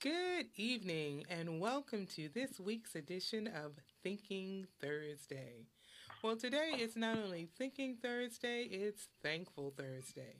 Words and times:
Good 0.00 0.46
evening, 0.54 1.24
and 1.28 1.58
welcome 1.58 2.06
to 2.14 2.28
this 2.32 2.60
week's 2.60 2.94
edition 2.94 3.48
of 3.48 3.72
Thinking 4.04 4.68
Thursday. 4.80 5.66
Well, 6.22 6.36
today 6.36 6.70
it's 6.74 6.94
not 6.94 7.18
only 7.18 7.48
Thinking 7.58 7.96
Thursday, 8.00 8.68
it's 8.70 9.08
Thankful 9.24 9.74
Thursday. 9.76 10.36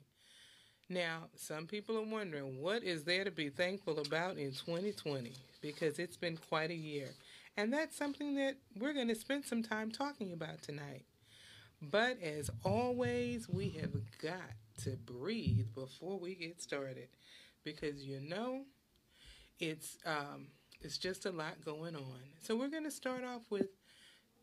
Now, 0.87 1.23
some 1.35 1.67
people 1.67 1.97
are 1.97 2.09
wondering 2.09 2.61
what 2.61 2.83
is 2.83 3.03
there 3.03 3.25
to 3.25 3.31
be 3.31 3.49
thankful 3.49 3.99
about 3.99 4.37
in 4.37 4.51
2020 4.51 5.33
because 5.61 5.99
it's 5.99 6.15
been 6.15 6.37
quite 6.37 6.71
a 6.71 6.73
year. 6.73 7.09
And 7.57 7.73
that's 7.73 7.97
something 7.97 8.35
that 8.35 8.55
we're 8.79 8.93
going 8.93 9.09
to 9.09 9.15
spend 9.15 9.43
some 9.43 9.61
time 9.61 9.91
talking 9.91 10.31
about 10.31 10.61
tonight. 10.61 11.03
But 11.81 12.23
as 12.23 12.49
always, 12.63 13.49
we 13.49 13.71
have 13.71 13.91
got 14.21 14.53
to 14.83 14.91
breathe 14.91 15.75
before 15.75 16.17
we 16.17 16.35
get 16.35 16.61
started 16.61 17.09
because 17.65 18.05
you 18.05 18.21
know 18.21 18.61
it's 19.59 19.97
um, 20.05 20.47
it's 20.81 20.97
just 20.97 21.25
a 21.25 21.31
lot 21.31 21.63
going 21.63 21.95
on. 21.95 22.21
So 22.41 22.55
we're 22.55 22.69
going 22.69 22.85
to 22.85 22.91
start 22.91 23.23
off 23.23 23.43
with 23.49 23.67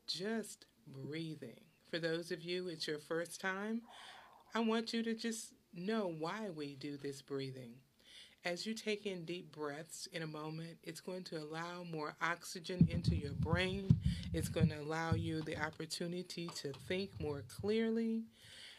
just 0.06 0.66
breathing. 0.86 1.60
For 1.90 1.98
those 1.98 2.30
of 2.30 2.42
you 2.42 2.68
it's 2.68 2.86
your 2.86 2.98
first 2.98 3.40
time, 3.40 3.82
I 4.54 4.60
want 4.60 4.92
you 4.92 5.02
to 5.04 5.14
just 5.14 5.54
know 5.74 6.14
why 6.18 6.50
we 6.54 6.76
do 6.76 6.96
this 6.96 7.23
breathing. 7.23 7.74
As 8.45 8.64
you 8.64 8.74
take 8.74 9.06
in 9.06 9.24
deep 9.24 9.52
breaths 9.52 10.06
in 10.12 10.23
a 10.23 10.26
moment, 10.26 10.78
it's 10.84 11.00
going 11.00 11.24
to 11.24 11.38
allow 11.38 11.84
more 11.90 12.14
oxygen 12.23 12.87
into 12.90 13.16
your 13.16 13.32
brain. 13.32 13.88
It's 14.32 14.48
going 14.48 14.68
to 14.68 14.80
allow 14.80 15.14
you 15.14 15.42
the 15.42 15.56
opportunity 15.56 16.48
to 16.56 16.73
think 16.88 17.10
more 17.20 17.42
clearly 17.60 18.23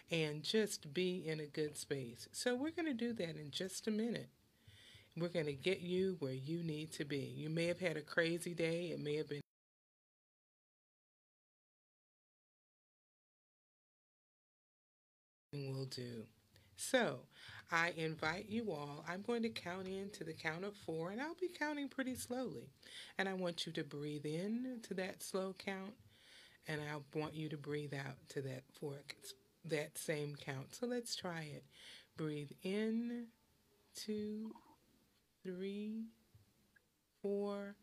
and 0.09 0.41
just 0.43 0.93
be 0.93 1.27
in 1.27 1.41
a 1.41 1.45
good 1.45 1.77
space. 1.77 2.29
So, 2.31 2.55
we're 2.55 2.71
going 2.71 2.87
to 2.87 2.93
do 2.93 3.13
that 3.13 3.35
in 3.35 3.51
just 3.51 3.87
a 3.87 3.91
minute. 3.91 4.29
We're 5.17 5.29
going 5.29 5.47
to 5.47 5.53
get 5.53 5.79
you 5.79 6.15
where 6.19 6.33
you 6.33 6.61
need 6.61 6.91
to 6.93 7.05
be. 7.05 7.33
You 7.35 7.49
may 7.49 7.65
have 7.65 7.79
had 7.79 7.97
a 7.97 8.01
crazy 8.01 8.53
day, 8.53 8.91
it 8.91 8.99
may 8.99 9.15
have 9.15 9.27
been 9.27 9.41
will 15.53 15.85
do. 15.85 16.23
So, 16.75 17.21
I 17.71 17.93
invite 17.97 18.47
you 18.47 18.71
all, 18.71 19.03
I'm 19.09 19.23
going 19.23 19.41
to 19.41 19.49
count 19.49 19.87
in 19.87 20.11
to 20.11 20.23
the 20.23 20.33
count 20.33 20.63
of 20.63 20.75
four, 20.85 21.09
and 21.09 21.19
I'll 21.19 21.35
be 21.41 21.49
counting 21.49 21.89
pretty 21.89 22.15
slowly. 22.15 22.69
And 23.17 23.27
I 23.27 23.33
want 23.33 23.65
you 23.65 23.71
to 23.73 23.83
breathe 23.83 24.25
in 24.25 24.79
to 24.83 24.93
that 24.93 25.23
slow 25.23 25.55
count, 25.57 25.93
and 26.67 26.79
I 26.79 26.97
want 27.17 27.33
you 27.33 27.49
to 27.49 27.57
breathe 27.57 27.93
out 27.93 28.17
to 28.29 28.41
that 28.43 28.63
four, 28.79 28.93
that 29.65 29.97
same 29.97 30.35
count. 30.35 30.75
So 30.75 30.85
let's 30.85 31.15
try 31.15 31.41
it. 31.41 31.63
Breathe 32.15 32.51
in, 32.61 33.27
two, 33.95 34.53
three, 35.47 36.03
four, 37.21 37.75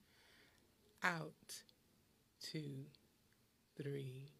out, 1.02 1.32
two, 2.42 2.84
three, 3.74 4.32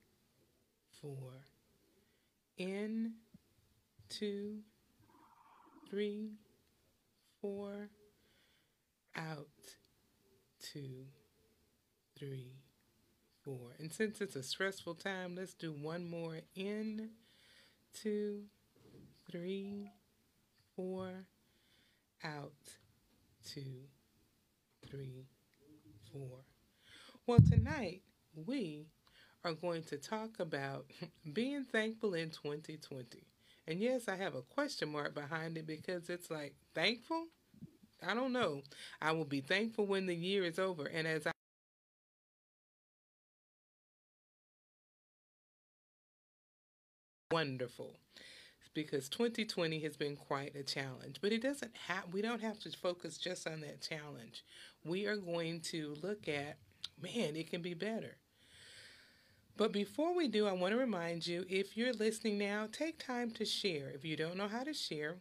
four, 1.00 1.33
in, 2.58 3.14
two, 4.11 4.58
three, 5.89 6.33
four, 7.41 7.89
out, 9.17 9.48
two, 10.61 11.06
three, 12.19 12.52
four. 13.42 13.70
And 13.78 13.91
since 13.91 14.20
it's 14.20 14.36
a 14.36 14.42
stressful 14.42 14.97
time, 14.97 15.36
let's 15.36 15.55
do 15.55 15.72
one 15.72 16.11
more. 16.11 16.41
In, 16.55 17.08
two, 17.95 18.42
three, 19.30 19.92
four, 20.77 21.25
out, 22.22 22.52
two, 23.44 23.88
three, 24.90 25.26
four. 26.12 26.40
Well, 27.26 27.40
tonight 27.40 28.02
we 28.34 28.88
are 29.44 29.54
going 29.54 29.84
to 29.84 29.98
talk 29.98 30.40
about 30.40 30.86
being 31.34 31.64
thankful 31.64 32.14
in 32.14 32.30
2020. 32.30 33.24
And 33.68 33.80
yes, 33.80 34.08
I 34.08 34.16
have 34.16 34.34
a 34.34 34.42
question 34.42 34.92
mark 34.92 35.14
behind 35.14 35.58
it 35.58 35.66
because 35.66 36.10
it's 36.10 36.30
like, 36.30 36.54
thankful? 36.74 37.27
I 38.06 38.14
don't 38.14 38.33
know. 38.33 38.62
I 39.02 39.12
will 39.12 39.24
be 39.27 39.40
thankful 39.42 39.86
when 39.86 40.06
the 40.06 40.16
year 40.16 40.44
is 40.44 40.58
over. 40.58 40.86
And 40.86 41.06
as 41.08 41.27
I 41.27 41.33
wonderful 47.30 47.96
because 48.74 49.08
2020 49.08 49.80
has 49.80 49.96
been 49.96 50.17
quite 50.17 50.55
a 50.55 50.62
challenge 50.62 51.17
but 51.20 51.33
it 51.33 51.42
doesn't 51.42 51.77
have 51.89 52.05
we 52.12 52.20
don't 52.20 52.42
have 52.42 52.58
to 52.58 52.70
focus 52.70 53.17
just 53.17 53.46
on 53.46 53.61
that 53.61 53.80
challenge 53.80 54.45
we 54.85 55.07
are 55.07 55.17
going 55.17 55.61
to 55.61 55.96
look 56.02 56.29
at 56.29 56.57
man 57.01 57.36
it 57.36 57.51
can 57.51 57.63
be 57.63 57.74
better 57.74 58.17
but 59.57 59.73
before 59.73 60.14
we 60.14 60.27
do, 60.27 60.48
I 60.48 60.52
want 60.52 60.73
to 60.73 60.79
remind 60.79 61.27
you 61.27 61.45
if 61.48 61.77
you're 61.77 61.92
listening 61.92 62.39
now, 62.39 62.67
take 62.73 62.98
time 62.98 63.30
to 63.33 63.45
share. 63.45 63.90
If 63.90 64.05
you 64.05 64.17
don't 64.17 64.36
know 64.36 64.48
how 64.48 64.64
to 64.64 64.74
share, 64.74 65.17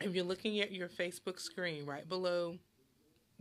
if 0.00 0.14
you're 0.14 0.24
looking 0.24 0.60
at 0.60 0.72
your 0.72 0.88
Facebook 0.88 1.38
screen 1.38 1.86
right 1.86 2.08
below 2.08 2.58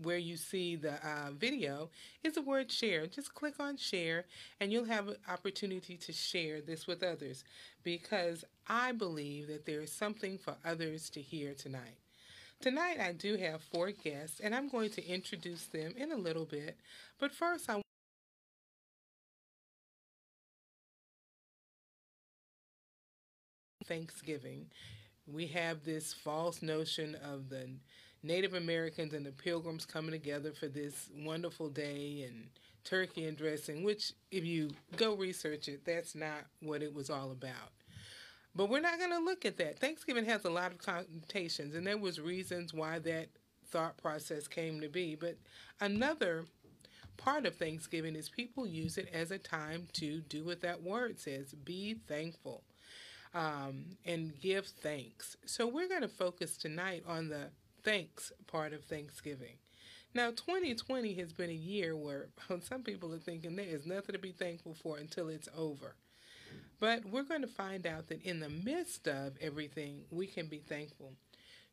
where 0.01 0.17
you 0.17 0.37
see 0.37 0.75
the 0.75 0.93
uh, 0.93 1.31
video 1.31 1.89
is 2.23 2.33
the 2.33 2.41
word 2.41 2.71
share. 2.71 3.07
Just 3.07 3.33
click 3.33 3.55
on 3.59 3.77
share 3.77 4.25
and 4.59 4.71
you'll 4.71 4.85
have 4.85 5.07
an 5.07 5.15
opportunity 5.29 5.97
to 5.97 6.11
share 6.11 6.61
this 6.61 6.87
with 6.87 7.03
others 7.03 7.43
because 7.83 8.43
I 8.67 8.91
believe 8.91 9.47
that 9.47 9.65
there 9.65 9.81
is 9.81 9.91
something 9.91 10.37
for 10.37 10.55
others 10.65 11.09
to 11.11 11.21
hear 11.21 11.53
tonight. 11.53 11.99
Tonight 12.61 12.99
I 12.99 13.11
do 13.11 13.37
have 13.37 13.61
four 13.61 13.91
guests 13.91 14.39
and 14.39 14.55
I'm 14.55 14.69
going 14.69 14.89
to 14.91 15.07
introduce 15.07 15.65
them 15.65 15.93
in 15.97 16.11
a 16.11 16.17
little 16.17 16.45
bit. 16.45 16.77
But 17.19 17.31
first 17.31 17.69
I 17.69 17.81
Thanksgiving, 23.85 24.65
we 25.27 25.47
have 25.47 25.83
this 25.83 26.11
false 26.11 26.61
notion 26.61 27.15
of 27.15 27.49
the 27.49 27.69
Native 28.25 28.53
Americans 28.53 29.13
and 29.13 29.25
the 29.25 29.31
Pilgrims 29.31 29.85
coming 29.85 30.11
together 30.11 30.51
for 30.51 30.67
this 30.67 31.09
wonderful 31.15 31.69
day 31.69 32.25
and 32.27 32.47
turkey 32.83 33.25
and 33.25 33.37
dressing, 33.37 33.83
which, 33.83 34.13
if 34.31 34.43
you 34.43 34.71
go 34.97 35.15
research 35.15 35.67
it, 35.67 35.85
that's 35.85 36.15
not 36.15 36.45
what 36.61 36.81
it 36.81 36.93
was 36.93 37.09
all 37.09 37.31
about. 37.31 37.71
But 38.55 38.69
we're 38.69 38.79
not 38.79 38.99
going 38.99 39.11
to 39.11 39.19
look 39.19 39.45
at 39.45 39.57
that. 39.57 39.79
Thanksgiving 39.79 40.25
has 40.25 40.45
a 40.45 40.49
lot 40.49 40.71
of 40.71 40.77
connotations, 40.77 41.75
and 41.75 41.85
there 41.85 41.97
was 41.97 42.19
reasons 42.19 42.73
why 42.73 42.99
that 42.99 43.27
thought 43.67 43.97
process 43.97 44.47
came 44.47 44.79
to 44.81 44.87
be. 44.87 45.15
But 45.15 45.37
another 45.81 46.45
part 47.17 47.45
of 47.45 47.55
Thanksgiving 47.55 48.15
is 48.15 48.29
people 48.29 48.65
use 48.65 48.97
it 48.97 49.09
as 49.13 49.31
a 49.31 49.37
time 49.37 49.87
to 49.93 50.21
do 50.21 50.45
what 50.45 50.61
that 50.61 50.81
word 50.81 51.19
says 51.19 51.53
be 51.53 51.95
thankful 52.07 52.63
um, 53.33 53.97
and 54.05 54.39
give 54.39 54.65
thanks. 54.67 55.35
So 55.45 55.67
we're 55.67 55.89
going 55.89 56.01
to 56.01 56.07
focus 56.07 56.57
tonight 56.57 57.03
on 57.07 57.29
the 57.29 57.49
thanks 57.85 58.33
part 58.47 58.73
of 58.73 58.83
Thanksgiving. 58.83 59.57
Now, 60.13 60.31
2020 60.31 61.13
has 61.15 61.31
been 61.31 61.51
a 61.51 61.53
year 61.53 61.95
where 61.95 62.29
some 62.61 62.81
people 62.81 63.13
are 63.13 63.19
thinking 63.19 63.55
there 63.55 63.65
is 63.65 63.85
nothing 63.85 64.13
to 64.13 64.19
be 64.19 64.31
thankful 64.31 64.73
for 64.73 64.97
until 64.97 65.29
it's 65.29 65.47
over. 65.55 65.95
But 66.79 67.05
we're 67.05 67.23
going 67.23 67.41
to 67.41 67.47
find 67.47 67.85
out 67.85 68.07
that 68.07 68.23
in 68.23 68.39
the 68.39 68.49
midst 68.49 69.07
of 69.07 69.37
everything, 69.39 70.01
we 70.09 70.27
can 70.27 70.47
be 70.47 70.59
thankful. 70.59 71.13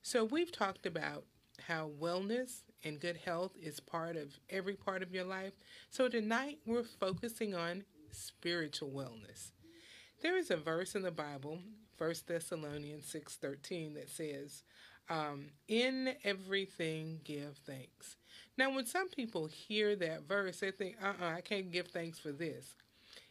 So, 0.02 0.24
we've 0.24 0.52
talked 0.52 0.86
about 0.86 1.24
how 1.66 1.90
wellness 2.00 2.62
and 2.84 3.00
good 3.00 3.16
health 3.16 3.52
is 3.60 3.80
part 3.80 4.16
of 4.16 4.38
every 4.50 4.74
part 4.74 5.02
of 5.02 5.14
your 5.14 5.24
life. 5.24 5.52
So, 5.90 6.08
tonight 6.08 6.58
we're 6.66 6.84
focusing 6.84 7.54
on 7.54 7.84
spiritual 8.10 8.90
wellness. 8.90 9.52
There 10.20 10.36
is 10.36 10.50
a 10.50 10.56
verse 10.56 10.94
in 10.94 11.02
the 11.02 11.10
Bible, 11.10 11.60
1 11.98 12.14
Thessalonians 12.26 13.06
6:13 13.06 13.94
that 13.94 14.10
says, 14.10 14.62
um, 15.08 15.50
"In 15.68 16.14
everything 16.24 17.20
give 17.24 17.56
thanks." 17.66 18.16
Now, 18.56 18.74
when 18.74 18.86
some 18.86 19.08
people 19.08 19.46
hear 19.46 19.96
that 19.96 20.22
verse, 20.22 20.60
they 20.60 20.70
think, 20.70 20.96
"Uh-uh, 21.02 21.36
I 21.36 21.40
can't 21.40 21.70
give 21.70 21.88
thanks 21.88 22.18
for 22.18 22.32
this." 22.32 22.74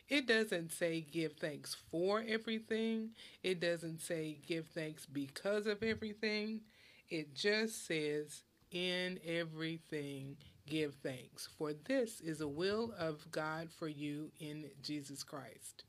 It 0.09 0.27
doesn't 0.27 0.73
say 0.73 1.01
give 1.01 1.37
thanks 1.37 1.73
for 1.89 2.21
everything. 2.27 3.11
It 3.43 3.61
doesn't 3.61 4.01
say 4.01 4.39
give 4.45 4.67
thanks 4.67 5.05
because 5.05 5.67
of 5.67 5.81
everything. 5.83 6.61
It 7.09 7.33
just 7.33 7.87
says 7.87 8.43
in 8.71 9.19
everything 9.25 10.37
give 10.67 10.95
thanks. 10.95 11.47
For 11.57 11.73
this 11.73 12.19
is 12.19 12.41
a 12.41 12.47
will 12.47 12.93
of 12.97 13.31
God 13.31 13.69
for 13.71 13.87
you 13.87 14.31
in 14.39 14.69
Jesus 14.81 15.23
Christ. 15.23 15.85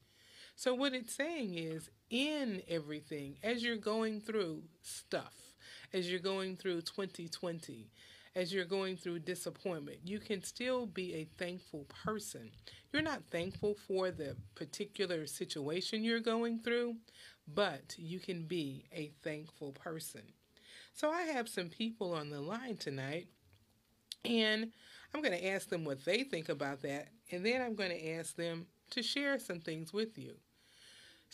So, 0.55 0.75
what 0.75 0.93
it's 0.95 1.15
saying 1.15 1.55
is, 1.55 1.91
in 2.11 2.63
everything, 2.69 3.39
as 3.43 3.65
you're 3.65 3.77
going 3.77 4.21
through 4.21 4.63
stuff, 4.83 5.35
as 5.93 6.11
you're 6.11 6.21
going 6.21 6.57
through 6.57 6.83
2020, 6.83 7.91
as 8.35 8.53
you're 8.53 8.65
going 8.65 8.97
through 8.97 9.21
disappointment, 9.21 9.99
you 10.05 10.19
can 10.19 10.43
still 10.43 10.87
be 10.87 11.15
a 11.15 11.29
thankful 11.39 11.87
person. 12.05 12.51
You're 12.93 13.03
not 13.03 13.25
thankful 13.31 13.75
for 13.87 14.11
the 14.11 14.37
particular 14.55 15.27
situation 15.27 16.05
you're 16.05 16.21
going 16.21 16.61
through, 16.61 16.97
but 17.47 17.95
you 17.99 18.21
can 18.21 18.45
be 18.47 18.87
a 18.93 19.13
thankful 19.23 19.73
person. 19.73 20.23
So, 20.95 21.11
I 21.11 21.23
have 21.23 21.49
some 21.49 21.69
people 21.71 22.15
on 22.15 22.31
the 22.31 22.41
line 22.41 22.77
tonight 22.77 23.29
And 24.25 24.73
I'm 25.15 25.23
going 25.23 25.39
to 25.39 25.47
ask 25.49 25.69
them 25.69 25.85
what 25.85 26.05
they 26.05 26.25
think 26.25 26.49
about 26.49 26.83
that, 26.83 27.09
and 27.31 27.45
then 27.45 27.61
I'm 27.63 27.75
going 27.75 27.91
to 27.91 28.11
ask 28.13 28.37
them 28.37 28.67
to 28.91 29.03
share 29.03 29.39
some 29.39 29.61
things 29.61 29.93
with 29.93 30.19
you. 30.19 30.37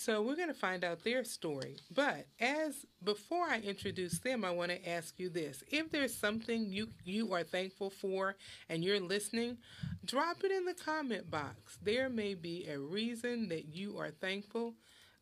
So 0.00 0.22
we're 0.22 0.36
going 0.36 0.46
to 0.46 0.54
find 0.54 0.84
out 0.84 1.02
their 1.02 1.24
story. 1.24 1.78
But 1.92 2.26
as 2.38 2.86
before 3.02 3.46
I 3.46 3.58
introduce 3.58 4.20
them, 4.20 4.44
I 4.44 4.52
want 4.52 4.70
to 4.70 4.88
ask 4.88 5.18
you 5.18 5.28
this. 5.28 5.64
If 5.72 5.90
there's 5.90 6.14
something 6.14 6.66
you 6.66 6.90
you 7.04 7.32
are 7.32 7.42
thankful 7.42 7.90
for 7.90 8.36
and 8.68 8.84
you're 8.84 9.00
listening, 9.00 9.58
drop 10.04 10.44
it 10.44 10.52
in 10.52 10.66
the 10.66 10.74
comment 10.74 11.28
box. 11.32 11.78
There 11.82 12.08
may 12.08 12.34
be 12.34 12.68
a 12.68 12.78
reason 12.78 13.48
that 13.48 13.74
you 13.74 13.98
are 13.98 14.12
thankful. 14.12 14.74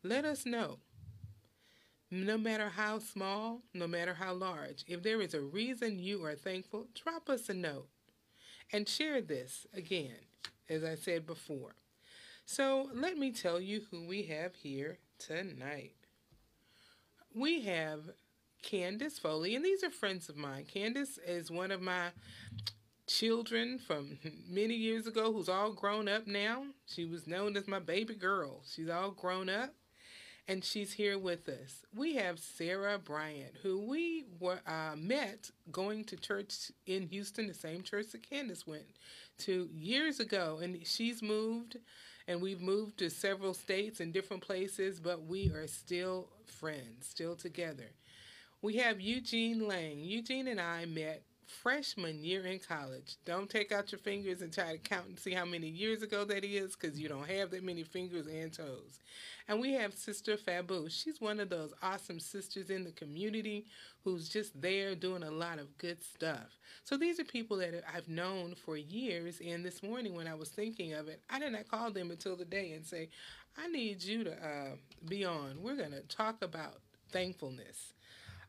Let 0.03 0.25
us 0.25 0.45
know. 0.45 0.77
No 2.11 2.37
matter 2.37 2.69
how 2.69 2.99
small, 2.99 3.63
no 3.73 3.87
matter 3.87 4.13
how 4.13 4.33
large, 4.33 4.85
if 4.87 5.01
there 5.01 5.21
is 5.23 5.33
a 5.33 5.41
reason 5.41 5.97
you 5.97 6.23
are 6.23 6.35
thankful, 6.35 6.85
drop 6.93 7.31
us 7.31 7.49
a 7.49 7.55
note 7.55 7.87
and 8.71 8.87
share 8.87 9.21
this 9.21 9.65
again, 9.73 10.19
as 10.69 10.83
I 10.83 10.93
said 10.93 11.25
before. 11.25 11.73
So 12.49 12.89
let 12.93 13.17
me 13.17 13.33
tell 13.33 13.59
you 13.59 13.81
who 13.91 14.07
we 14.07 14.23
have 14.23 14.55
here 14.55 14.99
tonight. 15.19 15.95
We 17.35 17.63
have 17.63 17.99
Candace 18.63 19.19
Foley, 19.19 19.53
and 19.53 19.65
these 19.65 19.83
are 19.83 19.89
friends 19.89 20.29
of 20.29 20.37
mine. 20.37 20.63
Candace 20.63 21.19
is 21.27 21.51
one 21.51 21.71
of 21.71 21.81
my 21.81 22.11
children 23.05 23.77
from 23.77 24.17
many 24.49 24.75
years 24.75 25.07
ago 25.07 25.33
who's 25.33 25.49
all 25.49 25.73
grown 25.73 26.07
up 26.07 26.25
now. 26.25 26.63
She 26.85 27.03
was 27.03 27.27
known 27.27 27.57
as 27.57 27.67
my 27.67 27.79
baby 27.79 28.15
girl. 28.15 28.61
She's 28.65 28.89
all 28.89 29.11
grown 29.11 29.49
up 29.49 29.73
and 30.47 30.63
she's 30.63 30.93
here 30.93 31.19
with 31.19 31.49
us. 31.49 31.85
We 31.93 32.15
have 32.15 32.39
Sarah 32.39 32.97
Bryant, 32.97 33.55
who 33.61 33.85
we 33.85 34.23
were 34.39 34.61
uh, 34.65 34.95
met 34.95 35.51
going 35.69 36.05
to 36.05 36.15
church 36.15 36.71
in 36.85 37.07
Houston, 37.07 37.47
the 37.47 37.53
same 37.53 37.83
church 37.83 38.07
that 38.13 38.27
Candace 38.27 38.65
went 38.65 38.85
to 39.39 39.67
years 39.73 40.21
ago, 40.21 40.59
and 40.61 40.79
she's 40.87 41.21
moved 41.21 41.77
and 42.27 42.41
we've 42.41 42.61
moved 42.61 42.97
to 42.99 43.09
several 43.09 43.53
states 43.53 43.99
and 43.99 44.13
different 44.13 44.43
places, 44.43 44.99
but 44.99 45.25
we 45.25 45.49
are 45.51 45.67
still 45.67 46.27
friends, 46.45 47.07
still 47.07 47.35
together. 47.35 47.89
We 48.61 48.77
have 48.77 48.99
Eugene 48.99 49.67
Lang. 49.67 49.99
Eugene 49.99 50.47
and 50.47 50.59
I 50.59 50.85
met 50.85 51.23
freshman 51.47 52.23
year 52.23 52.45
in 52.45 52.59
college. 52.59 53.15
Don't 53.25 53.49
take 53.49 53.71
out 53.71 53.91
your 53.91 53.99
fingers 53.99 54.41
and 54.41 54.53
try 54.53 54.73
to 54.73 54.77
count 54.77 55.07
and 55.07 55.19
see 55.19 55.31
how 55.31 55.45
many 55.45 55.67
years 55.67 56.03
ago 56.03 56.25
that 56.25 56.43
is 56.43 56.75
because 56.75 56.99
you 56.99 57.07
don't 57.07 57.29
have 57.29 57.51
that 57.51 57.63
many 57.63 57.83
fingers 57.83 58.27
and 58.27 58.51
toes. 58.51 58.99
And 59.47 59.61
we 59.61 59.71
have 59.73 59.93
Sister 59.93 60.35
Fabu. 60.35 60.91
She's 60.91 61.21
one 61.21 61.39
of 61.39 61.49
those 61.49 61.73
awesome 61.81 62.19
sisters 62.19 62.69
in 62.69 62.83
the 62.83 62.91
community 62.91 63.65
who's 64.03 64.27
just 64.27 64.59
there 64.61 64.93
doing 64.93 65.23
a 65.23 65.31
lot 65.31 65.59
of 65.59 65.77
good 65.77 66.03
stuff. 66.03 66.59
So 66.83 66.97
these 66.97 67.19
are 67.19 67.25
people 67.25 67.57
that 67.57 67.73
I've 67.93 68.09
known 68.09 68.55
for 68.55 68.75
years. 68.77 69.39
And 69.45 69.65
this 69.65 69.81
morning 69.81 70.15
when 70.15 70.27
I 70.27 70.35
was 70.35 70.49
thinking 70.49 70.93
of 70.93 71.07
it, 71.07 71.21
I 71.29 71.39
did 71.39 71.53
not 71.53 71.69
call 71.69 71.91
them 71.91 72.11
until 72.11 72.35
the 72.35 72.45
day 72.45 72.73
and 72.73 72.85
say, 72.85 73.09
I 73.57 73.67
need 73.67 74.03
you 74.03 74.23
to 74.25 74.31
uh, 74.31 74.75
be 75.07 75.25
on. 75.25 75.61
We're 75.61 75.77
going 75.77 75.91
to 75.91 76.01
talk 76.01 76.43
about 76.43 76.81
thankfulness. 77.11 77.93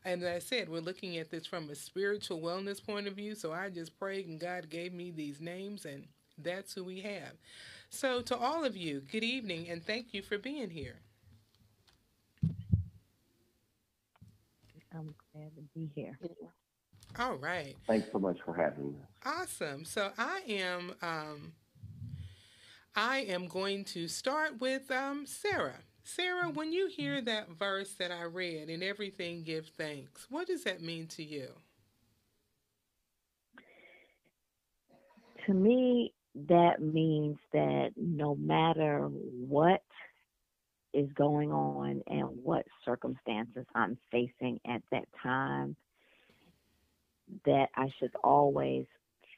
And 0.05 0.23
as 0.23 0.35
I 0.35 0.39
said, 0.39 0.69
we're 0.69 0.79
looking 0.79 1.17
at 1.17 1.29
this 1.29 1.45
from 1.45 1.69
a 1.69 1.75
spiritual 1.75 2.39
wellness 2.39 2.83
point 2.83 3.07
of 3.07 3.15
view. 3.15 3.35
So 3.35 3.51
I 3.51 3.69
just 3.69 3.97
prayed 3.99 4.27
and 4.27 4.39
God 4.39 4.69
gave 4.69 4.93
me 4.93 5.11
these 5.11 5.41
names, 5.41 5.85
and 5.85 6.05
that's 6.37 6.73
who 6.73 6.83
we 6.83 7.01
have. 7.01 7.33
So, 7.89 8.21
to 8.21 8.37
all 8.37 8.63
of 8.63 8.77
you, 8.77 9.01
good 9.11 9.23
evening 9.23 9.67
and 9.69 9.83
thank 9.83 10.13
you 10.13 10.21
for 10.21 10.37
being 10.37 10.69
here. 10.69 10.99
I'm 14.93 15.13
glad 15.33 15.55
to 15.55 15.61
be 15.75 15.89
here. 15.95 16.17
All 17.17 17.35
right. 17.35 17.75
Thanks 17.87 18.07
so 18.11 18.19
much 18.19 18.37
for 18.45 18.53
having 18.53 18.93
me. 18.93 18.99
Awesome. 19.25 19.85
So 19.85 20.11
I 20.17 20.41
am 20.47 20.93
um, 21.01 21.53
I 22.95 23.19
am 23.19 23.47
going 23.47 23.85
to 23.85 24.07
start 24.07 24.59
with 24.59 24.89
um, 24.91 25.25
Sarah. 25.25 25.83
Sarah, 26.15 26.49
when 26.49 26.71
you 26.71 26.87
hear 26.87 27.21
that 27.21 27.49
verse 27.49 27.93
that 27.93 28.11
I 28.11 28.23
read, 28.23 28.67
"In 28.67 28.81
everything 28.81 29.43
give 29.43 29.67
thanks," 29.67 30.29
what 30.29 30.47
does 30.47 30.63
that 30.63 30.81
mean 30.81 31.07
to 31.09 31.23
you? 31.23 31.53
To 35.45 35.53
me, 35.53 36.13
that 36.33 36.81
means 36.81 37.37
that 37.53 37.95
no 37.95 38.33
matter 38.35 39.07
what 39.07 39.83
is 40.93 41.11
going 41.13 41.51
on 41.51 42.01
and 42.07 42.43
what 42.43 42.65
circumstances 42.83 43.67
I'm 43.75 43.95
facing 44.09 44.59
at 44.65 44.81
that 44.89 45.07
time, 45.21 45.75
that 47.45 47.69
I 47.75 47.89
should 47.99 48.15
always 48.23 48.87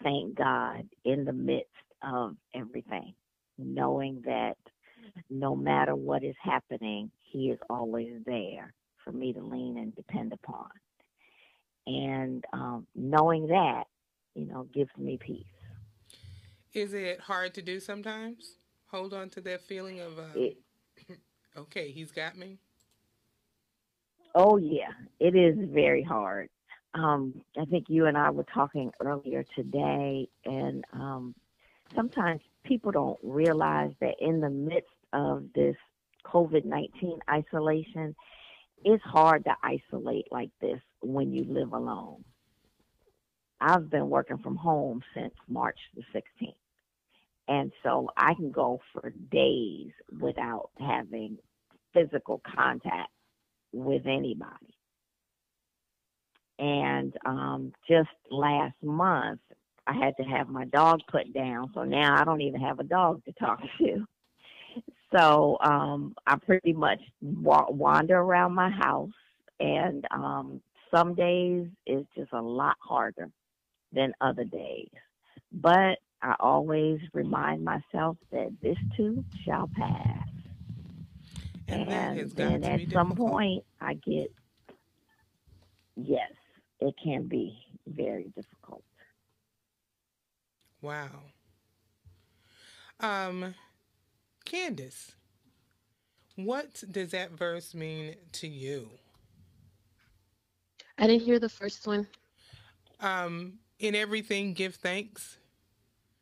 thank 0.02 0.36
God 0.36 0.88
in 1.04 1.26
the 1.26 1.34
midst 1.34 1.70
of 2.02 2.38
everything, 2.54 3.14
knowing 3.58 4.22
that 4.22 4.58
no 5.30 5.56
matter 5.56 5.96
what 5.96 6.24
is 6.24 6.36
happening, 6.42 7.12
He 7.32 7.50
is 7.50 7.60
always 7.70 8.14
there 8.26 8.74
for 9.04 9.12
me 9.12 9.34
to 9.34 9.42
lean 9.42 9.78
and 9.78 9.96
depend 9.96 10.34
upon. 10.34 10.70
And 11.88 12.46
um, 12.54 12.88
knowing 12.96 13.48
that, 13.48 13.86
you 14.36 14.46
know, 14.46 14.68
gives 14.74 14.92
me 14.98 15.18
peace. 15.18 15.46
Is 16.74 16.94
it 16.94 17.20
hard 17.22 17.54
to 17.56 17.62
do 17.62 17.80
sometimes? 17.80 18.58
Hold 18.88 19.14
on 19.14 19.30
to 19.32 19.42
that 19.42 19.62
feeling 19.62 20.00
of, 20.00 20.20
uh, 20.20 20.24
it, 20.36 20.58
okay, 21.58 21.92
he's 21.92 22.12
got 22.12 22.38
me. 22.38 22.60
Oh 24.36 24.58
yeah, 24.58 24.92
it 25.20 25.36
is 25.36 25.58
very 25.72 26.04
hard. 26.04 26.50
Um, 26.94 27.42
I 27.60 27.66
think 27.66 27.86
you 27.90 28.06
and 28.06 28.18
I 28.18 28.30
were 28.30 28.46
talking 28.54 28.92
earlier 29.00 29.46
today, 29.56 30.28
and 30.46 30.84
um, 30.94 31.36
sometimes 31.96 32.42
people 32.64 32.92
don't 32.92 33.20
realize 33.24 33.92
that 34.02 34.16
in 34.20 34.40
the 34.40 34.50
midst 34.50 34.90
of 35.14 35.46
this 35.54 35.76
COVID 36.26 36.66
19 36.66 37.20
isolation, 37.30 38.16
it's 38.84 39.04
hard 39.04 39.44
to 39.46 39.56
isolate 39.64 40.26
like 40.32 40.52
this 40.60 40.80
when 41.02 41.34
you 41.34 41.46
live 41.46 41.74
alone. 41.74 42.24
I've 43.60 43.90
been 43.90 44.10
working 44.10 44.40
from 44.40 44.56
home 44.56 45.04
since 45.14 45.34
March 45.48 45.78
the 45.96 46.02
16th. 46.14 46.56
And 47.48 47.72
so 47.84 48.10
I 48.18 48.34
can 48.34 48.52
go 48.52 48.80
for 48.94 49.12
days 49.32 49.92
without 50.20 50.70
having 50.80 51.38
physical 51.94 52.42
contact 52.56 53.10
with 53.74 54.06
anybody. 54.06 54.74
And 56.58 57.14
um, 57.26 57.74
just 57.90 58.10
last 58.30 58.76
month, 58.82 59.42
I 59.88 59.94
had 59.94 60.16
to 60.18 60.24
have 60.24 60.48
my 60.48 60.66
dog 60.66 61.02
put 61.10 61.34
down. 61.34 61.72
So 61.74 61.84
now 61.84 62.20
I 62.20 62.24
don't 62.24 62.42
even 62.42 62.62
have 62.62 62.80
a 62.80 62.84
dog 62.84 63.24
to 63.26 63.32
talk 63.34 63.60
to. 63.80 64.06
So 65.16 65.58
um, 65.62 66.16
I 66.26 66.38
pretty 66.38 66.74
much 66.74 67.00
wa- 67.22 67.70
wander 67.70 68.18
around 68.18 68.54
my 68.54 68.70
house, 68.70 69.10
and 69.60 70.08
um, 70.12 70.62
some 70.94 71.16
days 71.16 71.68
is 71.86 72.06
just 72.16 72.32
a 72.32 72.42
lot 72.42 72.78
harder 72.80 73.30
than 73.92 74.14
other 74.22 74.46
days. 74.46 74.90
But 75.52 76.00
I 76.22 76.36
always 76.40 77.00
remind 77.14 77.64
myself 77.64 78.18
that 78.32 78.56
this 78.62 78.78
too 78.96 79.24
shall 79.46 79.70
pass. 79.76 80.28
And, 81.68 81.90
and 81.90 82.32
then 82.32 82.64
at 82.64 82.82
some 82.94 83.10
difficult. 83.10 83.32
point, 83.32 83.64
I 83.80 83.94
get, 83.96 84.32
yes, 85.96 86.32
it 86.80 86.94
can 87.04 87.28
be 87.28 87.58
very 87.88 88.32
difficult. 88.36 88.84
Wow. 90.82 91.22
Um, 93.00 93.56
Candace, 94.46 95.14
what 96.36 96.84
does 96.92 97.12
that 97.12 97.32
verse 97.32 97.74
mean 97.74 98.16
to 98.34 98.48
you? 98.48 98.90
I 100.98 101.08
didn't 101.08 101.24
hear 101.24 101.40
the 101.40 101.50
first 101.50 101.88
one. 101.88 102.08
Um, 103.00 103.54
in 103.80 103.96
everything, 103.96 104.54
give 104.54 104.76
thanks. 104.76 105.38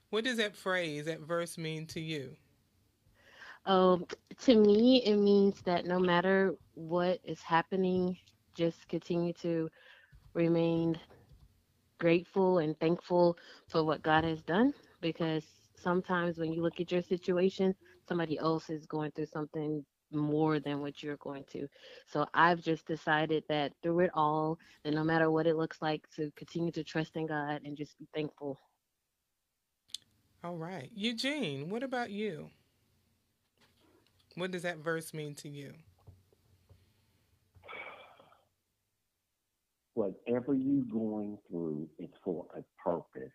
What 0.10 0.24
does 0.24 0.38
that 0.38 0.56
phrase, 0.56 1.06
that 1.06 1.20
verse 1.20 1.58
mean 1.58 1.86
to 1.88 2.00
you? 2.00 2.36
Um, 3.66 4.06
to 4.42 4.56
me, 4.56 5.04
it 5.04 5.18
means 5.18 5.62
that 5.62 5.86
no 5.86 6.00
matter 6.00 6.56
what 6.74 7.20
is 7.24 7.42
happening, 7.42 8.18
just 8.56 8.88
continue 8.88 9.34
to 9.34 9.70
remain 10.34 10.98
grateful 12.00 12.60
and 12.60 12.80
thankful 12.80 13.38
for 13.68 13.84
what 13.84 14.02
God 14.04 14.24
has 14.24 14.42
done. 14.44 14.74
Because 15.02 15.46
sometimes 15.76 16.38
when 16.38 16.52
you 16.54 16.62
look 16.62 16.80
at 16.80 16.92
your 16.92 17.04
situation, 17.04 17.76
somebody 18.08 18.38
else 18.40 18.70
is 18.70 18.86
going 18.86 19.12
through 19.12 19.28
something 19.28 19.86
more 20.12 20.60
than 20.60 20.82
what 20.82 21.04
you're 21.04 21.18
going 21.18 21.46
to. 21.52 21.68
So 22.08 22.26
I've 22.34 22.62
just 22.62 22.88
decided 22.88 23.44
that 23.50 23.74
through 23.84 24.02
it 24.02 24.12
all, 24.16 24.58
that 24.84 24.94
no 24.94 25.04
matter 25.04 25.30
what 25.30 25.48
it 25.48 25.56
looks 25.56 25.82
like, 25.82 26.04
to 26.16 26.32
continue 26.36 26.72
to 26.72 26.84
trust 26.84 27.16
in 27.16 27.28
God 27.28 27.62
and 27.64 27.78
just 27.78 27.98
be 28.00 28.08
thankful 28.14 28.58
all 30.44 30.56
right. 30.56 30.90
Eugene, 30.96 31.70
what 31.70 31.84
about 31.84 32.12
you? 32.12 32.50
What 34.36 34.52
does 34.52 34.64
that 34.64 34.78
verse 34.78 35.14
mean 35.14 35.36
to 35.36 35.50
you? 35.50 35.74
whatever 40.00 40.54
you're 40.54 40.86
going 40.86 41.38
through 41.50 41.90
is 42.00 42.10
for 42.24 42.46
a 42.56 42.62
purpose, 42.82 43.34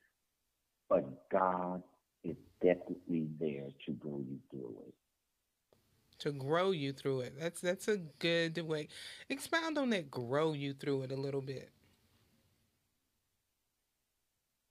but 0.89 1.29
God 1.31 1.83
is 2.23 2.37
definitely 2.63 3.27
there 3.39 3.69
to 3.85 3.93
grow 3.93 4.19
you 4.27 4.39
through 4.51 4.75
it. 4.87 4.95
To 6.21 6.33
grow 6.33 6.71
you 6.71 6.95
through 6.95 7.21
it. 7.21 7.35
That's 7.39 7.61
that's 7.61 7.89
a 7.89 7.99
good 8.19 8.57
way. 8.67 8.89
Expound 9.29 9.77
on 9.77 9.91
that. 9.91 10.11
Grow 10.11 10.55
you 10.55 10.73
through 10.73 11.03
it 11.03 11.13
a 11.13 11.17
little 11.17 11.43
bit. 11.43 11.71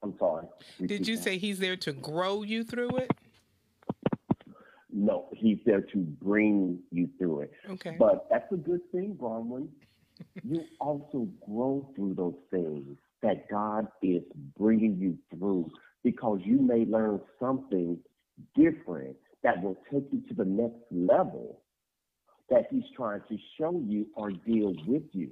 I'm 0.01 0.15
sorry. 0.17 0.47
Did 0.83 1.07
you 1.07 1.15
that. 1.15 1.23
say 1.23 1.37
he's 1.37 1.59
there 1.59 1.77
to 1.77 1.93
grow 1.93 2.41
you 2.41 2.63
through 2.63 2.97
it? 2.97 3.11
No, 4.91 5.27
he's 5.33 5.59
there 5.65 5.81
to 5.81 5.97
bring 5.97 6.79
you 6.91 7.09
through 7.19 7.41
it. 7.41 7.51
Okay. 7.69 7.95
But 7.99 8.27
that's 8.31 8.51
a 8.51 8.57
good 8.57 8.81
thing, 8.91 9.15
Bronwyn 9.19 9.67
you 10.43 10.63
also 10.79 11.27
grow 11.45 11.89
through 11.95 12.15
those 12.15 12.35
things 12.51 12.97
that 13.21 13.49
God 13.49 13.87
is 14.01 14.23
bringing 14.57 14.97
you 14.97 15.17
through 15.35 15.69
because 16.03 16.39
you 16.43 16.61
may 16.61 16.85
learn 16.85 17.21
something 17.39 17.97
different 18.55 19.15
that 19.43 19.61
will 19.61 19.77
take 19.91 20.05
you 20.11 20.21
to 20.27 20.33
the 20.33 20.45
next 20.45 20.81
level 20.91 21.61
that 22.49 22.65
he's 22.69 22.83
trying 22.95 23.21
to 23.29 23.37
show 23.57 23.81
you 23.85 24.07
or 24.15 24.31
deal 24.31 24.73
with 24.85 25.03
you. 25.13 25.29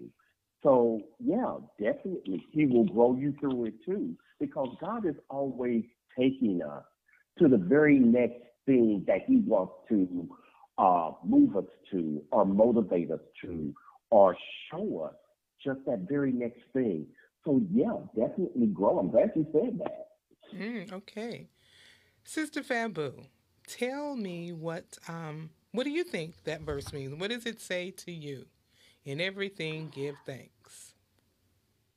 So, 0.63 1.01
yeah, 1.19 1.55
definitely, 1.79 2.45
he 2.51 2.65
will 2.65 2.85
grow 2.85 3.15
you 3.15 3.33
through 3.39 3.65
it 3.65 3.73
too 3.85 4.15
because 4.39 4.69
God 4.79 5.05
is 5.05 5.15
always 5.29 5.83
taking 6.17 6.61
us 6.61 6.83
to 7.39 7.47
the 7.47 7.57
very 7.57 7.99
next 7.99 8.41
thing 8.65 9.03
that 9.07 9.21
he 9.25 9.37
wants 9.37 9.73
to 9.89 10.29
uh, 10.77 11.11
move 11.25 11.55
us 11.57 11.65
to 11.91 12.21
or 12.31 12.45
motivate 12.45 13.11
us 13.11 13.19
to 13.43 13.73
or 14.11 14.37
show 14.69 15.09
us 15.09 15.15
just 15.63 15.79
that 15.87 16.05
very 16.07 16.31
next 16.31 16.61
thing. 16.73 17.07
So, 17.43 17.61
yeah, 17.71 17.97
definitely 18.15 18.67
grow. 18.67 18.99
I'm 18.99 19.09
glad 19.09 19.31
you 19.35 19.47
said 19.51 19.79
that. 19.79 20.07
Mm, 20.55 20.93
okay. 20.93 21.47
Sister 22.23 22.61
Fabu, 22.61 23.25
tell 23.67 24.15
me 24.15 24.51
what 24.51 24.97
um 25.07 25.49
what 25.71 25.85
do 25.85 25.89
you 25.89 26.03
think 26.03 26.43
that 26.43 26.61
verse 26.61 26.91
means? 26.91 27.15
What 27.15 27.31
does 27.31 27.45
it 27.45 27.61
say 27.61 27.91
to 27.91 28.11
you? 28.11 28.45
In 29.05 29.21
everything 29.21 29.89
give 29.93 30.15
thanks. 30.25 30.93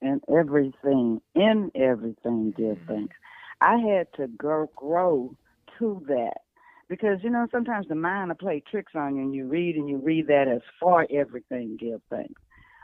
In 0.00 0.21
everything, 0.28 1.21
in 1.35 1.71
everything 1.75 2.52
give 2.56 2.76
mm-hmm. 2.78 2.92
thanks. 2.92 3.16
I 3.61 3.76
had 3.78 4.06
to 4.16 4.28
grow 4.28 4.68
grow 4.76 5.37
to 5.78 6.02
that. 6.09 6.42
Because 6.88 7.18
you 7.22 7.30
know, 7.30 7.46
sometimes 7.50 7.88
the 7.88 7.94
mind 7.94 8.28
will 8.28 8.36
play 8.36 8.62
tricks 8.70 8.92
on 8.94 9.16
you 9.16 9.22
and 9.22 9.34
you 9.34 9.46
read 9.46 9.76
and 9.76 9.88
you 9.88 9.98
read 9.98 10.26
that 10.28 10.48
as 10.48 10.60
for 10.80 11.06
everything 11.10 11.76
give 11.78 12.00
thanks. 12.10 12.40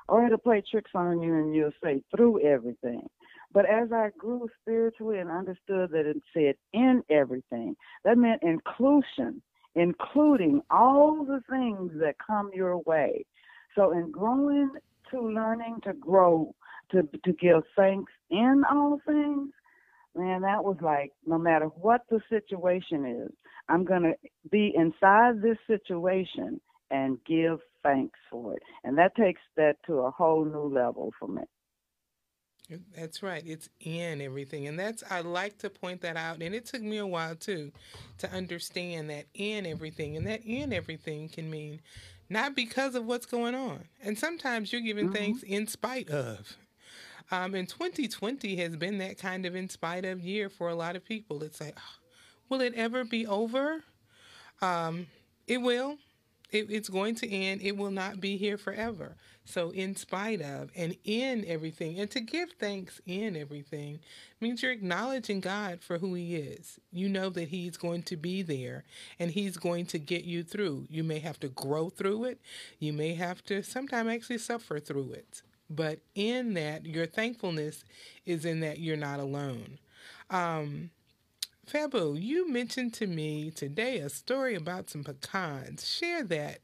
Or 0.09 0.27
it'll 0.27 0.39
play 0.39 0.63
tricks 0.69 0.91
on 0.95 1.23
you 1.23 1.35
and 1.35 1.55
you'll 1.55 1.71
say 1.83 2.03
through 2.15 2.41
everything. 2.41 3.07
But 3.53 3.67
as 3.67 3.93
I 3.93 4.11
grew 4.17 4.49
spiritually 4.61 5.19
and 5.19 5.31
understood 5.31 5.91
that 5.91 6.07
it 6.07 6.23
said 6.33 6.55
in 6.73 7.03
everything, 7.11 7.77
that 8.05 8.17
meant 8.17 8.43
inclusion, 8.43 9.43
including 9.75 10.63
all 10.71 11.25
the 11.25 11.43
things 11.51 11.93
that 12.01 12.15
come 12.25 12.51
your 12.55 12.79
way. 12.79 13.25
So 13.75 13.93
in 13.93 14.11
growing 14.11 14.71
to 15.11 15.21
learning 15.21 15.81
to 15.85 15.93
grow, 15.95 16.55
to 16.93 17.03
to 17.25 17.33
give 17.33 17.63
thanks 17.77 18.13
in 18.31 18.63
all 18.71 19.01
things, 19.07 19.51
man, 20.17 20.43
that 20.43 20.65
was 20.65 20.77
like 20.81 21.13
no 21.27 21.39
matter 21.39 21.67
what 21.67 22.03
the 22.09 22.21
situation 22.29 23.05
is, 23.05 23.33
I'm 23.71 23.85
gonna 23.85 24.13
be 24.51 24.73
inside 24.75 25.41
this 25.43 25.59
situation 25.67 26.61
and 26.91 27.19
give 27.25 27.61
thanks 27.83 28.19
for 28.31 28.55
it. 28.55 28.63
And 28.85 28.99
that 28.99 29.15
takes 29.15 29.41
that 29.57 29.77
to 29.87 30.01
a 30.01 30.11
whole 30.11 30.45
new 30.45 30.75
level 30.75 31.13
for 31.19 31.29
me. 31.29 31.43
That's 32.97 33.23
right. 33.23 33.43
It's 33.45 33.69
in 33.81 34.21
everything. 34.21 34.69
And 34.69 34.79
that's, 34.79 35.03
I 35.11 35.23
like 35.23 35.59
to 35.59 35.71
point 35.71 36.03
that 36.03 36.17
out. 36.17 36.41
And 36.41 36.55
it 36.55 36.67
took 36.67 36.83
me 36.83 36.99
a 36.99 37.07
while 37.07 37.35
too 37.35 37.73
to 38.19 38.31
understand 38.33 39.11
that 39.11 39.27
in 39.35 39.67
everything. 39.67 40.17
And 40.17 40.27
that 40.27 40.45
in 40.45 40.73
everything 40.73 41.29
can 41.29 41.51
mean 41.51 41.81
not 42.29 42.55
because 42.55 42.95
of 42.95 43.07
what's 43.07 43.27
going 43.27 43.57
on. 43.57 43.85
And 44.03 44.17
sometimes 44.17 44.73
you're 44.73 44.83
giving 44.83 45.07
mm-hmm. 45.07 45.15
things 45.15 45.43
in 45.43 45.67
spite 45.67 46.11
of. 46.11 46.57
Um, 47.33 47.55
and 47.55 47.69
2020 47.69 48.57
has 48.57 48.77
been 48.77 48.99
that 48.99 49.19
kind 49.19 49.47
of 49.47 49.55
in 49.55 49.69
spite 49.69 50.05
of 50.05 50.21
year 50.21 50.49
for 50.49 50.69
a 50.69 50.75
lot 50.75 50.97
of 50.97 51.05
people. 51.05 51.43
It's 51.43 51.61
like, 51.61 51.77
oh, 51.77 51.99
will 52.51 52.61
it 52.61 52.75
ever 52.75 53.05
be 53.05 53.27
over? 53.27 53.83
Um, 54.61 55.07
it 55.47 55.59
will. 55.59 55.97
It, 56.51 56.67
it's 56.69 56.89
going 56.89 57.15
to 57.17 57.31
end. 57.31 57.63
It 57.63 57.77
will 57.77 57.93
not 57.93 58.21
be 58.21 58.37
here 58.37 58.59
forever. 58.59 59.17
So, 59.45 59.71
in 59.71 59.97
spite 59.97 60.43
of 60.43 60.71
and 60.77 60.97
in 61.05 61.45
everything, 61.47 61.99
and 61.99 62.11
to 62.11 62.21
give 62.21 62.51
thanks 62.59 63.01
in 63.07 63.37
everything 63.37 64.01
means 64.41 64.63
you're 64.63 64.73
acknowledging 64.73 65.41
God 65.41 65.81
for 65.83 65.99
who 65.99 66.15
He 66.15 66.37
is. 66.37 66.79
You 66.93 67.09
know 67.09 67.31
that 67.31 67.49
He's 67.49 67.77
going 67.77 68.03
to 68.05 68.17
be 68.17 68.43
there 68.43 68.85
and 69.19 69.31
He's 69.31 69.57
going 69.57 69.87
to 69.87 69.99
get 69.99 70.25
you 70.25 70.43
through. 70.43 70.87
You 70.91 71.05
may 71.05 71.21
have 71.21 71.41
to 71.41 71.49
grow 71.49 71.89
through 71.89 72.25
it, 72.25 72.41
you 72.79 72.93
may 72.93 73.15
have 73.15 73.43
to 73.45 73.63
sometimes 73.63 74.11
actually 74.11 74.39
suffer 74.39 74.79
through 74.79 75.13
it. 75.13 75.43
But 75.69 76.01
in 76.17 76.55
that, 76.55 76.85
your 76.85 77.07
thankfulness 77.07 77.85
is 78.27 78.45
in 78.45 78.61
that 78.61 78.81
you're 78.81 78.97
not 78.97 79.21
alone. 79.21 79.79
Um, 80.29 80.91
Fabu, 81.71 82.21
you 82.21 82.51
mentioned 82.51 82.93
to 82.95 83.07
me 83.07 83.53
today 83.53 83.99
a 83.99 84.09
story 84.09 84.57
about 84.57 84.91
some 84.91 85.05
pecans. 85.05 85.89
Share 85.89 86.25
that 86.25 86.59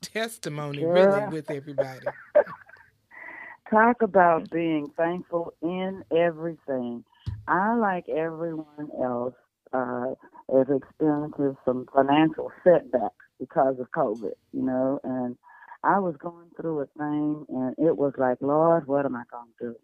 testimony 0.00 0.84
really 0.84 1.26
with 1.32 1.50
everybody. 1.50 2.06
Talk 3.70 4.02
about 4.02 4.50
being 4.50 4.88
thankful 4.96 5.52
in 5.62 6.04
everything. 6.16 7.02
I, 7.48 7.74
like 7.74 8.08
everyone 8.08 8.88
else, 9.02 9.34
uh, 9.72 10.14
have 10.54 10.70
experienced 10.70 11.40
some 11.64 11.86
financial 11.92 12.52
setbacks 12.62 13.16
because 13.40 13.80
of 13.80 13.90
COVID, 13.90 14.34
you 14.52 14.62
know, 14.62 15.00
and 15.02 15.36
I 15.82 15.98
was 15.98 16.14
going 16.18 16.50
through 16.56 16.82
a 16.82 16.86
thing 16.96 17.46
and 17.48 17.74
it 17.78 17.96
was 17.96 18.12
like, 18.16 18.38
Lord, 18.40 18.86
what 18.86 19.06
am 19.06 19.16
I 19.16 19.24
going 19.28 19.48
to 19.58 19.64
do? 19.70 19.76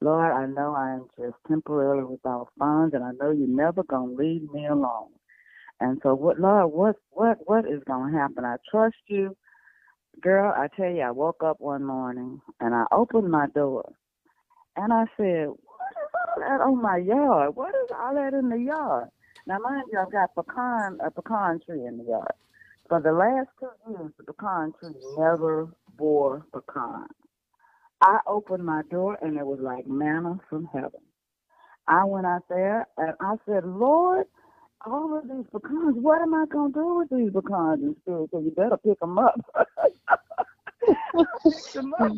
Lord, 0.00 0.32
I 0.32 0.46
know 0.46 0.74
I 0.76 0.94
am 0.94 1.06
just 1.18 1.36
temporarily 1.48 2.04
without 2.04 2.48
funds 2.58 2.94
and 2.94 3.04
I 3.04 3.12
know 3.20 3.30
you're 3.32 3.48
never 3.48 3.82
to 3.84 4.00
leave 4.04 4.50
me 4.52 4.66
alone. 4.66 5.10
And 5.80 6.00
so 6.02 6.14
what, 6.14 6.40
Lord, 6.40 6.72
what, 6.72 6.96
what, 7.10 7.38
what 7.46 7.66
is 7.66 7.82
to 7.86 8.10
happen? 8.12 8.44
I 8.44 8.56
trust 8.70 8.96
you. 9.08 9.36
Girl, 10.22 10.52
I 10.56 10.68
tell 10.76 10.90
you, 10.90 11.02
I 11.02 11.10
woke 11.12 11.42
up 11.44 11.60
one 11.60 11.84
morning 11.84 12.40
and 12.60 12.74
I 12.74 12.84
opened 12.92 13.30
my 13.30 13.46
door 13.54 13.92
and 14.76 14.92
I 14.92 15.04
said, 15.16 15.48
What 15.48 15.92
is 15.92 16.10
all 16.14 16.40
that 16.40 16.60
on 16.62 16.82
my 16.82 16.98
yard? 16.98 17.56
What 17.56 17.74
is 17.74 17.90
all 17.94 18.14
that 18.14 18.34
in 18.34 18.48
the 18.48 18.58
yard? 18.58 19.08
Now, 19.46 19.58
mind 19.58 19.84
you, 19.92 19.98
I've 19.98 20.12
got 20.12 20.34
pecan, 20.34 20.98
a 21.04 21.10
pecan 21.10 21.60
tree 21.66 21.86
in 21.86 21.98
the 21.98 22.04
yard. 22.04 22.32
For 22.88 23.00
the 23.00 23.12
last 23.12 23.48
two 23.60 23.92
years, 23.92 24.12
the 24.18 24.24
pecan 24.32 24.72
tree 24.80 24.94
never 25.18 25.68
bore 25.96 26.46
pecans. 26.52 27.08
I 28.00 28.18
opened 28.26 28.64
my 28.64 28.82
door 28.90 29.18
and 29.22 29.36
it 29.38 29.46
was 29.46 29.58
like 29.60 29.86
manna 29.86 30.38
from 30.48 30.68
heaven. 30.72 31.00
I 31.88 32.04
went 32.04 32.26
out 32.26 32.44
there 32.48 32.86
and 32.96 33.14
I 33.20 33.36
said, 33.46 33.64
Lord, 33.64 34.26
all 34.84 35.16
of 35.16 35.24
these 35.24 35.46
pecans, 35.52 35.96
what 35.96 36.20
am 36.20 36.34
I 36.34 36.46
going 36.46 36.72
to 36.72 36.78
do 36.78 36.94
with 36.96 37.08
these 37.10 37.32
pecans 37.32 37.82
in 37.82 37.96
school? 38.02 38.28
So 38.30 38.40
you 38.40 38.50
better 38.50 38.76
pick 38.76 39.00
them 39.00 39.18
up. 39.20 39.40
I 41.18 41.24
picked 41.42 41.74
them 41.74 41.94
up. 41.94 42.12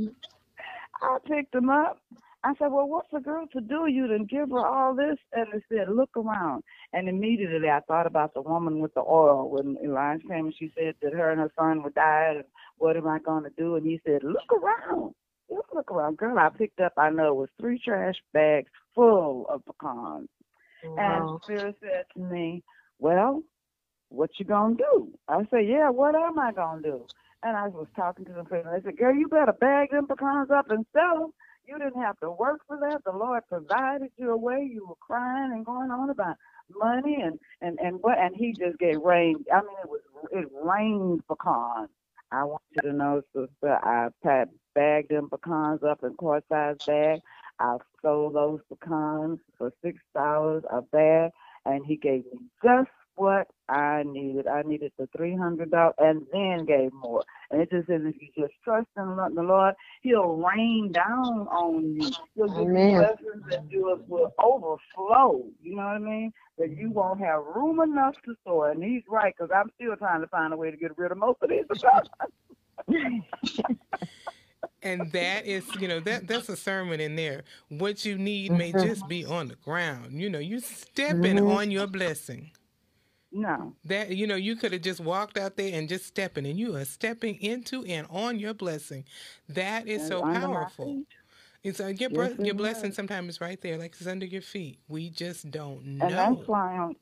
I 1.01 1.19
picked 1.27 1.53
them 1.53 1.71
up. 1.71 2.01
I 2.45 2.55
said, 2.59 2.69
well, 2.69 2.89
what's 2.89 3.13
a 3.15 3.21
girl 3.21 3.47
to 3.53 3.61
do? 3.61 3.87
You 3.89 4.07
didn't 4.07 4.31
give 4.31 4.51
her 4.51 4.65
all 4.67 4.95
this. 4.95 5.19
And 5.33 5.47
they 5.53 5.77
said, 5.77 5.89
look 5.91 6.11
around. 6.17 6.63
And 6.93 7.09
immediately 7.09 7.69
I 7.69 7.81
thought 7.81 8.07
about 8.07 8.33
the 8.35 8.43
woman 8.43 8.81
with 8.81 8.95
the 8.95 9.01
oil 9.01 9.51
when 9.51 9.77
Elijah 9.85 10.27
came 10.29 10.47
and 10.47 10.55
she 10.59 10.73
said 10.79 10.95
that 11.03 11.13
her 11.13 11.31
and 11.31 11.41
her 11.41 11.53
son 11.59 11.83
would 11.83 11.95
die. 11.95 12.35
And 12.37 12.45
what 12.79 12.97
am 12.97 13.09
I 13.09 13.19
going 13.19 13.45
to 13.45 13.51
do? 13.51 13.77
And 13.77 13.87
he 13.87 14.01
said, 14.05 14.23
look 14.23 14.53
around. 14.53 15.15
You 15.51 15.63
look 15.75 15.91
around. 15.91 16.19
Girl, 16.19 16.39
I 16.39 16.49
picked 16.51 16.81
up, 16.81 16.93
I 16.97 17.11
know 17.11 17.29
it 17.29 17.37
was 17.37 17.49
three 17.61 17.79
trash 17.79 18.17
bags 18.33 18.71
full 18.95 19.47
of 19.49 19.65
pecans. 19.65 20.29
Wow. 20.85 21.41
And 21.41 21.41
Spirit 21.43 21.77
said 21.81 22.05
to 22.15 22.21
me, 22.21 22.63
Well, 22.99 23.43
what 24.11 24.31
you 24.39 24.45
gonna 24.45 24.77
do? 24.77 25.13
I 25.29 25.47
said, 25.51 25.67
Yeah, 25.67 25.91
what 25.91 26.15
am 26.15 26.39
I 26.39 26.53
gonna 26.53 26.83
do? 26.83 27.05
And 27.43 27.57
I 27.57 27.69
was 27.69 27.87
talking 27.95 28.25
to 28.27 28.33
the 28.33 28.45
friend. 28.45 28.67
I 28.69 28.81
said, 28.83 28.97
Girl, 28.97 29.15
you 29.15 29.29
better 29.29 29.53
bag 29.53 29.91
them 29.91 30.07
pecans 30.07 30.51
up 30.51 30.71
and 30.71 30.85
sell 30.93 31.21
them. 31.21 31.33
You 31.67 31.79
didn't 31.79 32.01
have 32.01 32.19
to 32.21 32.31
work 32.31 32.61
for 32.67 32.79
that. 32.81 33.05
The 33.05 33.17
Lord 33.17 33.43
provided 33.49 34.11
you 34.17 34.31
a 34.31 34.37
way. 34.37 34.69
You 34.71 34.87
were 34.89 34.97
crying 35.01 35.53
and 35.53 35.67
going 35.67 35.91
on 35.91 36.11
about 36.11 36.37
money 36.75 37.19
and 37.23 37.39
and 37.61 37.79
and 37.81 37.99
what? 38.01 38.19
And 38.19 38.35
He 38.35 38.53
just 38.53 38.79
gave 38.79 39.01
rain. 39.01 39.45
I 39.53 39.61
mean, 39.61 39.77
it 39.83 39.89
was 39.89 40.01
it 40.33 40.49
rained 40.53 41.23
pecans. 41.29 41.91
I 42.33 42.45
want 42.45 42.63
you 42.73 42.91
to 42.91 42.97
know, 42.97 43.23
sister, 43.35 43.79
I 43.83 44.09
packed, 44.23 44.53
bagged 44.75 45.11
them 45.11 45.31
pecans 45.31 45.83
up 45.83 46.03
in 46.05 46.15
quart 46.15 46.45
size 46.51 46.77
bag. 46.87 47.21
I 47.61 47.77
sold 48.03 48.35
those 48.35 48.61
pecans 48.69 49.41
for 49.57 49.73
six 49.83 49.99
dollars 50.15 50.65
a 50.71 50.83
bag, 50.83 51.33
and 51.65 51.85
he 51.87 51.97
gave 51.97 52.25
me 52.27 52.41
just 52.63 52.91
what 53.19 53.49
I 53.69 54.05
needed. 54.07 54.47
I 54.47 54.63
needed 54.63 54.93
the 54.99 55.09
three 55.17 55.37
hundred 55.37 55.71
dollars, 55.73 55.95
and 55.99 56.27
then 56.33 56.65
gave 56.67 56.93
more. 56.93 57.25
And 57.51 57.61
it 57.61 57.71
just 57.71 57.89
says 57.89 58.03
if 58.05 58.17
you 58.21 58.29
just 58.39 58.55
trust 58.65 58.89
in 58.97 59.17
the 59.35 59.43
Lord, 59.43 59.75
He'll 60.03 60.37
rain 60.37 60.93
down 60.93 61.49
on 61.49 61.95
you. 61.95 62.11
He'll 62.35 62.49
give 62.49 62.59
Amen. 62.59 62.91
you 62.91 62.97
blessings 62.99 63.45
that 63.51 63.65
yours 63.71 64.01
will 64.09 64.33
overflow. 64.43 65.45
You 65.63 65.77
know 65.77 65.83
what 65.85 65.97
I 65.97 65.99
mean? 65.99 66.33
That 66.59 66.71
you 66.77 66.91
won't 66.91 67.21
have 67.21 67.43
room 67.55 67.81
enough 67.81 68.15
to 68.25 68.35
store. 68.43 68.71
And 68.71 68.83
He's 68.83 69.03
right 69.09 69.35
because 69.37 69.51
I'm 69.55 69.71
still 69.77 69.97
trying 69.97 70.23
to 70.23 70.29
find 70.29 70.53
a 70.55 70.57
way 70.57 70.71
to 70.71 70.77
get 70.77 70.97
rid 70.99 71.13
of 71.13 71.19
most 71.19 71.39
of 71.43 71.51
these. 71.51 71.65
And 74.83 75.11
that 75.13 75.47
is, 75.47 75.75
you 75.75 75.89
know, 75.89 76.01
that 76.01 76.29
that's 76.29 76.49
a 76.49 76.57
sermon 76.57 77.01
in 77.01 77.17
there. 77.17 77.45
What 77.69 78.05
you 78.05 78.17
need 78.17 78.53
may 78.53 78.73
Mm-hmm. 78.73 78.73
just 78.73 79.09
be 79.09 79.25
on 79.25 79.49
the 79.49 79.57
ground. 79.57 80.13
You 80.21 80.31
know, 80.31 80.39
you 80.39 80.61
stepping 80.61 81.39
Mhm. 81.39 81.47
on 81.47 81.71
your 81.73 81.87
blessing. 81.89 82.53
No. 83.39 83.77
That 83.85 84.11
you 84.17 84.27
know, 84.27 84.37
you 84.37 84.57
could 84.57 84.73
have 84.73 84.83
just 84.83 85.01
walked 85.01 85.39
out 85.39 85.57
there 85.57 85.73
and 85.79 85.89
just 85.89 86.07
stepping, 86.07 86.47
and 86.47 86.59
you 86.59 86.77
are 86.77 86.85
stepping 86.85 87.41
into 87.41 87.85
and 87.85 88.07
on 88.11 88.39
your 88.39 88.55
blessing. 88.55 89.05
That 89.49 89.87
is 89.89 90.03
And 90.03 90.09
so 90.09 90.23
powerful. 90.25 90.99
It's 91.63 91.81
uh, 91.81 91.89
your 91.89 92.11
Yes, 92.11 92.35
bre- 92.37 92.43
your 92.45 92.55
blessing 92.55 92.93
sometimes 92.93 93.31
is 93.37 93.41
right 93.41 93.61
there, 93.61 93.79
like 93.79 93.95
it's 93.99 94.07
under 94.07 94.27
your 94.27 94.43
feet. 94.43 94.81
We 94.89 95.11
just 95.11 95.51
don't 95.51 95.85
know. 95.85 96.07
And 96.07 96.19
that's 96.19 96.49
why 96.49 96.77
I'm 96.77 96.97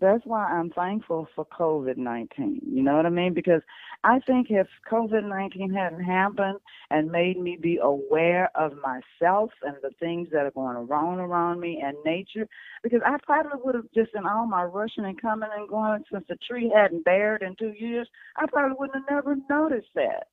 that's 0.00 0.24
why 0.24 0.44
I'm 0.44 0.70
thankful 0.70 1.28
for 1.34 1.44
COVID 1.46 1.96
nineteen. 1.96 2.60
You 2.64 2.82
know 2.82 2.96
what 2.96 3.06
I 3.06 3.10
mean? 3.10 3.34
Because 3.34 3.62
I 4.04 4.20
think 4.20 4.48
if 4.50 4.66
COVID 4.90 5.28
nineteen 5.28 5.72
hadn't 5.72 6.04
happened 6.04 6.58
and 6.90 7.10
made 7.10 7.38
me 7.40 7.58
be 7.60 7.78
aware 7.82 8.50
of 8.54 8.72
myself 8.76 9.50
and 9.62 9.76
the 9.82 9.90
things 10.00 10.28
that 10.32 10.46
are 10.46 10.50
going 10.50 10.86
wrong 10.86 11.18
around 11.18 11.60
me 11.60 11.82
and 11.84 11.96
nature, 12.04 12.46
because 12.82 13.00
I 13.04 13.16
probably 13.24 13.58
would 13.64 13.74
have 13.74 13.92
just 13.94 14.10
in 14.14 14.26
all 14.26 14.46
my 14.46 14.64
rushing 14.64 15.04
and 15.04 15.20
coming 15.20 15.50
and 15.56 15.68
going 15.68 16.04
since 16.12 16.24
the 16.28 16.36
tree 16.48 16.72
hadn't 16.74 17.04
bared 17.04 17.42
in 17.42 17.56
two 17.56 17.74
years, 17.78 18.08
I 18.36 18.46
probably 18.46 18.76
wouldn't 18.78 19.04
have 19.08 19.24
never 19.24 19.36
noticed 19.50 19.88
that. 19.94 20.28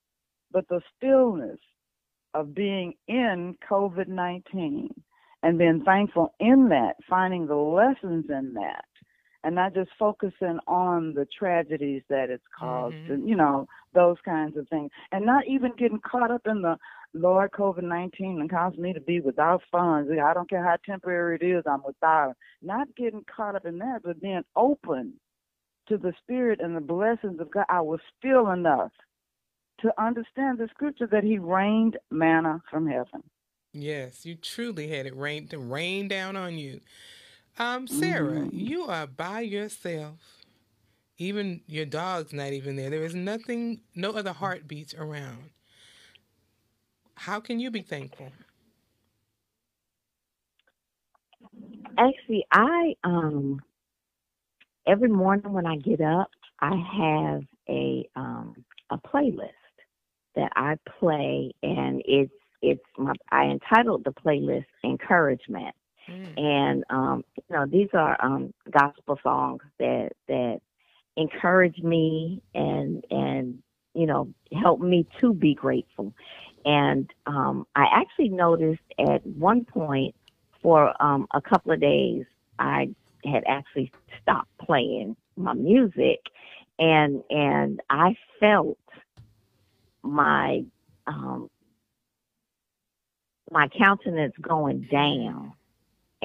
But 0.52 0.68
the 0.70 0.82
stillness 0.98 1.60
of 2.34 2.54
being 2.54 2.94
in 3.08 3.56
COVID 3.70 4.08
nineteen 4.08 4.90
and 5.44 5.60
being 5.60 5.84
thankful 5.86 6.34
in 6.40 6.70
that, 6.70 6.96
finding 7.08 7.46
the 7.46 7.56
lessons 7.56 8.26
in 8.30 8.54
that, 8.56 8.86
and 9.46 9.54
not 9.54 9.76
just 9.76 9.92
focusing 10.00 10.60
on 10.68 11.14
the 11.14 11.26
tragedies 11.38 12.02
that 12.10 12.32
it's 12.32 12.48
caused, 12.48 12.96
Mhm. 12.96 13.10
and 13.14 13.30
you 13.30 13.36
know 13.36 13.68
those 13.94 14.20
kinds 14.22 14.58
of 14.58 14.68
things, 14.68 14.92
and 15.12 15.24
not 15.24 15.46
even 15.46 15.72
getting 15.76 16.00
caught 16.00 16.32
up 16.32 16.48
in 16.48 16.64
the 16.64 16.78
Lord 17.14 17.52
COVID 17.52 17.84
nineteen 17.84 18.42
and 18.42 18.50
caused 18.50 18.80
me 18.80 18.92
to 18.92 19.00
be 19.00 19.22
without 19.22 19.62
funds. 19.72 20.12
I 20.12 20.34
don't 20.34 20.50
care 20.50 20.64
how 20.64 20.78
temporary 20.78 21.36
it 21.36 21.44
is, 21.44 21.64
I'm 21.68 21.84
without. 21.84 22.36
Not 22.64 22.94
getting 22.96 23.24
caught 23.26 23.56
up 23.56 23.66
in 23.68 23.78
that, 23.78 24.02
but 24.04 24.20
being 24.20 24.44
open 24.56 25.20
to 25.86 25.98
the 25.98 26.14
Spirit 26.14 26.60
and 26.60 26.76
the 26.76 26.82
blessings 26.82 27.40
of 27.40 27.52
God. 27.52 27.68
I 27.70 27.82
was 27.82 28.02
still 28.18 28.50
enough 28.50 28.92
to 29.78 29.94
understand 30.02 30.58
the 30.58 30.68
scripture 30.70 31.08
that 31.08 31.24
He 31.24 31.38
rained 31.38 31.98
manna 32.10 32.64
from 32.72 32.88
heaven. 32.88 33.24
Yes, 33.72 34.26
you 34.26 34.36
truly 34.36 34.88
had 34.88 35.06
it 35.06 35.16
rained 35.16 35.54
rain 35.54 36.08
down 36.08 36.36
on 36.36 36.58
you. 36.58 36.82
Um, 37.58 37.88
Sarah, 37.88 38.48
Mhm. 38.48 38.52
you 38.52 38.86
are 38.86 39.08
by 39.08 39.42
yourself. 39.42 40.44
Even 41.18 41.62
your 41.68 41.86
dog's 41.86 42.34
not 42.34 42.54
even 42.54 42.76
there. 42.76 42.90
There 42.90 43.04
is 43.06 43.16
nothing, 43.16 43.82
no 43.96 44.12
other 44.12 44.34
heartbeats 44.34 44.94
around. 44.96 45.52
How 47.16 47.40
can 47.40 47.60
you 47.60 47.72
be 47.72 47.82
thankful? 47.82 48.32
Actually, 51.98 52.46
I 52.52 52.96
um 53.04 53.62
every 54.88 55.10
morning 55.10 55.54
when 55.54 55.66
I 55.68 55.78
get 55.78 56.02
up, 56.02 56.30
I 56.60 56.76
have 56.76 57.44
a 57.70 58.08
um 58.16 58.66
a 58.92 58.98
playlist 58.98 59.52
that 60.36 60.52
I 60.56 60.78
play, 61.00 61.52
and 61.64 62.02
it's 62.06 62.34
it's 62.62 62.84
my 62.98 63.14
I 63.32 63.46
entitled 63.46 64.04
the 64.06 64.12
playlist 64.14 64.66
"Encouragement," 64.84 65.76
Mm. 66.10 66.38
and 66.38 66.84
um 66.90 67.24
you 67.36 67.56
know 67.56 67.66
these 67.66 67.90
are 67.94 68.18
um 68.24 68.54
gospel 68.72 69.18
songs 69.24 69.62
that 69.80 70.12
that 70.28 70.60
encourage 71.18 71.78
me 71.80 72.42
and 72.54 73.04
and 73.10 73.60
you 73.94 74.06
know 74.06 74.28
help 74.62 74.80
me 74.80 75.08
to 75.22 75.34
be 75.34 75.54
grateful 75.54 76.14
and 76.66 77.10
um 77.26 77.66
i 77.76 77.86
actually 77.92 78.30
noticed 78.30 78.82
at 79.00 79.26
one 79.26 79.66
point 79.66 80.14
for 80.62 80.94
um 81.02 81.28
a 81.34 81.42
couple 81.42 81.72
of 81.72 81.80
days 81.80 82.26
i 82.60 82.88
had 83.26 83.44
actually 83.48 83.92
stopped 84.22 84.50
playing 84.60 85.16
my 85.38 85.54
music 85.54 86.20
and 86.80 87.24
and 87.30 87.82
i 87.90 88.16
felt 88.40 88.78
my 90.04 90.64
um 91.08 91.50
my 93.52 93.68
countenance 93.78 94.34
going 94.42 94.82
down 94.92 95.54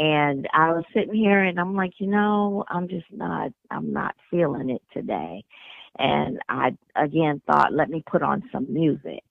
and 0.01 0.49
I 0.55 0.73
was 0.73 0.85
sitting 0.95 1.15
here 1.15 1.45
and 1.45 1.61
I'm 1.61 1.77
like, 1.77 1.93
you 1.99 2.07
know, 2.07 2.65
I'm 2.69 2.89
just 2.89 3.05
not 3.13 3.53
I'm 3.71 3.93
not 3.93 4.17
feeling 4.31 4.71
it 4.71 4.83
today. 4.95 5.45
And 5.99 6.39
I 6.49 6.75
again 6.97 7.43
thought, 7.47 7.75
let 7.75 7.91
me 7.91 8.03
put 8.11 8.23
on 8.23 8.43
some 8.51 8.67
music. 8.73 9.23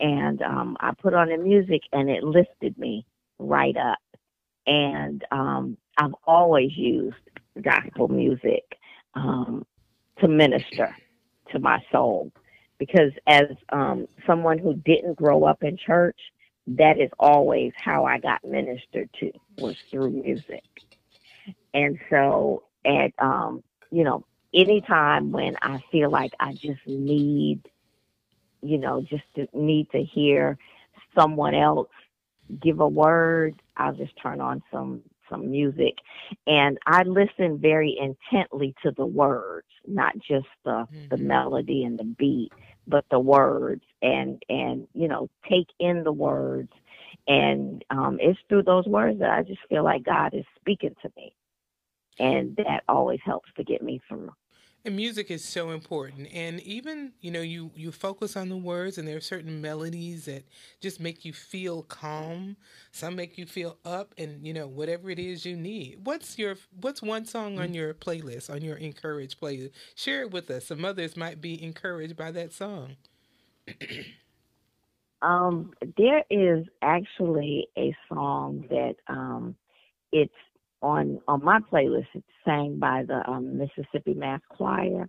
And 0.00 0.42
um 0.42 0.76
I 0.80 0.92
put 1.00 1.14
on 1.14 1.30
the 1.30 1.38
music 1.38 1.80
and 1.92 2.10
it 2.10 2.22
lifted 2.22 2.78
me 2.78 3.06
right 3.38 3.74
up. 3.78 3.98
And 4.66 5.24
um 5.32 5.78
I've 5.96 6.14
always 6.26 6.76
used 6.76 7.16
gospel 7.62 8.08
music 8.08 8.64
um 9.14 9.64
to 10.20 10.28
minister 10.28 10.94
to 11.52 11.58
my 11.58 11.80
soul 11.90 12.30
because 12.78 13.12
as 13.26 13.44
um 13.70 14.08
someone 14.26 14.58
who 14.58 14.74
didn't 14.74 15.16
grow 15.16 15.44
up 15.44 15.62
in 15.62 15.78
church, 15.78 16.20
that 16.66 16.98
is 17.00 17.10
always 17.18 17.72
how 17.82 18.04
I 18.04 18.18
got 18.18 18.44
ministered 18.44 19.08
to 19.20 19.30
was 19.56 19.76
through 19.90 20.10
music. 20.10 20.64
And 21.74 21.98
so 22.10 22.62
at 22.84 23.12
um, 23.18 23.62
you 23.90 24.04
know, 24.04 24.24
anytime 24.54 25.32
when 25.32 25.56
I 25.62 25.78
feel 25.90 26.10
like 26.10 26.32
I 26.40 26.52
just 26.52 26.80
need, 26.86 27.60
you 28.62 28.78
know, 28.78 29.02
just 29.08 29.24
to 29.36 29.46
need 29.52 29.88
to 29.92 30.02
hear 30.02 30.58
someone 31.18 31.54
else 31.54 31.88
give 32.60 32.80
a 32.80 32.88
word, 32.88 33.60
I'll 33.76 33.94
just 33.94 34.12
turn 34.22 34.40
on 34.40 34.62
some 34.72 35.02
some 35.30 35.50
music 35.50 35.94
and 36.46 36.78
I 36.86 37.02
listen 37.04 37.58
very 37.58 37.96
intently 37.98 38.74
to 38.82 38.92
the 38.96 39.06
words, 39.06 39.66
not 39.86 40.14
just 40.18 40.46
the 40.64 40.86
the 41.10 41.16
Mhm. 41.16 41.18
melody 41.18 41.84
and 41.84 41.98
the 41.98 42.04
beat, 42.04 42.52
but 42.86 43.04
the 43.10 43.18
words 43.20 43.82
and 44.04 44.42
and 44.50 44.88
you 44.94 45.08
know 45.08 45.28
take 45.50 45.68
in 45.80 46.04
the 46.04 46.12
words 46.12 46.72
and 47.26 47.84
um 47.90 48.18
it's 48.20 48.38
through 48.48 48.62
those 48.64 48.86
words 48.86 49.18
that 49.20 49.30
I 49.30 49.42
just 49.42 49.60
feel 49.68 49.84
like 49.84 50.04
God 50.04 50.34
is 50.34 50.44
speaking 50.60 50.94
to 51.02 51.12
me 51.16 51.34
and 52.18 52.56
that 52.56 52.84
always 52.88 53.20
helps 53.24 53.50
to 53.56 53.64
get 53.64 53.82
me 53.82 54.00
through 54.08 54.30
And 54.84 54.96
music 54.96 55.30
is 55.30 55.44
so 55.44 55.70
important. 55.70 56.28
And 56.34 56.60
even, 56.60 57.12
you 57.22 57.30
know, 57.30 57.40
you, 57.40 57.70
you 57.74 57.92
focus 57.92 58.36
on 58.36 58.50
the 58.50 58.56
words 58.58 58.98
and 58.98 59.08
there 59.08 59.16
are 59.16 59.20
certain 59.22 59.62
melodies 59.62 60.26
that 60.26 60.44
just 60.82 61.00
make 61.00 61.24
you 61.24 61.32
feel 61.32 61.82
calm. 61.84 62.56
Some 62.92 63.16
make 63.16 63.38
you 63.38 63.46
feel 63.46 63.78
up 63.84 64.14
and, 64.18 64.46
you 64.46 64.52
know, 64.54 64.66
whatever 64.66 65.10
it 65.10 65.18
is 65.18 65.46
you 65.46 65.56
need. 65.56 66.00
What's 66.04 66.38
your 66.38 66.56
what's 66.80 67.02
one 67.02 67.24
song 67.26 67.58
on 67.58 67.74
your 67.74 67.94
playlist, 67.94 68.50
on 68.50 68.62
your 68.62 68.76
encouraged 68.76 69.40
playlist? 69.40 69.72
Share 69.94 70.22
it 70.22 70.32
with 70.32 70.50
us. 70.50 70.66
Some 70.66 70.84
others 70.84 71.16
might 71.16 71.40
be 71.40 71.62
encouraged 71.62 72.16
by 72.16 72.30
that 72.32 72.52
song. 72.52 72.96
um 75.22 75.72
there 75.96 76.24
is 76.30 76.66
actually 76.82 77.68
a 77.78 77.96
song 78.08 78.64
that 78.70 78.94
um 79.08 79.56
it's 80.12 80.32
on 80.82 81.20
on 81.28 81.44
my 81.44 81.58
playlist 81.72 82.06
it's 82.14 82.26
sang 82.44 82.78
by 82.78 83.04
the 83.06 83.22
um 83.28 83.58
Mississippi 83.58 84.14
Mass 84.14 84.40
Choir 84.50 85.08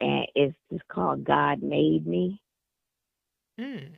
and 0.00 0.26
it's 0.34 0.56
just 0.72 0.86
called 0.88 1.24
God 1.24 1.62
Made 1.62 2.06
Me 2.06 2.40
Mm. 3.58 3.96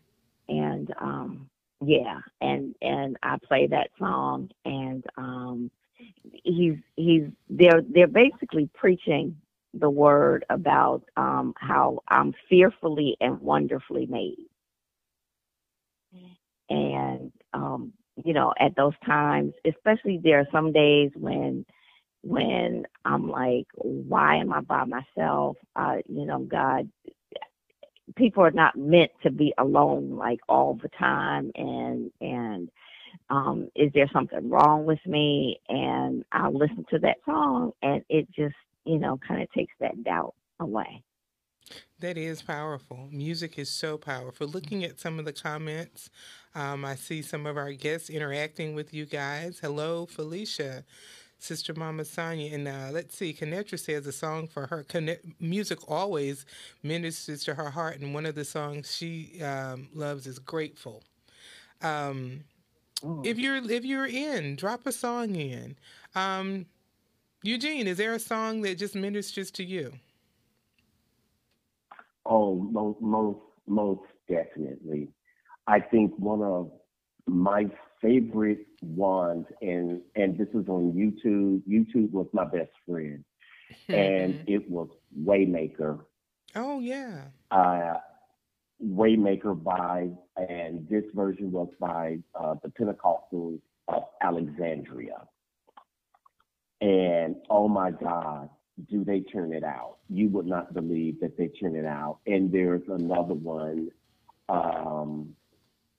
and 0.49 0.93
um 1.01 1.49
yeah 1.85 2.21
and 2.41 2.75
and 2.83 3.17
I 3.23 3.37
play 3.47 3.67
that 3.69 3.91
song 3.99 4.51
and 4.65 5.05
um 5.17 5.71
he's 6.45 6.77
he's 6.97 7.25
they're 7.49 7.83
they're 7.93 8.07
basically 8.09 8.71
preaching 8.75 9.37
the 9.79 9.91
word 9.91 10.45
about 10.51 11.03
um 11.17 11.55
how 11.59 12.01
I'm 12.09 12.35
fearfully 12.51 13.17
and 13.21 13.41
wonderfully 13.41 14.07
made. 14.07 14.47
And 16.71 17.33
um 17.55 17.93
you 18.25 18.35
know 18.35 18.55
at 18.61 18.77
those 18.77 18.95
times 19.07 19.55
especially 19.67 20.21
there 20.23 20.41
are 20.41 20.49
some 20.53 20.73
days 20.73 21.11
when 21.17 21.67
when 22.23 22.87
I'm 23.05 23.31
like 23.31 23.67
why 23.77 24.37
am 24.37 24.53
I 24.53 24.61
by 24.63 24.85
myself? 24.85 25.57
Uh 25.77 25.97
you 26.09 26.27
know 26.27 26.41
God 26.41 26.91
people 28.17 28.45
are 28.45 28.51
not 28.53 28.77
meant 28.77 29.11
to 29.23 29.31
be 29.31 29.55
alone 29.59 30.13
like 30.17 30.41
all 30.49 30.79
the 30.83 30.91
time. 30.99 31.53
And 31.57 32.11
and 32.21 32.71
um, 33.31 33.69
is 33.77 33.93
there 33.95 34.11
something 34.13 34.51
wrong 34.51 34.87
with 34.87 35.01
me? 35.07 35.61
And 35.69 36.25
I'll 36.33 36.55
listen 36.57 36.87
to 36.91 37.01
that 37.01 37.19
song 37.27 37.73
and 37.83 38.05
it 38.11 38.29
just, 38.33 38.57
you 38.85 38.99
know, 38.99 39.19
kind 39.27 39.43
of 39.43 39.51
takes 39.53 39.75
that 39.81 40.03
doubt 40.05 40.35
away. 40.61 41.03
That 42.01 42.17
is 42.17 42.43
powerful. 42.43 43.09
Music 43.11 43.59
is 43.59 43.69
so 43.71 43.99
powerful. 43.99 44.47
Looking 44.47 44.85
at 44.85 45.01
some 45.01 45.19
of 45.19 45.25
the 45.25 45.33
comments, 45.33 46.11
um, 46.55 46.85
I 46.85 46.95
see 46.95 47.23
some 47.23 47.45
of 47.45 47.57
our 47.57 47.73
guests 47.73 48.09
interacting 48.09 48.75
with 48.75 48.95
you 48.95 49.05
guys. 49.05 49.59
Hello, 49.61 50.07
Felicia, 50.07 50.85
Sister 51.39 51.75
Mama 51.75 52.05
Sonia. 52.05 52.55
And 52.55 52.69
uh, 52.69 52.89
let's 52.93 53.17
see, 53.17 53.35
Kanetra 53.35 53.79
says 53.79 54.07
a 54.07 54.13
song 54.13 54.49
for 54.49 54.67
her. 54.69 54.87
music 55.41 55.79
always 55.91 56.47
ministers 56.83 57.45
to 57.45 57.55
her 57.55 57.71
heart. 57.71 57.99
And 58.01 58.15
one 58.15 58.27
of 58.27 58.35
the 58.35 58.45
songs 58.45 58.95
she 58.95 59.43
um, 59.43 59.89
loves 59.93 60.27
is 60.27 60.39
Grateful. 60.39 61.03
Um, 61.83 62.45
oh. 63.05 63.23
If 63.25 63.39
you're 63.39 63.57
if 63.57 63.85
you're 63.85 64.07
in, 64.07 64.57
drop 64.57 64.87
a 64.87 64.93
song 64.93 65.37
in. 65.37 65.77
Eugene, 67.43 67.87
is 67.87 67.99
there 67.99 68.15
a 68.15 68.19
song 68.19 68.63
that 68.63 68.79
just 68.79 68.95
ministers 68.95 69.51
to 69.53 69.65
you? 69.65 69.93
Oh, 72.27 72.57
most 72.57 73.01
most 73.01 73.39
most 73.67 74.03
definitely. 74.29 75.09
I 75.67 75.81
think 75.81 76.13
one 76.19 76.43
of 76.43 76.71
my 77.27 77.67
favorite 78.03 78.67
ones, 78.83 79.47
and 79.63 80.03
and 80.17 80.37
this 80.37 80.49
is 80.49 80.69
on 80.69 80.93
YouTube. 80.93 81.63
YouTube 81.69 82.11
was 82.11 82.27
my 82.33 82.45
best 82.45 82.73
friend, 82.87 83.25
and 83.89 84.43
it 84.49 84.69
was 84.69 84.89
Waymaker. 85.19 86.01
Oh 86.57 86.81
yeah. 86.81 87.25
Uh, 87.51 87.95
Waymaker 88.85 89.61
by, 89.63 90.09
and 90.37 90.89
this 90.89 91.05
version 91.15 91.51
was 91.53 91.69
by 91.81 92.19
uh, 92.35 92.55
the 92.63 92.69
Pentecostals 92.69 93.61
of 93.89 94.05
Alexandria. 94.23 95.27
And 96.81 97.37
oh 97.51 97.69
my 97.69 97.91
God, 97.91 98.51
do 98.89 99.05
they 99.05 99.21
turn 99.21 99.53
it 99.53 99.65
out? 99.65 99.97
You 100.09 100.29
would 100.31 100.47
not 100.47 100.73
believe 100.75 101.21
that 101.21 101.37
they 101.37 101.49
turn 101.49 101.75
it 101.75 101.85
out. 101.85 102.19
And 102.27 102.53
there's 102.53 102.83
another 102.89 103.35
one. 103.35 103.91
Um, 104.49 105.35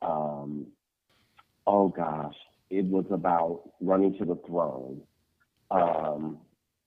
um, 0.01 0.67
oh 1.67 1.89
gosh, 1.89 2.35
it 2.69 2.85
was 2.85 3.05
about 3.11 3.63
running 3.81 4.17
to 4.17 4.25
the 4.25 4.39
throne. 4.47 5.01
Um, 5.71 6.37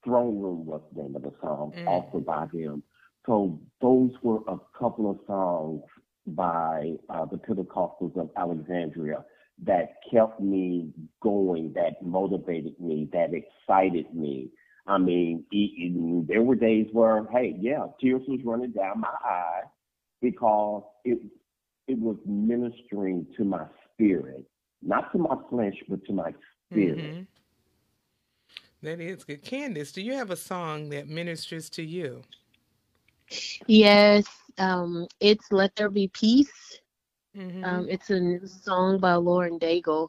throne 0.04 0.40
Room 0.40 0.66
was 0.66 0.80
the 0.94 1.02
name 1.02 1.16
of 1.16 1.22
the 1.22 1.32
song, 1.40 1.72
mm. 1.76 1.86
also 1.86 2.18
by 2.18 2.46
them. 2.52 2.82
So 3.26 3.60
those 3.80 4.10
were 4.22 4.40
a 4.48 4.58
couple 4.76 5.10
of 5.10 5.18
songs 5.26 5.82
by 6.26 6.94
uh, 7.08 7.26
the 7.26 7.36
Pentecostals 7.36 8.16
of 8.16 8.30
Alexandria 8.36 9.24
that 9.64 9.94
kept 10.10 10.40
me 10.40 10.90
going, 11.22 11.72
that 11.74 12.02
motivated 12.02 12.78
me, 12.80 13.08
that 13.12 13.30
excited 13.32 14.12
me. 14.14 14.50
I 14.86 14.98
mean, 14.98 15.44
it, 15.52 15.70
it, 15.76 16.28
there 16.28 16.42
were 16.42 16.56
days 16.56 16.88
where, 16.92 17.24
hey, 17.32 17.56
yeah, 17.58 17.86
tears 18.00 18.22
was 18.26 18.40
running 18.44 18.72
down 18.72 19.00
my 19.00 19.08
eye 19.24 19.62
because 20.20 20.82
it 21.04 21.18
it 21.88 21.98
was 21.98 22.16
ministering 22.26 23.26
to 23.36 23.44
my 23.44 23.66
spirit, 23.92 24.44
not 24.82 25.12
to 25.12 25.18
my 25.18 25.36
flesh, 25.50 25.74
but 25.88 26.04
to 26.06 26.12
my 26.12 26.32
spirit. 26.70 26.98
Mm-hmm. 26.98 27.22
That 28.82 29.00
is 29.00 29.24
good. 29.24 29.42
Candace, 29.42 29.92
do 29.92 30.02
you 30.02 30.14
have 30.14 30.30
a 30.30 30.36
song 30.36 30.88
that 30.90 31.08
ministers 31.08 31.70
to 31.70 31.82
you? 31.82 32.22
Yes, 33.66 34.24
um, 34.58 35.06
it's 35.20 35.50
"Let 35.52 35.76
There 35.76 35.90
Be 35.90 36.08
Peace." 36.08 36.80
Mm-hmm. 37.36 37.64
Um, 37.64 37.86
it's 37.88 38.10
a 38.10 38.20
new 38.20 38.46
song 38.46 38.98
by 38.98 39.14
Lauren 39.14 39.58
Daigle, 39.58 40.08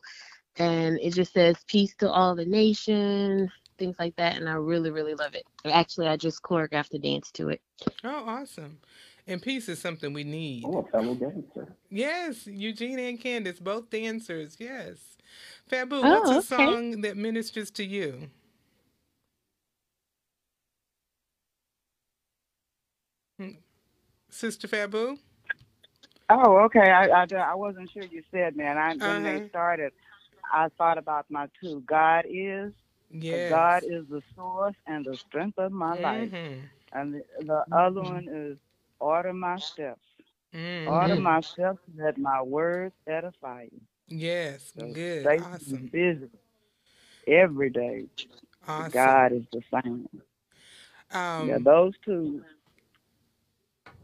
and 0.57 0.99
it 0.99 1.13
just 1.13 1.33
says 1.33 1.57
"Peace 1.67 1.95
to 1.97 2.09
all 2.09 2.35
the 2.35 2.45
nations." 2.45 3.49
things 3.77 3.95
like 3.99 4.15
that, 4.15 4.37
and 4.37 4.47
I 4.47 4.53
really, 4.53 4.91
really 4.91 5.15
love 5.15 5.35
it. 5.35 5.43
Actually, 5.65 6.07
I 6.07 6.17
just 6.17 6.41
choreographed 6.41 6.93
a 6.93 6.99
dance 6.99 7.31
to 7.31 7.49
it. 7.49 7.61
Oh, 8.03 8.23
awesome! 8.27 8.79
And 9.27 9.41
peace 9.41 9.69
is 9.69 9.79
something 9.79 10.13
we 10.13 10.23
need. 10.23 10.63
Oh, 10.65 10.79
a 10.79 10.83
fellow 10.91 11.15
dancer. 11.15 11.75
Yes, 11.89 12.47
Eugene 12.47 12.99
and 12.99 13.19
Candace, 13.19 13.59
both 13.59 13.89
dancers. 13.89 14.57
Yes. 14.59 15.17
Fabu, 15.69 16.01
oh, 16.03 16.21
what's 16.21 16.51
a 16.51 16.55
okay. 16.55 16.65
song 16.65 17.01
that 17.01 17.17
ministers 17.17 17.71
to 17.71 17.85
you? 17.85 18.29
Hmm. 23.39 23.51
Sister 24.29 24.67
Fabu? 24.67 25.17
Oh, 26.29 26.57
okay. 26.65 26.89
I, 26.91 27.07
I, 27.07 27.25
I 27.35 27.55
wasn't 27.55 27.91
sure 27.91 28.03
you 28.03 28.23
said 28.31 28.55
that. 28.57 28.77
I, 28.77 28.89
when 28.89 29.01
uh-huh. 29.01 29.19
they 29.21 29.47
started, 29.49 29.93
I 30.51 30.69
thought 30.77 30.97
about 30.97 31.25
my 31.29 31.47
two. 31.61 31.83
God 31.87 32.25
is 32.29 32.73
Yes. 33.13 33.51
God 33.51 33.83
is 33.85 34.05
the 34.09 34.23
source 34.35 34.75
and 34.87 35.05
the 35.05 35.15
strength 35.15 35.59
of 35.59 35.71
my 35.71 35.95
mm-hmm. 35.95 36.03
life. 36.03 36.33
And 36.93 37.13
the, 37.13 37.23
the 37.39 37.53
mm-hmm. 37.53 37.73
other 37.73 38.01
one 38.01 38.27
is 38.27 38.57
order 38.99 39.33
my 39.33 39.57
steps. 39.57 40.01
Mm-hmm. 40.53 40.89
Order 40.89 41.15
my 41.17 41.41
steps 41.41 41.79
that 41.95 42.17
my 42.17 42.41
words 42.41 42.93
edify 43.07 43.67
you. 43.71 43.81
Yes, 44.07 44.73
so 44.77 44.91
good. 44.91 45.21
Stay 45.23 45.37
awesome. 45.39 45.89
busy 45.91 46.29
every 47.27 47.69
day. 47.69 48.05
Awesome. 48.67 48.91
God 48.91 49.31
is 49.31 49.43
the 49.51 49.61
same. 49.71 50.09
Um, 51.11 51.49
yeah, 51.49 51.57
those 51.59 51.93
two 52.03 52.43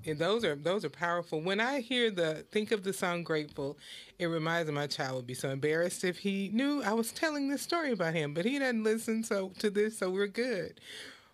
and 0.05 0.17
those 0.17 0.43
are 0.43 0.55
those 0.55 0.85
are 0.85 0.89
powerful. 0.89 1.41
When 1.41 1.59
I 1.59 1.81
hear 1.81 2.11
the 2.11 2.45
think 2.51 2.71
of 2.71 2.83
the 2.83 2.93
song 2.93 3.23
"Grateful," 3.23 3.77
it 4.17 4.27
reminds 4.27 4.69
me 4.69 4.75
my 4.75 4.87
child 4.87 5.15
would 5.15 5.27
be 5.27 5.33
so 5.33 5.49
embarrassed 5.49 6.03
if 6.03 6.19
he 6.19 6.49
knew 6.53 6.81
I 6.83 6.93
was 6.93 7.11
telling 7.11 7.49
this 7.49 7.61
story 7.61 7.91
about 7.91 8.13
him, 8.13 8.33
but 8.33 8.45
he 8.45 8.59
doesn't 8.59 8.83
listen 8.83 9.23
so 9.23 9.51
to 9.59 9.69
this, 9.69 9.97
so 9.97 10.09
we're 10.09 10.27
good. 10.27 10.79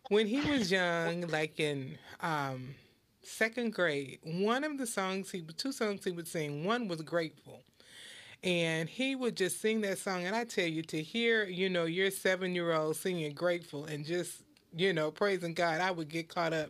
When 0.09 0.27
he 0.27 0.39
was 0.41 0.71
young, 0.71 1.27
like 1.27 1.59
in 1.59 1.97
um, 2.21 2.75
second 3.23 3.73
grade, 3.73 4.19
one 4.23 4.63
of 4.63 4.77
the 4.77 4.87
songs 4.87 5.31
he 5.31 5.41
two 5.57 5.71
songs 5.71 6.03
he 6.03 6.11
would 6.11 6.27
sing. 6.27 6.63
One 6.65 6.87
was 6.87 7.01
"Grateful." 7.01 7.61
and 8.43 8.87
he 8.87 9.15
would 9.15 9.35
just 9.35 9.59
sing 9.59 9.81
that 9.81 9.97
song 9.97 10.23
and 10.23 10.35
i 10.35 10.43
tell 10.43 10.67
you 10.67 10.83
to 10.83 11.01
hear 11.01 11.45
you 11.45 11.67
know 11.69 11.85
your 11.85 12.11
seven 12.11 12.53
year 12.53 12.73
old 12.73 12.95
singing 12.95 13.33
grateful 13.33 13.85
and 13.85 14.05
just 14.05 14.43
you 14.75 14.93
know 14.93 15.09
praising 15.09 15.53
god 15.53 15.81
i 15.81 15.89
would 15.89 16.09
get 16.09 16.29
caught 16.29 16.53
up 16.53 16.69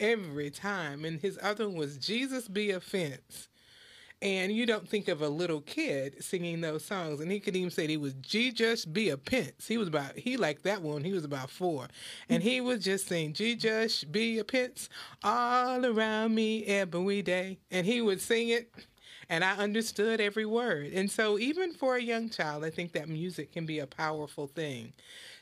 every 0.00 0.50
time. 0.50 1.04
And 1.04 1.20
his 1.20 1.38
other 1.42 1.68
one 1.68 1.78
was 1.78 1.98
Jesus 1.98 2.48
Be 2.48 2.70
a 2.70 2.80
Fence. 2.80 3.48
And 4.20 4.50
you 4.50 4.66
don't 4.66 4.88
think 4.88 5.06
of 5.06 5.22
a 5.22 5.28
little 5.28 5.60
kid 5.60 6.24
singing 6.24 6.60
those 6.60 6.84
songs. 6.84 7.20
And 7.20 7.30
he 7.30 7.38
could 7.38 7.54
even 7.54 7.70
say 7.70 7.86
he 7.86 7.96
was 7.96 8.14
Jesus 8.14 8.84
be 8.84 9.10
a 9.10 9.16
pence. 9.16 9.68
He 9.68 9.78
was 9.78 9.86
about 9.86 10.16
he 10.16 10.36
liked 10.36 10.64
that 10.64 10.82
one. 10.82 11.04
He 11.04 11.12
was 11.12 11.24
about 11.24 11.50
four. 11.50 11.86
And 12.28 12.42
he 12.42 12.60
was 12.60 12.82
just 12.82 13.06
saying, 13.06 13.34
Jesus 13.34 14.02
be 14.02 14.38
a 14.38 14.44
pence 14.44 14.88
all 15.22 15.86
around 15.86 16.34
me 16.34 16.64
every 16.64 17.22
day. 17.22 17.58
And 17.70 17.86
he 17.86 18.02
would 18.02 18.20
sing 18.20 18.48
it 18.48 18.72
and 19.28 19.44
I 19.44 19.56
understood 19.56 20.20
every 20.20 20.46
word. 20.46 20.92
And 20.92 21.10
so 21.10 21.38
even 21.38 21.74
for 21.74 21.96
a 21.96 22.02
young 22.02 22.30
child, 22.30 22.64
I 22.64 22.70
think 22.70 22.92
that 22.92 23.08
music 23.08 23.52
can 23.52 23.66
be 23.66 23.78
a 23.78 23.86
powerful 23.86 24.46
thing. 24.46 24.92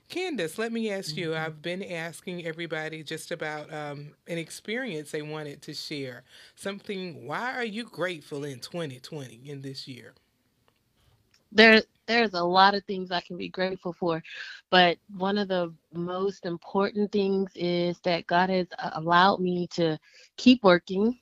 Candace, 0.09 0.59
let 0.59 0.73
me 0.73 0.91
ask 0.91 1.17
you. 1.17 1.31
Mm-hmm. 1.31 1.45
I've 1.45 1.63
been 1.63 1.83
asking 1.83 2.47
everybody 2.47 3.03
just 3.03 3.33
about 3.33 3.73
um, 3.73 4.13
an 4.29 4.39
experience 4.39 5.11
they 5.11 5.23
wanted 5.23 5.63
to 5.63 5.75
share. 5.75 6.23
Something. 6.55 7.27
Why 7.27 7.55
are 7.55 7.65
you 7.65 7.85
grateful 7.85 8.45
in 8.45 8.61
2020 8.61 9.41
in 9.45 9.63
this 9.63 9.89
year? 9.89 10.15
There, 11.53 11.83
there's 12.07 12.35
a 12.35 12.45
lot 12.45 12.75
of 12.75 12.85
things 12.85 13.11
I 13.11 13.21
can 13.21 13.37
be 13.37 13.49
grateful 13.49 13.93
for, 13.93 14.23
but 14.71 14.99
one 15.17 15.39
of 15.39 15.49
the 15.49 15.73
most 15.93 16.45
important 16.45 17.11
things 17.11 17.51
is 17.55 17.99
that 18.01 18.27
God 18.27 18.51
has 18.51 18.67
uh, 18.79 18.91
allowed 18.95 19.41
me 19.41 19.67
to 19.73 19.99
keep 20.37 20.63
working. 20.63 21.19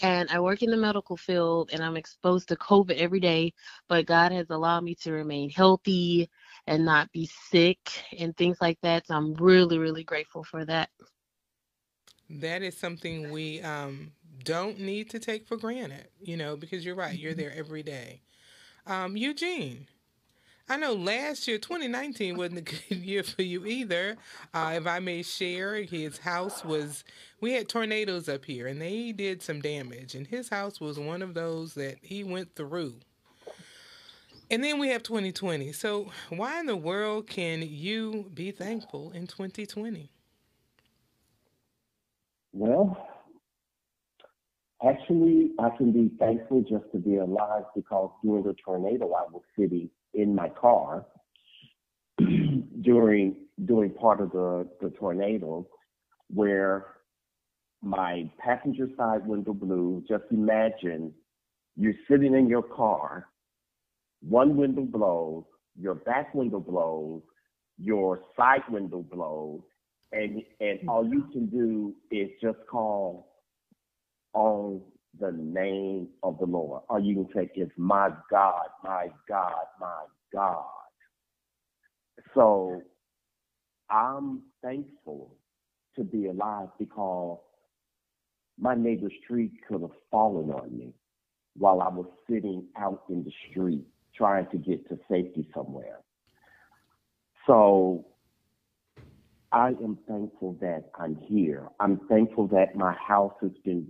And 0.00 0.28
I 0.30 0.40
work 0.40 0.62
in 0.62 0.70
the 0.70 0.76
medical 0.76 1.16
field, 1.16 1.70
and 1.72 1.82
I'm 1.82 1.96
exposed 1.96 2.48
to 2.48 2.56
COVID 2.56 2.96
every 2.96 3.20
day. 3.20 3.52
But 3.88 4.06
God 4.06 4.32
has 4.32 4.50
allowed 4.50 4.84
me 4.84 4.94
to 4.96 5.12
remain 5.12 5.48
healthy 5.48 6.28
and 6.66 6.84
not 6.84 7.10
be 7.12 7.26
sick 7.26 7.78
and 8.18 8.36
things 8.36 8.58
like 8.60 8.78
that. 8.82 9.06
So 9.06 9.14
I'm 9.14 9.34
really, 9.34 9.78
really 9.78 10.04
grateful 10.04 10.44
for 10.44 10.64
that. 10.64 10.90
That 12.30 12.62
is 12.62 12.76
something 12.76 13.30
we 13.30 13.60
um, 13.62 14.12
don't 14.44 14.80
need 14.80 15.10
to 15.10 15.18
take 15.18 15.46
for 15.46 15.56
granted, 15.56 16.08
you 16.20 16.36
know, 16.36 16.56
because 16.56 16.84
you're 16.84 16.94
right, 16.94 17.18
you're 17.18 17.32
mm-hmm. 17.32 17.40
there 17.40 17.54
every 17.54 17.82
day. 17.82 18.22
Um, 18.86 19.16
Eugene, 19.16 19.86
I 20.68 20.76
know 20.76 20.94
last 20.94 21.46
year, 21.46 21.58
2019, 21.58 22.36
wasn't 22.36 22.58
a 22.58 22.62
good 22.88 22.98
year 22.98 23.22
for 23.22 23.42
you 23.42 23.66
either. 23.66 24.16
Uh, 24.54 24.74
if 24.76 24.86
I 24.86 25.00
may 25.00 25.22
share, 25.22 25.82
his 25.82 26.18
house 26.18 26.64
was, 26.64 27.04
we 27.40 27.52
had 27.52 27.68
tornadoes 27.68 28.28
up 28.28 28.44
here 28.44 28.66
and 28.66 28.80
they 28.80 29.12
did 29.12 29.42
some 29.42 29.60
damage, 29.60 30.14
and 30.14 30.26
his 30.26 30.48
house 30.48 30.80
was 30.80 30.98
one 30.98 31.22
of 31.22 31.34
those 31.34 31.74
that 31.74 31.98
he 32.00 32.24
went 32.24 32.54
through. 32.54 32.94
And 34.52 34.62
then 34.62 34.78
we 34.78 34.88
have 34.88 35.02
2020. 35.02 35.72
So, 35.72 36.10
why 36.28 36.60
in 36.60 36.66
the 36.66 36.76
world 36.76 37.26
can 37.26 37.62
you 37.62 38.30
be 38.34 38.50
thankful 38.50 39.10
in 39.12 39.26
2020? 39.26 40.12
Well, 42.52 43.08
actually, 44.86 45.52
I 45.58 45.70
can 45.78 45.90
be 45.90 46.10
thankful 46.18 46.66
just 46.68 46.84
to 46.92 46.98
be 46.98 47.16
alive 47.16 47.62
because 47.74 48.10
during 48.22 48.44
the 48.44 48.54
tornado, 48.62 49.06
I 49.14 49.22
was 49.32 49.40
sitting 49.58 49.88
in 50.12 50.34
my 50.34 50.50
car 50.50 51.06
during 52.18 53.36
during 53.64 53.90
part 53.94 54.20
of 54.20 54.32
the, 54.32 54.68
the 54.82 54.90
tornado 54.90 55.66
where 56.28 56.88
my 57.80 58.30
passenger 58.38 58.90
side 58.98 59.26
window 59.26 59.54
blew. 59.54 60.04
Just 60.06 60.24
imagine 60.30 61.14
you're 61.74 61.94
sitting 62.06 62.34
in 62.34 62.50
your 62.50 62.62
car, 62.62 63.28
one 64.22 64.56
window 64.56 64.82
blows, 64.82 65.44
your 65.78 65.94
back 65.94 66.34
window 66.34 66.60
blows, 66.60 67.22
your 67.78 68.20
side 68.36 68.62
window 68.68 69.04
blows, 69.10 69.60
and 70.12 70.42
and 70.60 70.78
mm-hmm. 70.78 70.88
all 70.88 71.06
you 71.06 71.26
can 71.32 71.46
do 71.46 71.94
is 72.10 72.30
just 72.40 72.58
call 72.70 73.28
on 74.34 74.80
the 75.18 75.32
name 75.32 76.08
of 76.22 76.38
the 76.38 76.46
Lord. 76.46 76.82
All 76.88 77.00
you 77.00 77.14
can 77.14 77.28
say 77.34 77.60
is 77.60 77.68
my 77.76 78.10
God, 78.30 78.66
my 78.82 79.08
God, 79.28 79.64
my 79.80 80.04
God. 80.32 80.64
So 82.34 82.82
I'm 83.90 84.42
thankful 84.62 85.34
to 85.96 86.04
be 86.04 86.26
alive 86.26 86.68
because 86.78 87.38
my 88.58 88.74
neighbor's 88.74 89.12
tree 89.26 89.50
could 89.68 89.82
have 89.82 89.90
fallen 90.10 90.50
on 90.50 90.76
me 90.76 90.94
while 91.56 91.82
I 91.82 91.88
was 91.88 92.06
sitting 92.30 92.64
out 92.76 93.02
in 93.10 93.24
the 93.24 93.32
street 93.50 93.84
trying 94.16 94.46
to 94.50 94.56
get 94.58 94.88
to 94.88 94.98
safety 95.10 95.48
somewhere. 95.54 96.00
So 97.46 98.06
I 99.52 99.68
am 99.68 99.98
thankful 100.08 100.56
that 100.60 100.90
I'm 100.98 101.16
here. 101.16 101.68
I'm 101.80 102.00
thankful 102.08 102.46
that 102.48 102.74
my 102.74 102.94
house 102.94 103.34
has 103.42 103.52
been 103.64 103.86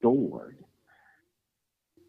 restored 0.00 0.58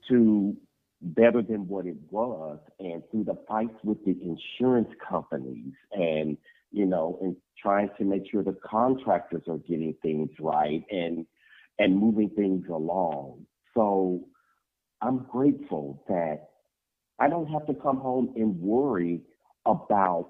to 0.09 0.55
better 1.01 1.41
than 1.41 1.67
what 1.67 1.85
it 1.85 1.97
was 2.09 2.59
and 2.79 3.03
through 3.11 3.25
the 3.25 3.37
fights 3.47 3.75
with 3.83 4.03
the 4.05 4.15
insurance 4.21 4.89
companies 5.07 5.73
and 5.91 6.37
you 6.71 6.85
know 6.85 7.19
and 7.21 7.35
trying 7.61 7.89
to 7.97 8.03
make 8.03 8.23
sure 8.31 8.43
the 8.43 8.55
contractors 8.65 9.43
are 9.47 9.57
getting 9.57 9.93
things 10.01 10.29
right 10.39 10.83
and 10.89 11.25
and 11.79 11.95
moving 11.95 12.29
things 12.29 12.65
along 12.69 13.45
so 13.75 14.25
i'm 15.01 15.25
grateful 15.31 16.03
that 16.07 16.49
i 17.19 17.27
don't 17.27 17.47
have 17.47 17.65
to 17.65 17.73
come 17.73 17.97
home 17.97 18.33
and 18.35 18.59
worry 18.59 19.21
about 19.65 20.29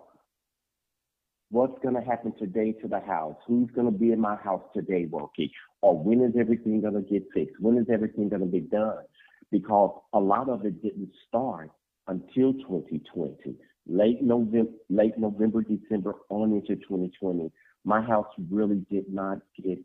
what's 1.52 1.78
going 1.84 1.95
to 1.95 2.02
happen 2.02 2.34
today 2.39 2.71
to 2.82 2.88
the 2.88 3.00
house 3.00 3.36
who's 3.48 3.69
going 3.71 3.91
to 3.91 3.98
be 3.98 4.12
in 4.12 4.19
my 4.19 4.36
house 4.36 4.63
today 4.74 5.06
working 5.10 5.50
or 5.82 5.98
when 5.98 6.21
is 6.21 6.34
everything 6.39 6.82
going 6.82 6.93
to 6.93 7.02
get 7.02 7.24
fixed 7.34 7.56
when 7.60 7.78
is 7.78 7.86
everything 7.91 8.30
going 8.30 8.41
to 8.41 8.48
be 8.48 8.62
done 8.62 9.04
because 9.52 10.02
a 10.13 10.19
lot 10.19 10.50
of 10.50 10.65
it 10.65 10.82
didn't 10.82 11.12
start 11.28 11.69
until 12.08 12.54
2020, 12.54 13.56
late 13.88 14.21
November, 14.21 14.71
late 14.89 15.17
November, 15.17 15.63
December 15.63 16.15
on 16.30 16.52
into 16.54 16.76
2020. 16.76 17.52
My 17.84 18.02
house 18.02 18.28
really 18.50 18.86
did 18.91 19.06
not 19.12 19.39
get 19.63 19.80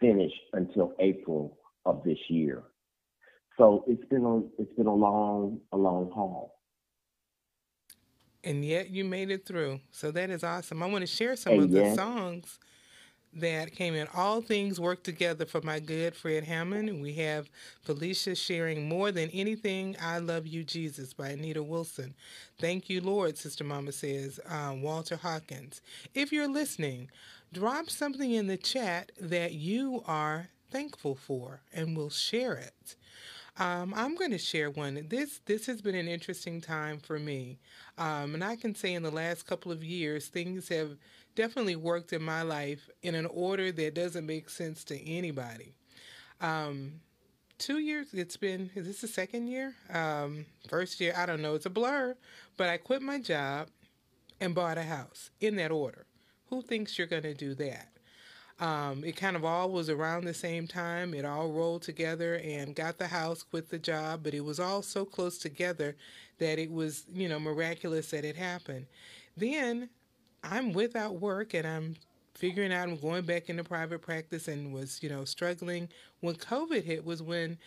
finished 0.00 0.34
until 0.52 0.92
April 1.00 1.58
of 1.84 2.02
this 2.04 2.18
year. 2.28 2.64
So 3.58 3.84
it's 3.86 4.04
been 4.06 4.24
a 4.24 4.38
it's 4.60 4.72
been 4.76 4.86
a 4.86 4.94
long 4.94 5.60
a 5.72 5.76
long 5.76 6.10
haul. 6.10 6.60
And 8.44 8.64
yet 8.64 8.90
you 8.90 9.04
made 9.04 9.30
it 9.30 9.46
through. 9.46 9.80
So 9.90 10.10
that 10.12 10.30
is 10.30 10.44
awesome. 10.44 10.82
I 10.82 10.86
want 10.86 11.02
to 11.02 11.06
share 11.06 11.36
some 11.36 11.54
and 11.54 11.62
of 11.64 11.70
yet, 11.70 11.90
the 11.90 11.94
songs 11.96 12.58
that 13.34 13.74
came 13.74 13.94
in. 13.94 14.08
All 14.14 14.40
things 14.40 14.80
work 14.80 15.02
together 15.02 15.44
for 15.46 15.60
my 15.62 15.80
good, 15.80 16.14
Fred 16.14 16.44
Hammond. 16.44 17.02
We 17.02 17.14
have 17.14 17.50
Felicia 17.82 18.34
sharing 18.34 18.88
More 18.88 19.12
Than 19.12 19.30
Anything, 19.30 19.96
I 20.00 20.18
Love 20.18 20.46
You, 20.46 20.64
Jesus 20.64 21.12
by 21.12 21.30
Anita 21.30 21.62
Wilson. 21.62 22.14
Thank 22.58 22.88
you, 22.88 23.00
Lord, 23.00 23.36
Sister 23.36 23.64
Mama 23.64 23.92
says, 23.92 24.40
um, 24.48 24.82
Walter 24.82 25.16
Hawkins. 25.16 25.82
If 26.14 26.32
you're 26.32 26.48
listening, 26.48 27.10
drop 27.52 27.90
something 27.90 28.32
in 28.32 28.46
the 28.46 28.56
chat 28.56 29.12
that 29.20 29.52
you 29.54 30.02
are 30.06 30.48
thankful 30.70 31.14
for, 31.14 31.60
and 31.74 31.96
we'll 31.96 32.10
share 32.10 32.54
it. 32.54 32.96
Um, 33.58 33.94
I'm 33.96 34.14
going 34.14 34.32
to 34.32 34.38
share 34.38 34.70
one. 34.70 35.06
This 35.08 35.40
this 35.46 35.66
has 35.66 35.80
been 35.80 35.94
an 35.94 36.08
interesting 36.08 36.60
time 36.60 36.98
for 36.98 37.18
me, 37.18 37.58
um, 37.96 38.34
and 38.34 38.44
I 38.44 38.56
can 38.56 38.74
say 38.74 38.92
in 38.92 39.02
the 39.02 39.10
last 39.10 39.46
couple 39.46 39.72
of 39.72 39.82
years 39.82 40.26
things 40.26 40.68
have 40.68 40.90
definitely 41.34 41.76
worked 41.76 42.12
in 42.12 42.22
my 42.22 42.42
life 42.42 42.90
in 43.02 43.14
an 43.14 43.26
order 43.26 43.72
that 43.72 43.94
doesn't 43.94 44.26
make 44.26 44.50
sense 44.50 44.84
to 44.84 45.08
anybody. 45.08 45.74
Um, 46.40 47.00
two 47.58 47.78
years, 47.78 48.08
it's 48.12 48.36
been, 48.36 48.70
is 48.74 48.86
this 48.86 49.02
the 49.02 49.08
second 49.08 49.46
year? 49.46 49.74
Um, 49.92 50.46
first 50.68 51.00
year, 51.00 51.14
I 51.16 51.26
don't 51.26 51.42
know, 51.42 51.54
it's 51.54 51.66
a 51.66 51.70
blur, 51.70 52.16
but 52.56 52.68
I 52.68 52.78
quit 52.78 53.02
my 53.02 53.20
job 53.20 53.68
and 54.40 54.54
bought 54.54 54.78
a 54.78 54.82
house 54.82 55.30
in 55.40 55.56
that 55.56 55.70
order. 55.70 56.06
Who 56.48 56.62
thinks 56.62 56.98
you're 56.98 57.06
going 57.06 57.22
to 57.22 57.34
do 57.34 57.54
that? 57.56 57.88
Um, 58.58 59.04
it 59.04 59.16
kind 59.16 59.36
of 59.36 59.44
all 59.44 59.70
was 59.70 59.90
around 59.90 60.24
the 60.24 60.32
same 60.34 60.66
time. 60.66 61.12
It 61.12 61.24
all 61.26 61.52
rolled 61.52 61.82
together 61.82 62.40
and 62.42 62.74
got 62.74 62.96
the 62.96 63.08
house, 63.08 63.42
quit 63.42 63.68
the 63.68 63.78
job, 63.78 64.20
but 64.22 64.32
it 64.32 64.44
was 64.44 64.58
all 64.58 64.82
so 64.82 65.04
close 65.04 65.36
together 65.36 65.94
that 66.38 66.58
it 66.58 66.70
was, 66.70 67.04
you 67.12 67.28
know, 67.28 67.38
miraculous 67.38 68.10
that 68.10 68.24
it 68.24 68.36
happened. 68.36 68.86
Then 69.36 69.90
I'm 70.42 70.72
without 70.72 71.20
work 71.20 71.52
and 71.52 71.66
I'm 71.66 71.96
figuring 72.34 72.72
out 72.72 72.88
I'm 72.88 72.96
going 72.96 73.24
back 73.24 73.50
into 73.50 73.64
private 73.64 74.00
practice 74.00 74.48
and 74.48 74.72
was, 74.72 75.02
you 75.02 75.10
know, 75.10 75.24
struggling. 75.24 75.88
When 76.20 76.36
COVID 76.36 76.82
hit 76.82 77.04
was 77.04 77.22
when 77.22 77.58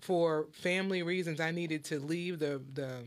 for 0.00 0.46
family 0.52 1.02
reasons 1.02 1.40
I 1.40 1.50
needed 1.50 1.84
to 1.86 1.98
leave 1.98 2.38
the 2.38 2.62
the 2.72 3.02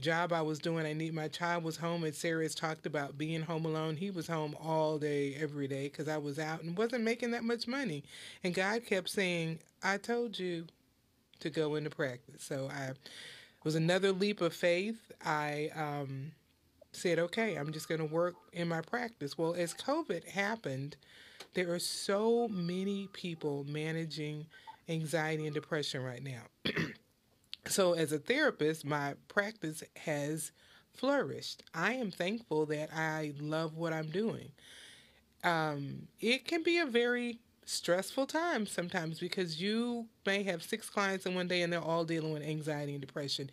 job 0.00 0.32
I 0.32 0.42
was 0.42 0.58
doing. 0.58 0.86
I 0.86 0.92
need 0.92 1.14
my 1.14 1.28
child 1.28 1.64
was 1.64 1.76
home 1.76 2.04
and 2.04 2.14
Sarah's 2.14 2.54
talked 2.54 2.86
about 2.86 3.18
being 3.18 3.42
home 3.42 3.64
alone. 3.64 3.96
He 3.96 4.10
was 4.10 4.26
home 4.26 4.56
all 4.62 4.98
day 4.98 5.34
every 5.34 5.68
day 5.68 5.88
cuz 5.88 6.08
I 6.08 6.18
was 6.18 6.38
out 6.38 6.62
and 6.62 6.76
wasn't 6.76 7.04
making 7.04 7.30
that 7.32 7.44
much 7.44 7.66
money. 7.66 8.04
And 8.44 8.54
God 8.54 8.84
kept 8.84 9.08
saying, 9.08 9.60
"I 9.82 9.98
told 9.98 10.38
you 10.38 10.66
to 11.40 11.50
go 11.50 11.74
into 11.74 11.90
practice." 11.90 12.44
So 12.44 12.68
I 12.68 12.92
was 13.64 13.74
another 13.74 14.12
leap 14.12 14.40
of 14.40 14.54
faith. 14.54 15.12
I 15.24 15.70
um 15.74 16.32
said, 16.96 17.18
okay, 17.18 17.56
I'm 17.56 17.72
just 17.72 17.88
going 17.88 17.98
to 17.98 18.06
work 18.06 18.34
in 18.52 18.68
my 18.68 18.80
practice. 18.80 19.36
Well, 19.36 19.54
as 19.54 19.74
COVID 19.74 20.28
happened, 20.28 20.96
there 21.54 21.72
are 21.72 21.78
so 21.78 22.48
many 22.48 23.08
people 23.12 23.64
managing 23.68 24.46
anxiety 24.88 25.46
and 25.46 25.54
depression 25.54 26.02
right 26.02 26.22
now. 26.22 26.42
so, 27.68 27.92
as 27.94 28.12
a 28.12 28.18
therapist, 28.18 28.84
my 28.84 29.14
practice 29.28 29.82
has 29.96 30.52
flourished. 30.94 31.62
I 31.74 31.94
am 31.94 32.10
thankful 32.10 32.66
that 32.66 32.90
I 32.94 33.34
love 33.40 33.76
what 33.76 33.92
I'm 33.92 34.10
doing. 34.10 34.52
Um, 35.44 36.08
it 36.20 36.46
can 36.46 36.62
be 36.62 36.78
a 36.78 36.86
very 36.86 37.40
stressful 37.64 38.26
time 38.26 38.66
sometimes 38.66 39.18
because 39.18 39.60
you 39.60 40.06
may 40.24 40.42
have 40.44 40.62
six 40.62 40.88
clients 40.88 41.26
in 41.26 41.34
one 41.34 41.48
day 41.48 41.62
and 41.62 41.72
they're 41.72 41.80
all 41.80 42.04
dealing 42.04 42.32
with 42.32 42.42
anxiety 42.42 42.92
and 42.92 43.00
depression. 43.00 43.50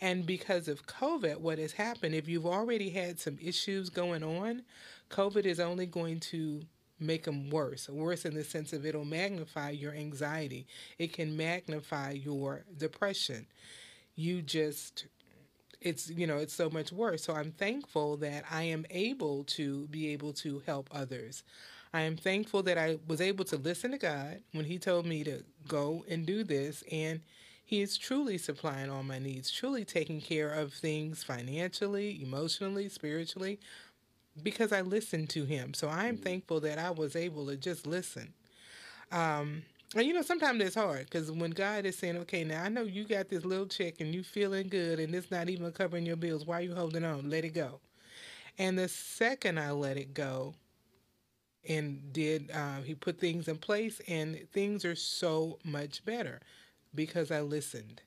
And 0.00 0.26
because 0.26 0.66
of 0.66 0.86
COVID, 0.86 1.38
what 1.38 1.58
has 1.58 1.72
happened, 1.72 2.14
if 2.14 2.28
you've 2.28 2.46
already 2.46 2.90
had 2.90 3.20
some 3.20 3.38
issues 3.40 3.88
going 3.88 4.24
on, 4.24 4.62
COVID 5.10 5.44
is 5.44 5.60
only 5.60 5.86
going 5.86 6.18
to 6.20 6.62
make 7.02 7.24
them 7.24 7.50
worse. 7.50 7.88
Worse 7.88 8.24
in 8.24 8.34
the 8.34 8.44
sense 8.44 8.72
of 8.72 8.86
it'll 8.86 9.04
magnify 9.04 9.70
your 9.70 9.92
anxiety, 9.92 10.66
it 10.98 11.12
can 11.12 11.36
magnify 11.36 12.12
your 12.12 12.64
depression. 12.78 13.46
You 14.14 14.42
just 14.42 15.06
it's 15.80 16.08
you 16.10 16.26
know 16.26 16.36
it's 16.36 16.54
so 16.54 16.70
much 16.70 16.92
worse 16.92 17.24
so 17.24 17.34
i'm 17.34 17.50
thankful 17.50 18.16
that 18.16 18.44
i 18.52 18.62
am 18.62 18.86
able 18.90 19.42
to 19.42 19.88
be 19.88 20.12
able 20.12 20.32
to 20.32 20.62
help 20.64 20.88
others 20.92 21.42
i 21.92 22.02
am 22.02 22.16
thankful 22.16 22.62
that 22.62 22.78
i 22.78 22.96
was 23.08 23.20
able 23.20 23.44
to 23.44 23.56
listen 23.56 23.90
to 23.90 23.98
god 23.98 24.40
when 24.52 24.64
he 24.64 24.78
told 24.78 25.04
me 25.04 25.24
to 25.24 25.42
go 25.66 26.04
and 26.08 26.24
do 26.24 26.44
this 26.44 26.84
and 26.92 27.20
he 27.72 27.80
is 27.80 27.96
truly 27.96 28.36
supplying 28.36 28.90
all 28.90 29.02
my 29.02 29.18
needs, 29.18 29.50
truly 29.50 29.82
taking 29.82 30.20
care 30.20 30.52
of 30.52 30.74
things 30.74 31.24
financially, 31.24 32.22
emotionally, 32.22 32.90
spiritually, 32.90 33.58
because 34.40 34.72
I 34.72 34.80
listened 34.80 35.30
to 35.30 35.44
him. 35.44 35.74
So 35.74 35.88
I'm 35.88 36.14
mm-hmm. 36.14 36.24
thankful 36.24 36.60
that 36.60 36.78
I 36.78 36.90
was 36.90 37.16
able 37.16 37.46
to 37.46 37.56
just 37.56 37.86
listen. 37.86 38.32
Um, 39.10 39.62
and 39.94 40.06
you 40.06 40.14
know, 40.14 40.22
sometimes 40.22 40.62
it's 40.62 40.74
hard 40.74 41.04
because 41.04 41.30
when 41.30 41.50
God 41.50 41.84
is 41.84 41.98
saying, 41.98 42.16
okay, 42.18 42.44
now 42.44 42.62
I 42.62 42.68
know 42.68 42.82
you 42.82 43.04
got 43.04 43.28
this 43.28 43.44
little 43.44 43.66
check 43.66 44.00
and 44.00 44.14
you 44.14 44.22
feeling 44.22 44.68
good 44.68 44.98
and 44.98 45.14
it's 45.14 45.30
not 45.30 45.50
even 45.50 45.70
covering 45.72 46.06
your 46.06 46.16
bills. 46.16 46.46
Why 46.46 46.58
are 46.58 46.62
you 46.62 46.74
holding 46.74 47.04
on? 47.04 47.28
Let 47.28 47.44
it 47.44 47.54
go. 47.54 47.80
And 48.58 48.78
the 48.78 48.88
second 48.88 49.58
I 49.58 49.70
let 49.72 49.96
it 49.96 50.14
go 50.14 50.54
and 51.68 52.12
did, 52.12 52.50
uh, 52.50 52.80
he 52.82 52.94
put 52.94 53.20
things 53.20 53.48
in 53.48 53.58
place 53.58 54.00
and 54.08 54.46
things 54.52 54.84
are 54.84 54.96
so 54.96 55.58
much 55.64 56.04
better 56.04 56.40
because 56.94 57.30
I 57.30 57.40
listened. 57.40 58.00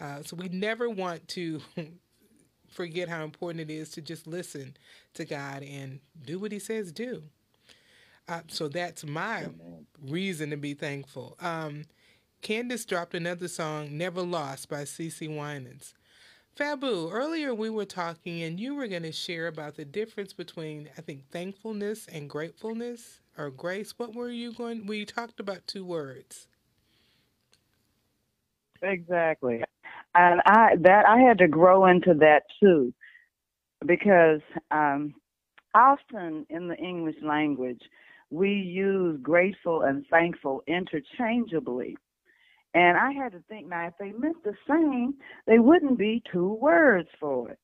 Uh, 0.00 0.22
so 0.24 0.36
we 0.36 0.48
never 0.48 0.88
want 0.90 1.28
to 1.28 1.60
forget 2.70 3.08
how 3.08 3.24
important 3.24 3.60
it 3.60 3.72
is 3.72 3.90
to 3.90 4.00
just 4.00 4.26
listen 4.26 4.76
to 5.14 5.24
God 5.24 5.62
and 5.62 6.00
do 6.24 6.38
what 6.38 6.52
He 6.52 6.58
says 6.58 6.92
do. 6.92 7.22
Uh, 8.28 8.42
so 8.48 8.68
that's 8.68 9.04
my 9.04 9.48
reason 10.08 10.50
to 10.50 10.56
be 10.56 10.74
thankful. 10.74 11.36
Um, 11.40 11.84
Candace 12.42 12.84
dropped 12.84 13.14
another 13.14 13.48
song, 13.48 13.98
Never 13.98 14.22
Lost 14.22 14.68
by 14.68 14.82
CeCe 14.82 15.28
Winans. 15.28 15.94
Fabu, 16.56 17.10
earlier 17.12 17.54
we 17.54 17.70
were 17.70 17.84
talking 17.84 18.42
and 18.42 18.60
you 18.60 18.74
were 18.74 18.86
going 18.86 19.02
to 19.02 19.12
share 19.12 19.46
about 19.46 19.76
the 19.76 19.84
difference 19.84 20.32
between, 20.32 20.88
I 20.96 21.00
think, 21.00 21.28
thankfulness 21.30 22.06
and 22.06 22.28
gratefulness 22.28 23.20
or 23.36 23.50
grace. 23.50 23.94
What 23.98 24.14
were 24.14 24.30
you 24.30 24.52
going? 24.52 24.86
We 24.86 25.04
talked 25.04 25.40
about 25.40 25.66
two 25.66 25.84
words. 25.84 26.48
Exactly. 28.82 29.62
And 30.14 30.40
I 30.46 30.76
that 30.82 31.06
I 31.06 31.20
had 31.20 31.38
to 31.38 31.48
grow 31.48 31.86
into 31.86 32.14
that 32.14 32.42
too 32.60 32.92
because 33.86 34.40
um 34.70 35.14
often 35.74 36.46
in 36.50 36.68
the 36.68 36.76
English 36.76 37.16
language 37.22 37.82
we 38.30 38.50
use 38.52 39.18
grateful 39.22 39.82
and 39.82 40.06
thankful 40.10 40.62
interchangeably. 40.66 41.96
And 42.74 42.96
I 42.98 43.12
had 43.12 43.32
to 43.32 43.42
think 43.48 43.68
now 43.68 43.88
if 43.88 43.94
they 43.98 44.12
meant 44.12 44.42
the 44.44 44.54
same, 44.68 45.14
they 45.46 45.58
wouldn't 45.58 45.98
be 45.98 46.22
two 46.32 46.54
words 46.54 47.08
for 47.20 47.50
it. 47.50 47.58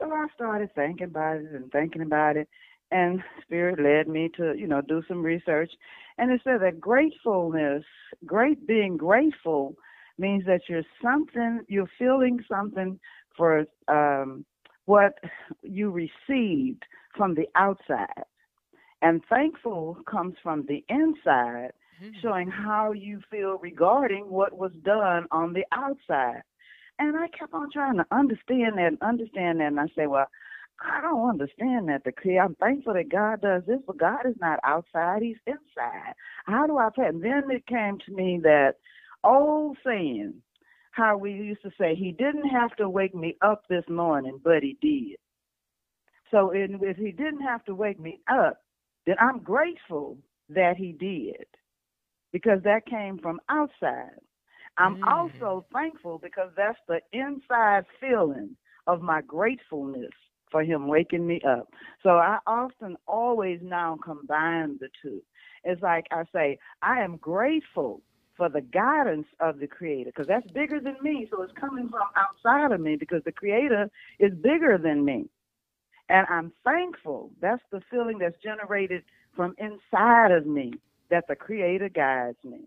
So 0.00 0.12
I 0.12 0.26
started 0.34 0.70
thinking 0.74 1.06
about 1.06 1.36
it 1.36 1.52
and 1.52 1.70
thinking 1.72 2.02
about 2.02 2.36
it 2.36 2.48
and 2.90 3.22
spirit 3.42 3.80
led 3.80 4.12
me 4.12 4.30
to, 4.36 4.54
you 4.58 4.66
know, 4.66 4.80
do 4.82 5.02
some 5.08 5.22
research 5.22 5.70
and 6.18 6.32
it 6.32 6.40
said 6.44 6.62
that 6.62 6.80
gratefulness, 6.80 7.84
great 8.26 8.66
being 8.66 8.96
grateful 8.96 9.76
means 10.20 10.44
that 10.46 10.62
you're 10.68 10.84
something, 11.02 11.60
you're 11.68 11.90
feeling 11.98 12.38
something 12.48 12.98
for 13.36 13.64
um, 13.88 14.44
what 14.84 15.14
you 15.62 15.90
received 15.90 16.84
from 17.16 17.34
the 17.34 17.46
outside. 17.56 18.24
And 19.02 19.22
thankful 19.30 19.98
comes 20.08 20.34
from 20.42 20.66
the 20.68 20.84
inside, 20.88 21.70
mm-hmm. 22.02 22.10
showing 22.20 22.48
how 22.48 22.92
you 22.92 23.20
feel 23.30 23.58
regarding 23.62 24.28
what 24.28 24.56
was 24.56 24.72
done 24.84 25.26
on 25.30 25.54
the 25.54 25.64
outside. 25.72 26.42
And 26.98 27.16
I 27.16 27.28
kept 27.28 27.54
on 27.54 27.70
trying 27.72 27.96
to 27.96 28.06
understand 28.12 28.76
that 28.76 28.88
and 28.88 28.98
understand 29.00 29.60
that. 29.60 29.68
And 29.68 29.80
I 29.80 29.86
say, 29.96 30.06
well, 30.06 30.26
I 30.82 31.00
don't 31.00 31.28
understand 31.28 31.88
that. 31.88 32.04
The 32.04 32.38
I'm 32.38 32.54
thankful 32.56 32.94
that 32.94 33.10
God 33.10 33.42
does 33.42 33.62
this, 33.66 33.80
but 33.86 33.98
God 33.98 34.26
is 34.26 34.36
not 34.40 34.60
outside; 34.64 35.22
He's 35.22 35.36
inside. 35.46 36.14
How 36.46 36.66
do 36.66 36.78
I 36.78 36.88
pray? 36.94 37.08
And 37.08 37.22
then 37.22 37.50
it 37.50 37.66
came 37.66 37.98
to 38.06 38.12
me 38.12 38.40
that 38.42 38.76
old 39.24 39.76
saying, 39.84 40.34
how 40.92 41.16
we 41.16 41.32
used 41.32 41.62
to 41.62 41.70
say, 41.78 41.94
He 41.94 42.12
didn't 42.12 42.48
have 42.48 42.74
to 42.76 42.88
wake 42.88 43.14
me 43.14 43.36
up 43.42 43.64
this 43.68 43.84
morning, 43.88 44.40
but 44.42 44.62
He 44.62 44.76
did. 44.80 45.18
So 46.30 46.52
if 46.52 46.96
He 46.96 47.12
didn't 47.12 47.42
have 47.42 47.64
to 47.64 47.74
wake 47.74 48.00
me 48.00 48.20
up, 48.30 48.62
then 49.06 49.16
I'm 49.20 49.38
grateful 49.38 50.18
that 50.48 50.76
He 50.76 50.92
did 50.92 51.46
because 52.32 52.62
that 52.64 52.86
came 52.86 53.18
from 53.18 53.40
outside. 53.48 54.18
I'm 54.78 54.96
mm. 54.96 55.06
also 55.06 55.66
thankful 55.72 56.18
because 56.18 56.50
that's 56.56 56.78
the 56.88 57.00
inside 57.12 57.84
feeling 58.00 58.56
of 58.86 59.02
my 59.02 59.20
gratefulness 59.22 60.10
for 60.50 60.64
him 60.64 60.88
waking 60.88 61.26
me 61.26 61.40
up. 61.48 61.68
So 62.02 62.10
I 62.10 62.38
often 62.46 62.96
always 63.06 63.60
now 63.62 63.98
combine 64.04 64.78
the 64.80 64.88
two. 65.02 65.22
It's 65.64 65.82
like 65.82 66.06
I 66.10 66.24
say, 66.34 66.58
I 66.82 67.02
am 67.02 67.16
grateful 67.18 68.02
for 68.40 68.48
the 68.48 68.62
guidance 68.62 69.26
of 69.40 69.58
the 69.58 69.66
creator 69.66 70.08
because 70.08 70.26
that's 70.26 70.50
bigger 70.52 70.80
than 70.80 70.96
me. 71.02 71.28
So 71.30 71.42
it's 71.42 71.52
coming 71.60 71.90
from 71.90 72.08
outside 72.16 72.72
of 72.72 72.80
me 72.80 72.96
because 72.96 73.20
the 73.26 73.32
creator 73.32 73.90
is 74.18 74.32
bigger 74.32 74.78
than 74.82 75.04
me. 75.04 75.28
And 76.08 76.26
i'm 76.30 76.50
thankful. 76.64 77.32
That's 77.42 77.62
the 77.70 77.82
feeling 77.90 78.16
that's 78.18 78.42
generated 78.42 79.02
from 79.36 79.54
inside 79.58 80.30
of 80.30 80.46
me 80.46 80.72
that 81.10 81.24
the 81.28 81.36
creator 81.36 81.90
guides 81.90 82.38
me. 82.42 82.60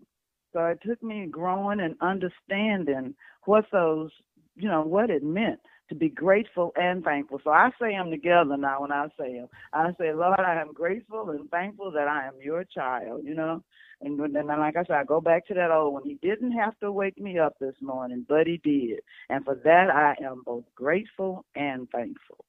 So 0.52 0.64
it 0.66 0.78
took 0.86 1.02
me 1.02 1.26
growing 1.28 1.80
and 1.80 1.96
understanding 2.00 3.16
what 3.46 3.64
those 3.72 4.12
you 4.54 4.68
know 4.68 4.82
what 4.82 5.10
it 5.10 5.24
meant 5.24 5.58
to 5.88 5.94
be 5.94 6.08
grateful 6.08 6.72
and 6.76 7.04
thankful. 7.04 7.40
So 7.44 7.50
I 7.50 7.70
say 7.80 7.92
them 7.92 8.10
together 8.10 8.56
now 8.56 8.82
when 8.82 8.92
I 8.92 9.08
say 9.18 9.34
them. 9.34 9.48
I 9.72 9.90
say, 9.98 10.12
Lord, 10.12 10.40
I 10.40 10.60
am 10.60 10.72
grateful 10.72 11.30
and 11.30 11.50
thankful 11.50 11.90
that 11.92 12.08
I 12.08 12.26
am 12.26 12.34
your 12.42 12.64
child, 12.64 13.22
you 13.24 13.34
know. 13.34 13.62
And 14.00 14.18
then, 14.18 14.46
like 14.46 14.76
I 14.76 14.84
said, 14.84 14.96
I 14.96 15.04
go 15.04 15.20
back 15.20 15.46
to 15.46 15.54
that 15.54 15.70
old 15.70 15.94
one. 15.94 16.02
He 16.04 16.18
didn't 16.20 16.52
have 16.52 16.78
to 16.80 16.92
wake 16.92 17.18
me 17.18 17.38
up 17.38 17.54
this 17.60 17.76
morning, 17.80 18.26
but 18.28 18.46
he 18.46 18.58
did. 18.58 19.00
And 19.30 19.44
for 19.44 19.54
that, 19.64 19.88
I 19.90 20.14
am 20.22 20.42
both 20.44 20.64
grateful 20.74 21.44
and 21.54 21.88
thankful. 21.90 22.44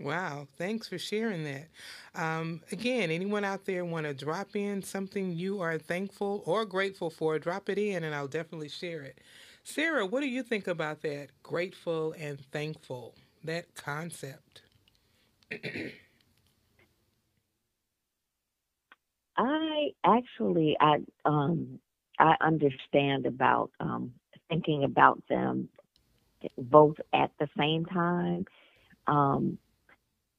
Wow, 0.00 0.48
thanks 0.58 0.88
for 0.88 0.98
sharing 0.98 1.44
that. 1.44 1.68
Um, 2.16 2.62
again, 2.72 3.10
anyone 3.10 3.44
out 3.44 3.64
there 3.64 3.84
want 3.84 4.06
to 4.06 4.12
drop 4.12 4.56
in 4.56 4.82
something 4.82 5.32
you 5.32 5.60
are 5.60 5.78
thankful 5.78 6.42
or 6.46 6.64
grateful 6.64 7.10
for, 7.10 7.38
drop 7.38 7.68
it 7.68 7.78
in 7.78 8.02
and 8.02 8.14
I'll 8.14 8.26
definitely 8.26 8.68
share 8.68 9.02
it. 9.02 9.20
Sarah, 9.64 10.06
what 10.06 10.22
do 10.22 10.28
you 10.28 10.42
think 10.44 10.68
about 10.68 11.02
that? 11.02 11.28
Grateful 11.42 12.14
and 12.18 12.40
thankful, 12.52 13.14
that 13.44 13.74
concept. 13.74 14.62
I 19.36 19.90
actually 20.04 20.76
I 20.80 20.98
um 21.24 21.80
I 22.18 22.36
understand 22.40 23.26
about 23.26 23.70
um 23.80 24.12
thinking 24.48 24.84
about 24.84 25.22
them 25.28 25.68
both 26.58 26.96
at 27.14 27.32
the 27.40 27.48
same 27.58 27.86
time. 27.86 28.46
Um 29.06 29.58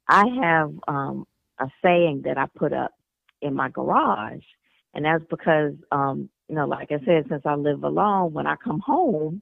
I 0.08 0.26
have 0.44 0.74
um 0.88 1.28
a 1.60 1.68
saying 1.84 2.24
that 2.26 2.38
I 2.38 2.48
put 2.56 2.74
up 2.74 2.94
in 3.42 3.56
my 3.56 3.70
garage 3.70 4.44
and 4.94 5.06
that's 5.06 5.26
because 5.30 5.74
um 5.92 6.30
you 6.50 6.56
know 6.56 6.66
like 6.66 6.92
I 6.92 7.00
said 7.06 7.26
since 7.30 7.44
I 7.46 7.56
live 7.56 7.84
alone 7.84 8.34
when 8.34 8.48
I 8.48 8.56
come 8.56 8.80
home 8.80 9.42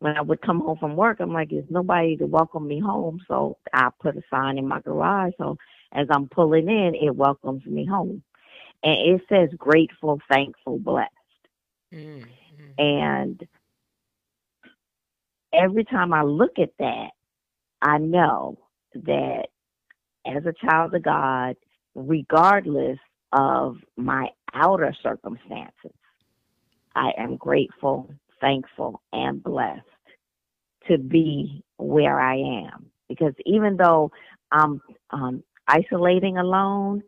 when 0.00 0.16
I 0.16 0.20
would 0.20 0.42
come 0.42 0.60
home 0.60 0.78
from 0.78 0.96
work 0.96 1.20
I'm 1.20 1.32
like 1.32 1.50
there's 1.50 1.64
nobody 1.70 2.16
to 2.18 2.26
welcome 2.26 2.66
me 2.66 2.80
home 2.80 3.20
so 3.28 3.58
I 3.72 3.88
put 4.00 4.16
a 4.16 4.22
sign 4.30 4.58
in 4.58 4.68
my 4.68 4.80
garage 4.80 5.32
so 5.38 5.56
as 5.92 6.06
I'm 6.10 6.28
pulling 6.28 6.68
in 6.68 6.94
it 6.94 7.14
welcomes 7.14 7.64
me 7.66 7.86
home 7.86 8.22
and 8.84 9.14
it 9.14 9.22
says 9.30 9.48
grateful, 9.56 10.20
thankful, 10.30 10.78
blessed. 10.78 11.10
Mm-hmm. 11.92 12.24
And 12.76 13.48
every 15.54 15.84
time 15.84 16.12
I 16.12 16.22
look 16.22 16.58
at 16.58 16.72
that, 16.78 17.10
I 17.80 17.96
know 17.96 18.58
that 18.94 19.46
as 20.26 20.44
a 20.44 20.52
child 20.66 20.94
of 20.94 21.02
God, 21.02 21.56
regardless 21.94 22.98
of 23.32 23.76
my 23.96 24.28
outer 24.52 24.94
circumstances, 25.02 25.92
I 26.94 27.12
am 27.18 27.36
grateful, 27.36 28.12
thankful, 28.40 29.00
and 29.12 29.42
blessed 29.42 29.82
to 30.88 30.98
be 30.98 31.62
where 31.78 32.20
I 32.20 32.36
am. 32.36 32.86
Because 33.08 33.34
even 33.46 33.76
though 33.76 34.10
I'm 34.52 34.80
um, 35.10 35.42
isolating 35.68 36.38
alone, 36.38 37.02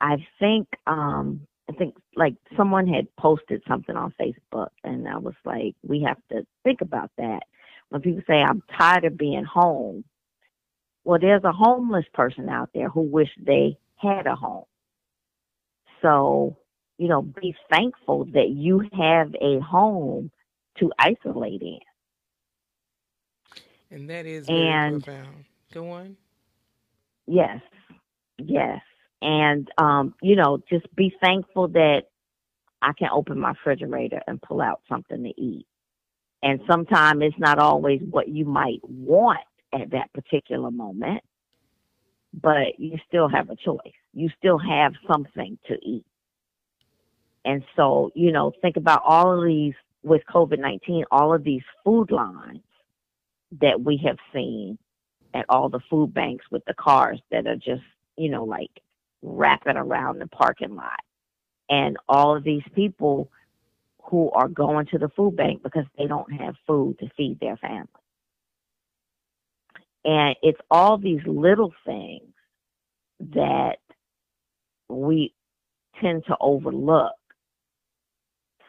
I 0.00 0.16
think 0.38 0.68
um 0.86 1.40
I 1.68 1.72
think 1.72 1.96
like 2.14 2.34
someone 2.56 2.86
had 2.86 3.08
posted 3.16 3.62
something 3.66 3.96
on 3.96 4.14
Facebook 4.20 4.68
and 4.84 5.08
I 5.08 5.18
was 5.18 5.34
like, 5.44 5.74
we 5.82 6.02
have 6.02 6.18
to 6.30 6.46
think 6.62 6.80
about 6.80 7.10
that. 7.18 7.40
When 7.88 8.02
people 8.02 8.22
say 8.26 8.34
I'm 8.34 8.62
tired 8.78 9.04
of 9.04 9.16
being 9.16 9.44
home, 9.44 10.04
well 11.04 11.18
there's 11.20 11.44
a 11.44 11.52
homeless 11.52 12.04
person 12.14 12.48
out 12.48 12.70
there 12.74 12.88
who 12.88 13.02
wish 13.02 13.30
they 13.40 13.78
had 13.96 14.26
a 14.26 14.36
home. 14.36 14.64
So, 16.02 16.56
you 16.98 17.08
know, 17.08 17.22
be 17.22 17.54
thankful 17.70 18.24
that 18.32 18.50
you 18.50 18.82
have 18.92 19.34
a 19.40 19.60
home 19.60 20.30
to 20.78 20.90
isolate 20.98 21.62
in. 21.62 21.78
And 23.90 24.08
that 24.10 24.26
is 24.26 24.50
very 24.50 24.80
and, 24.86 25.04
profound. 25.04 25.44
Go 25.72 25.90
on. 25.90 26.16
Yes. 27.26 27.60
Yes 28.38 28.80
and 29.22 29.68
um, 29.78 30.14
you 30.22 30.36
know, 30.36 30.58
just 30.68 30.94
be 30.94 31.12
thankful 31.20 31.68
that 31.68 32.02
I 32.82 32.92
can 32.98 33.08
open 33.12 33.40
my 33.40 33.50
refrigerator 33.50 34.20
and 34.26 34.40
pull 34.40 34.60
out 34.60 34.82
something 34.88 35.22
to 35.24 35.40
eat. 35.40 35.66
And 36.42 36.60
sometimes 36.70 37.22
it's 37.22 37.38
not 37.38 37.58
always 37.58 38.00
what 38.10 38.28
you 38.28 38.44
might 38.44 38.80
want 38.82 39.40
at 39.72 39.90
that 39.90 40.12
particular 40.12 40.70
moment, 40.70 41.22
but 42.34 42.78
you 42.78 42.98
still 43.08 43.28
have 43.28 43.50
a 43.50 43.56
choice. 43.56 43.94
You 44.12 44.28
still 44.38 44.58
have 44.58 44.92
something 45.10 45.58
to 45.66 45.74
eat. 45.82 46.04
And 47.46 47.62
so, 47.76 48.10
you 48.16 48.32
know, 48.32 48.52
think 48.60 48.76
about 48.76 49.02
all 49.06 49.38
of 49.38 49.46
these 49.46 49.74
with 50.02 50.20
COVID 50.28 50.58
19, 50.58 51.04
all 51.12 51.32
of 51.32 51.44
these 51.44 51.62
food 51.84 52.10
lines 52.10 52.60
that 53.60 53.80
we 53.80 54.02
have 54.04 54.18
seen 54.34 54.76
at 55.32 55.46
all 55.48 55.68
the 55.68 55.80
food 55.88 56.12
banks 56.12 56.44
with 56.50 56.64
the 56.66 56.74
cars 56.74 57.20
that 57.30 57.46
are 57.46 57.56
just, 57.56 57.84
you 58.16 58.28
know, 58.28 58.44
like 58.44 58.82
wrapping 59.22 59.76
around 59.76 60.18
the 60.18 60.26
parking 60.26 60.74
lot. 60.74 61.00
And 61.70 61.96
all 62.08 62.36
of 62.36 62.42
these 62.42 62.64
people 62.74 63.30
who 64.02 64.30
are 64.32 64.48
going 64.48 64.86
to 64.86 64.98
the 64.98 65.08
food 65.10 65.36
bank 65.36 65.62
because 65.62 65.84
they 65.96 66.06
don't 66.06 66.32
have 66.32 66.56
food 66.66 66.98
to 66.98 67.08
feed 67.16 67.38
their 67.38 67.56
family. 67.58 67.86
And 70.04 70.34
it's 70.42 70.60
all 70.68 70.98
these 70.98 71.22
little 71.26 71.72
things 71.84 72.32
that 73.34 73.78
we 74.88 75.32
tend 76.00 76.24
to 76.26 76.36
overlook 76.40 77.14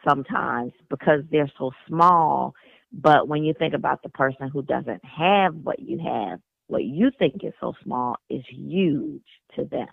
sometimes 0.06 0.72
because 0.90 1.22
they're 1.30 1.50
so 1.58 1.70
small. 1.86 2.54
But 2.92 3.28
when 3.28 3.44
you 3.44 3.54
think 3.54 3.74
about 3.74 4.02
the 4.02 4.08
person 4.08 4.48
who 4.48 4.62
doesn't 4.62 5.04
have 5.04 5.54
what 5.54 5.78
you 5.80 5.98
have, 5.98 6.40
what 6.68 6.84
you 6.84 7.10
think 7.18 7.44
is 7.44 7.52
so 7.60 7.74
small 7.82 8.16
is 8.30 8.42
huge 8.48 9.24
to 9.56 9.64
them. 9.64 9.88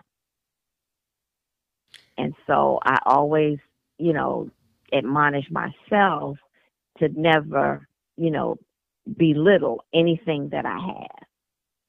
And 2.18 2.34
so 2.46 2.78
I 2.82 2.98
always, 3.04 3.58
you 3.98 4.12
know, 4.12 4.50
admonish 4.92 5.46
myself 5.50 6.38
to 6.98 7.08
never, 7.08 7.86
you 8.16 8.30
know, 8.30 8.56
belittle 9.16 9.84
anything 9.92 10.48
that 10.50 10.64
I 10.64 10.78
have, 10.78 11.26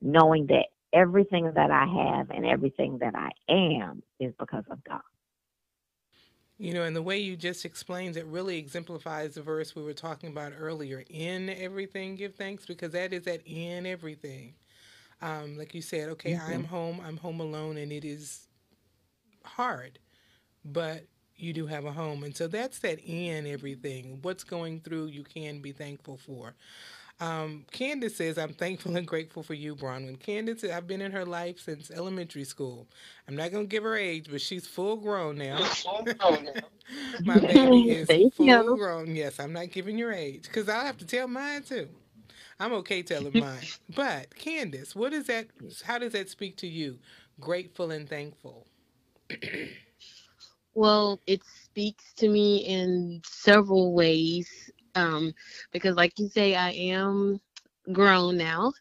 knowing 0.02 0.48
that 0.48 0.66
everything 0.94 1.52
that 1.56 1.72
I 1.72 1.86
have 1.86 2.30
and 2.32 2.46
everything 2.46 3.00
that 3.00 3.16
I 3.16 3.30
am 3.50 4.04
is 4.20 4.34
because 4.40 4.64
of 4.70 4.84
God. 4.84 5.02
You 6.60 6.74
know, 6.74 6.84
and 6.84 6.96
the 6.96 7.04
way 7.04 7.20
you 7.20 7.36
just 7.36 7.66
explained 7.66 8.18
it 8.18 8.26
really 8.26 8.58
exemplifies 8.58 9.36
the 9.36 9.44
verse 9.44 9.76
we 9.76 9.84
were 9.84 9.94
talking 9.94 10.32
about 10.32 10.54
earlier. 10.58 11.04
In 11.10 11.50
everything, 11.50 12.16
give 12.16 12.34
thanks, 12.36 12.66
because 12.66 12.94
that 12.94 13.14
is 13.14 13.24
that 13.24 13.42
in 13.46 13.86
everything. 13.86 14.56
Um, 15.22 15.58
like 15.58 15.76
you 15.76 15.82
said, 15.82 16.10
okay, 16.10 16.34
mm-hmm. 16.34 16.52
I'm 16.52 16.64
home, 16.64 17.02
I'm 17.06 17.18
home 17.18 17.40
alone, 17.42 17.78
and 17.78 17.92
it 17.92 18.06
is 18.06 18.48
hard, 19.44 20.00
but 20.66 21.06
you 21.36 21.54
do 21.54 21.68
have 21.68 21.86
a 21.86 21.92
home. 21.92 22.24
And 22.24 22.36
so 22.36 22.48
that's 22.48 22.80
that 22.80 23.00
in 23.00 23.46
everything. 23.46 24.20
What's 24.24 24.44
going 24.44 24.82
through, 24.82 25.08
you 25.08 25.24
can 25.24 25.62
be 25.62 25.72
thankful 25.72 26.18
for. 26.18 26.56
Um, 27.20 27.66
Candace 27.72 28.18
says, 28.18 28.38
I'm 28.38 28.54
thankful 28.54 28.98
and 28.98 29.08
grateful 29.08 29.44
for 29.44 29.56
you, 29.56 29.76
Bronwyn. 29.76 30.20
Candace, 30.20 30.64
I've 30.66 30.88
been 30.88 31.02
in 31.02 31.12
her 31.14 31.26
life 31.26 31.60
since 31.60 31.92
elementary 31.92 32.46
school. 32.46 32.88
I'm 33.28 33.36
not 33.36 33.52
going 33.52 33.66
to 33.66 33.70
give 33.70 33.84
her 33.84 33.98
age, 33.98 34.28
but 34.32 34.42
she's 34.42 34.68
full 34.68 34.98
grown 34.98 35.38
now. 35.40 35.72
My 37.26 37.40
baby 37.40 37.90
is 37.90 38.18
full 38.36 38.64
you. 38.64 38.74
grown. 38.74 39.16
Yes, 39.16 39.40
I'm 39.40 39.54
not 39.54 39.72
giving 39.72 39.98
your 39.98 40.14
age 40.14 40.44
because 40.44 40.70
I'll 40.70 40.86
have 40.86 40.98
to 41.00 41.08
tell 41.08 41.28
mine 41.28 41.64
too. 41.64 41.90
I'm 42.60 42.74
okay 42.76 43.04
telling 43.04 43.36
mine. 43.38 43.70
But 43.96 44.36
Candace, 44.36 44.96
what 44.96 45.14
is 45.14 45.28
that? 45.28 45.48
How 45.86 46.00
does 46.00 46.14
that 46.14 46.30
speak 46.30 46.58
to 46.58 46.68
you? 46.68 47.00
Grateful 47.40 47.92
and 47.92 48.10
thankful. 48.10 48.68
well, 50.76 51.20
it 51.28 51.42
speaks 51.66 52.14
to 52.18 52.30
me 52.30 52.58
in 52.60 53.22
several 53.26 53.94
ways 53.94 54.67
um, 54.98 55.34
because 55.72 55.96
like 55.96 56.18
you 56.20 56.30
say, 56.30 56.56
I 56.56 56.72
am 56.72 57.40
grown 57.94 58.38
now. 58.38 58.74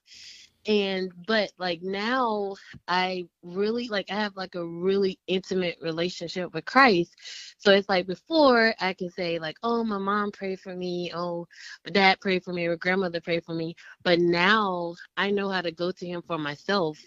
And 0.68 1.12
but 1.28 1.52
like 1.58 1.80
now 1.82 2.56
I 2.88 3.28
really 3.44 3.86
like 3.88 4.10
I 4.10 4.16
have 4.16 4.36
like 4.36 4.56
a 4.56 4.66
really 4.66 5.16
intimate 5.28 5.78
relationship 5.80 6.52
with 6.54 6.64
Christ. 6.64 7.14
So 7.58 7.70
it's 7.72 7.88
like 7.88 8.08
before 8.08 8.74
I 8.80 8.92
can 8.94 9.10
say 9.10 9.38
like, 9.38 9.56
oh 9.62 9.84
my 9.84 9.98
mom 9.98 10.32
prayed 10.32 10.58
for 10.60 10.74
me, 10.74 11.12
oh 11.14 11.46
my 11.84 11.92
dad 11.92 12.20
prayed 12.20 12.42
for 12.44 12.52
me, 12.52 12.66
or 12.66 12.76
grandmother 12.76 13.20
prayed 13.20 13.44
for 13.44 13.54
me. 13.54 13.76
But 14.02 14.18
now 14.18 14.96
I 15.16 15.30
know 15.30 15.50
how 15.50 15.60
to 15.62 15.70
go 15.70 15.92
to 15.92 16.06
him 16.06 16.22
for 16.26 16.38
myself 16.38 16.98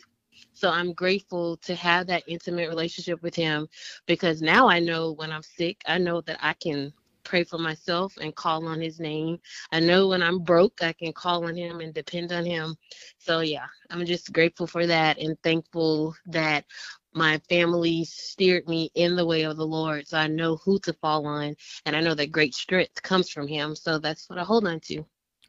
so 0.54 0.70
I'm 0.70 0.94
grateful 0.94 1.58
to 1.58 1.76
have 1.76 2.08
that 2.08 2.24
intimate 2.28 2.70
relationship 2.70 3.22
with 3.22 3.36
him 3.36 3.68
because 4.08 4.42
now 4.42 4.70
I 4.70 4.80
know 4.80 5.14
when 5.14 5.32
I'm 5.32 5.44
sick, 5.44 5.82
I 5.88 5.98
know 5.98 6.22
that 6.22 6.40
I 6.42 6.54
can 6.54 6.94
pray 7.30 7.46
for 7.46 7.60
myself 7.60 8.18
and 8.22 8.36
call 8.36 8.68
on 8.68 8.82
his 8.82 9.00
name. 9.00 9.40
I 9.72 9.82
know 9.82 10.10
when 10.10 10.24
I'm 10.24 10.40
broke, 10.40 10.84
I 10.84 10.94
can 10.94 11.14
call 11.14 11.46
on 11.48 11.58
him 11.58 11.82
and 11.82 11.94
depend 11.94 12.34
on 12.34 12.46
him. 12.46 12.78
So, 13.20 13.42
yeah, 13.42 13.68
I'm 13.92 14.06
just 14.06 14.34
grateful 14.34 14.68
for 14.68 14.88
that 14.88 15.20
and 15.20 15.38
thankful 15.44 16.16
that 16.28 16.66
my 17.14 17.40
family 17.50 18.06
steered 18.06 18.68
me 18.68 18.92
in 18.96 19.16
the 19.18 19.26
way 19.26 19.44
of 19.44 19.58
the 19.58 19.68
Lord. 19.68 20.08
So 20.08 20.18
I 20.18 20.28
know 20.28 20.58
who 20.66 20.80
to 20.82 20.94
fall 20.94 21.28
on 21.28 21.56
and 21.86 21.96
I 21.96 22.02
know 22.02 22.16
that 22.16 22.32
great 22.32 22.56
strength 22.56 23.02
comes 23.04 23.30
from 23.30 23.48
him. 23.48 23.76
So 23.76 24.00
that's 24.00 24.30
what 24.30 24.40
I 24.40 24.44
hold 24.44 24.68
on 24.68 24.80
to. 24.82 25.06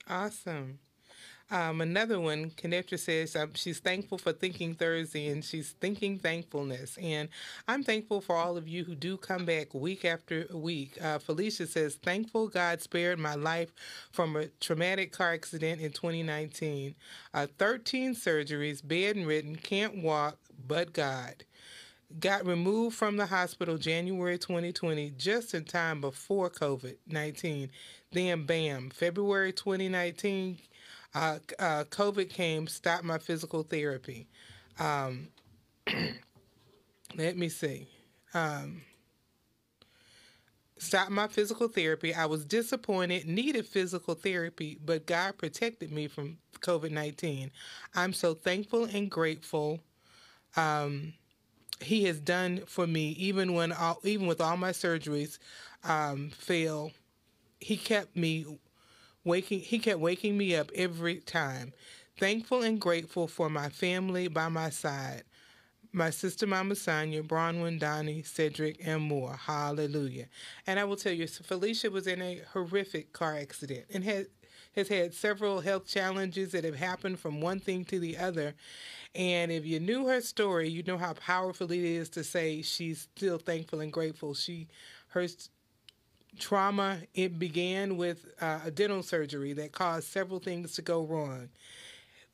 Awesome. 0.09 0.81
Um, 1.51 1.81
another 1.81 2.21
one, 2.21 2.51
Connector 2.51 2.99
says 2.99 3.35
um, 3.35 3.51
she's 3.55 3.81
thankful 3.81 4.19
for 4.19 4.33
Thinking 4.33 4.75
Thursday 4.75 5.29
and 5.29 5.45
she's 5.45 5.73
thinking 5.81 6.19
thankfulness. 6.19 6.97
And 6.99 7.29
I'm 7.67 7.83
thankful 7.83 8.21
for 8.21 8.37
all 8.37 8.57
of 8.57 8.69
you 8.69 8.85
who 8.85 8.95
do 8.95 9.17
come 9.17 9.45
back 9.45 9.75
week 9.75 10.05
after 10.05 10.47
week. 10.53 10.97
Uh, 11.03 11.19
Felicia 11.19 11.67
says, 11.67 11.97
Thankful 11.97 12.49
God 12.49 12.81
spared 12.81 13.19
my 13.19 13.35
life 13.35 13.73
from 14.13 14.37
a 14.37 14.47
traumatic 14.61 15.13
car 15.13 15.33
accident 15.33 15.81
in 15.81 15.91
2019. 15.91 16.95
Uh, 17.35 17.47
13 17.59 18.15
surgeries, 18.15 18.87
bedridden, 18.87 19.57
can't 19.57 20.03
walk, 20.03 20.39
but 20.67 20.93
God 20.93 21.45
got 22.19 22.45
removed 22.45 22.97
from 22.97 23.17
the 23.17 23.27
hospital 23.27 23.77
January 23.77 24.39
2020, 24.39 25.13
just 25.17 25.55
in 25.55 25.65
time 25.65 26.01
before 26.01 26.51
COVID 26.51 26.97
19. 27.07 27.71
Then, 28.13 28.45
bam, 28.45 28.91
February 28.91 29.53
2019, 29.53 30.59
uh, 31.15 31.39
uh, 31.59 31.85
COVID 31.85 32.31
came, 32.31 32.67
stopped 32.67 33.05
my 33.05 33.19
physical 33.19 33.63
therapy. 33.63 34.29
Um, 34.79 35.29
let 37.17 37.37
me 37.37 37.49
see. 37.49 37.89
Um, 38.33 38.83
stopped 40.79 41.11
my 41.11 41.29
physical 41.29 41.69
therapy. 41.69 42.15
I 42.15 42.27
was 42.27 42.45
disappointed, 42.45 43.27
needed 43.27 43.67
physical 43.67 44.15
therapy, 44.15 44.79
but 44.85 45.07
God 45.07 45.37
protected 45.37 45.93
me 45.93 46.09
from 46.09 46.39
COVID 46.61 46.91
19. 46.91 47.51
I'm 47.95 48.13
so 48.13 48.35
thankful 48.35 48.85
and 48.85 49.11
grateful. 49.11 49.81
Um, 50.57 51.15
he 51.81 52.05
has 52.05 52.21
done 52.21 52.63
for 52.67 52.87
me, 52.87 53.11
even 53.11 53.55
when 53.55 53.73
all, 53.73 53.99
even 54.05 54.27
with 54.27 54.41
all 54.41 54.57
my 54.57 54.71
surgeries 54.71 55.39
um, 55.85 56.31
fail, 56.31 56.93
he 57.59 57.77
kept 57.77 58.17
me 58.17 58.45
waking 59.25 59.61
he 59.61 59.79
kept 59.79 60.01
waking 60.01 60.37
me 60.37 60.55
up 60.55 60.71
every 60.75 61.17
time. 61.17 61.73
Thankful 62.19 62.63
and 62.63 62.81
grateful 62.81 63.27
for 63.27 63.49
my 63.49 63.69
family 63.69 64.29
by 64.29 64.49
my 64.49 64.71
side. 64.71 65.25
My 65.93 66.11
sister 66.11 66.47
Mama 66.47 66.77
Sonia, 66.77 67.23
Bronwyn, 67.23 67.81
Donnie, 67.81 68.23
Cedric, 68.23 68.81
and 68.85 69.03
more. 69.03 69.35
Hallelujah. 69.35 70.27
And 70.67 70.79
I 70.79 70.85
will 70.85 70.97
tell 70.97 71.13
you, 71.13 71.27
Felicia 71.27 71.91
was 71.91 72.07
in 72.07 72.23
a 72.23 72.43
horrific 72.53 73.13
car 73.13 73.37
accident 73.37 73.87
and 73.93 74.05
had 74.05 74.27
has 74.77 74.89
had 74.89 75.13
several 75.13 75.61
health 75.61 75.87
challenges 75.87 76.53
that 76.53 76.65
have 76.65 76.77
happened 76.77 77.19
from 77.19 77.41
one 77.41 77.59
thing 77.59 77.85
to 77.85 77.99
the 77.99 78.17
other. 78.17 78.55
And 79.15 79.51
if 79.51 79.67
you 79.67 79.81
knew 79.81 80.07
her 80.07 80.21
story, 80.21 80.69
you 80.69 80.83
know 80.85 80.99
how 80.99 81.15
powerful 81.15 81.73
it 81.73 81.81
is 81.81 82.09
to 82.11 82.23
say 82.23 82.63
she's 82.63 83.09
still 83.17 83.39
thankful 83.39 83.81
and 83.81 83.93
grateful. 83.93 84.35
She 84.35 84.69
her 85.09 85.27
trauma, 86.39 86.99
it 87.15 87.39
began 87.39 87.97
with 87.97 88.27
uh, 88.41 88.61
a 88.65 88.71
dental 88.71 89.03
surgery 89.03 89.53
that 89.55 89.73
caused 89.73 90.09
several 90.09 90.39
things 90.39 90.73
to 90.75 90.83
go 90.83 91.03
wrong, 91.05 91.49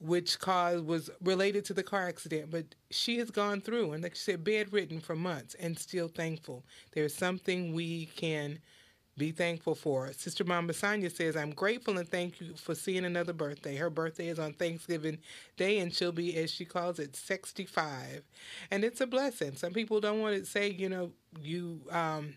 which 0.00 0.38
cause 0.38 0.82
was 0.82 1.10
related 1.22 1.64
to 1.66 1.74
the 1.74 1.82
car 1.82 2.08
accident. 2.08 2.50
But 2.50 2.66
she 2.90 3.18
has 3.18 3.30
gone 3.30 3.60
through, 3.60 3.92
and 3.92 4.02
like 4.02 4.14
she 4.14 4.22
said, 4.22 4.44
bedridden 4.44 5.00
for 5.00 5.16
months, 5.16 5.54
and 5.54 5.78
still 5.78 6.08
thankful. 6.08 6.64
There's 6.92 7.14
something 7.14 7.74
we 7.74 8.06
can 8.16 8.58
be 9.16 9.30
thankful 9.32 9.74
for. 9.74 10.12
Sister 10.12 10.44
Mama 10.44 10.74
Sonia 10.74 11.08
says, 11.08 11.36
I'm 11.36 11.52
grateful 11.52 11.96
and 11.98 12.08
thank 12.08 12.40
you 12.40 12.54
for 12.54 12.74
seeing 12.74 13.04
another 13.04 13.32
birthday. 13.32 13.76
Her 13.76 13.88
birthday 13.88 14.28
is 14.28 14.38
on 14.38 14.52
Thanksgiving 14.52 15.18
Day, 15.56 15.78
and 15.78 15.92
she'll 15.92 16.12
be, 16.12 16.36
as 16.36 16.50
she 16.50 16.64
calls 16.66 16.98
it, 16.98 17.16
65. 17.16 18.22
And 18.70 18.84
it's 18.84 19.00
a 19.00 19.06
blessing. 19.06 19.56
Some 19.56 19.72
people 19.72 20.00
don't 20.00 20.20
want 20.20 20.36
to 20.36 20.44
say, 20.44 20.70
you 20.70 20.88
know, 20.88 21.12
you 21.40 21.80
um, 21.90 22.34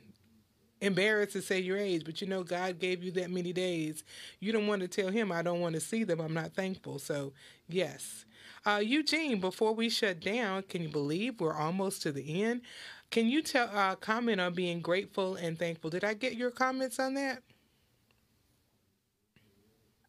embarrassed 0.82 1.34
to 1.34 1.42
say 1.42 1.60
your 1.60 1.78
age, 1.78 2.04
but 2.06 2.22
you 2.22 2.28
know 2.28 2.44
God 2.44 2.80
gave 2.80 3.04
you 3.04 3.12
that 3.12 3.32
many 3.32 3.54
days. 3.54 4.04
You 4.40 4.52
don't 4.52 4.68
want 4.68 4.82
to 4.82 4.88
tell 4.88 5.10
him 5.10 5.32
I 5.32 5.42
don't 5.42 5.60
want 5.60 5.76
to 5.76 5.82
see 5.82 6.04
them. 6.04 6.20
I'm 6.20 6.34
not 6.34 6.54
thankful. 6.54 7.00
So 7.00 7.34
yes. 7.68 8.26
Uh, 8.66 8.82
Eugene, 8.84 9.40
before 9.40 9.74
we 9.74 9.90
shut 9.90 10.20
down, 10.20 10.64
can 10.64 10.82
you 10.82 10.90
believe 10.90 11.40
we're 11.40 11.56
almost 11.56 12.02
to 12.04 12.12
the 12.12 12.44
end? 12.44 12.62
Can 13.10 13.28
you 13.28 13.42
tell 13.42 13.70
uh, 13.74 13.96
comment 13.96 14.40
on 14.42 14.54
being 14.54 14.82
grateful 14.82 15.36
and 15.36 15.58
thankful? 15.58 15.90
Did 15.90 16.04
I 16.04 16.14
get 16.14 16.36
your 16.36 16.52
comments 16.52 17.00
on 17.00 17.14
that? 17.16 17.42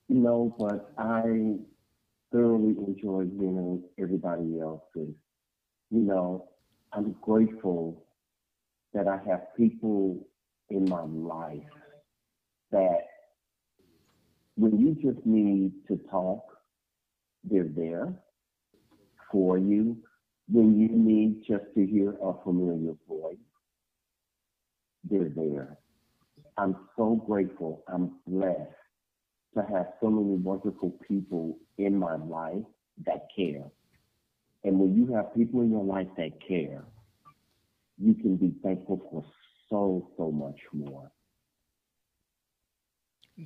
No, 0.08 0.54
but 0.58 0.92
I 0.98 1.56
thoroughly 2.32 2.76
enjoy 2.86 3.24
with 3.30 3.82
everybody 3.98 4.60
else's. 4.60 5.14
You 5.90 6.00
know, 6.00 6.48
I'm 6.92 7.14
grateful 7.22 8.04
that 8.92 9.06
I 9.06 9.20
have 9.28 9.54
people 9.56 10.26
in 10.70 10.88
my 10.88 11.02
life 11.02 11.62
that 12.70 13.00
when 14.56 14.78
you 14.78 14.94
just 15.02 15.24
need 15.26 15.72
to 15.88 15.98
talk, 16.10 16.42
they're 17.44 17.68
there 17.76 18.12
for 19.32 19.58
you. 19.58 19.96
When 20.48 20.78
you 20.78 20.88
need 20.88 21.42
just 21.48 21.64
to 21.74 21.86
hear 21.86 22.14
a 22.22 22.34
familiar 22.44 22.94
voice, 23.08 23.36
they're 25.08 25.30
there. 25.34 25.78
I'm 26.58 26.76
so 26.96 27.22
grateful. 27.26 27.82
I'm 27.88 28.16
blessed 28.26 28.70
to 29.54 29.62
have 29.62 29.86
so 30.00 30.10
many 30.10 30.36
wonderful 30.36 30.92
people 31.08 31.56
in 31.78 31.96
my 31.96 32.16
life 32.16 32.64
that 33.06 33.28
care. 33.34 33.64
And 34.64 34.78
when 34.78 34.94
you 34.94 35.14
have 35.14 35.34
people 35.34 35.62
in 35.62 35.70
your 35.70 35.84
life 35.84 36.08
that 36.16 36.32
care, 36.46 36.84
you 37.98 38.14
can 38.14 38.36
be 38.36 38.52
thankful 38.62 39.00
for 39.10 39.24
so, 39.70 40.10
so 40.16 40.30
much 40.30 40.60
more. 40.72 41.10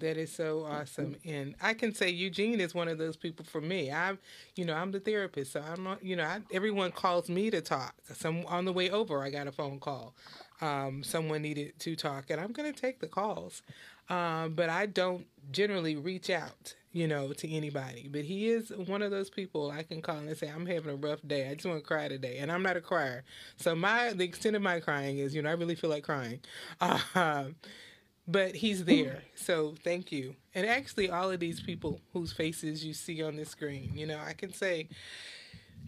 That 0.01 0.17
is 0.17 0.33
so 0.33 0.65
awesome. 0.65 1.17
And 1.25 1.55
I 1.63 1.73
can 1.73 1.95
say 1.95 2.11
Eugene 2.11 2.61
is 2.61 2.75
one 2.75 2.89
of 2.89 2.99
those 2.99 3.17
people 3.17 3.45
for 3.45 3.61
me. 3.61 3.93
I'm, 3.93 4.19
you 4.57 4.65
know, 4.65 4.75
I'm 4.75 4.91
the 4.91 4.99
therapist. 4.99 5.53
So 5.53 5.61
I'm 5.61 5.85
not, 5.85 6.05
you 6.05 6.17
know, 6.17 6.25
I, 6.25 6.41
everyone 6.53 6.91
calls 6.91 7.29
me 7.29 7.49
to 7.51 7.61
talk. 7.61 7.95
Some 8.13 8.45
on 8.47 8.65
the 8.65 8.73
way 8.73 8.91
over, 8.91 9.23
I 9.23 9.31
got 9.31 9.47
a 9.47 9.53
phone 9.53 9.79
call. 9.79 10.17
Um, 10.61 11.05
someone 11.05 11.43
needed 11.43 11.79
to 11.81 11.95
talk, 11.95 12.31
and 12.31 12.41
I'm 12.41 12.53
going 12.53 12.73
to 12.73 12.81
take 12.81 12.99
the 13.01 13.07
calls. 13.07 13.63
Um, 14.09 14.55
but 14.55 14.69
I 14.69 14.87
don't 14.87 15.27
generally 15.53 15.95
reach 15.95 16.29
out, 16.29 16.75
you 16.95 17.09
know, 17.09 17.33
to 17.33 17.51
anybody. 17.51 18.09
But 18.11 18.23
he 18.23 18.49
is 18.49 18.71
one 18.87 19.03
of 19.03 19.11
those 19.11 19.29
people 19.29 19.71
I 19.71 19.83
can 19.83 20.01
call 20.01 20.17
and 20.17 20.35
say, 20.37 20.49
I'm 20.49 20.65
having 20.65 20.93
a 20.93 20.97
rough 20.97 21.19
day. 21.27 21.51
I 21.51 21.55
just 21.55 21.67
want 21.67 21.81
to 21.81 21.87
cry 21.87 22.07
today. 22.07 22.39
And 22.39 22.51
I'm 22.51 22.63
not 22.63 22.77
a 22.77 22.81
crier. 22.81 23.25
So 23.57 23.75
my 23.75 24.13
the 24.13 24.25
extent 24.25 24.55
of 24.55 24.63
my 24.63 24.79
crying 24.79 25.19
is, 25.19 25.35
you 25.35 25.43
know, 25.43 25.51
I 25.51 25.55
really 25.55 25.75
feel 25.75 25.91
like 25.91 26.05
crying. 26.05 26.39
Uh, 26.81 27.47
but 28.29 28.55
he's 28.55 28.85
there. 28.85 29.23
So 29.35 29.75
thank 29.83 30.13
you. 30.13 30.37
And 30.55 30.67
actually, 30.67 31.11
all 31.11 31.31
of 31.33 31.41
these 31.41 31.61
people 31.61 32.01
whose 32.13 32.33
faces 32.33 32.85
you 32.85 32.95
see 32.95 33.23
on 33.23 33.37
the 33.37 33.45
screen, 33.45 33.91
you 33.95 34.07
know, 34.07 34.21
I 34.25 34.33
can 34.33 34.53
say 34.53 34.89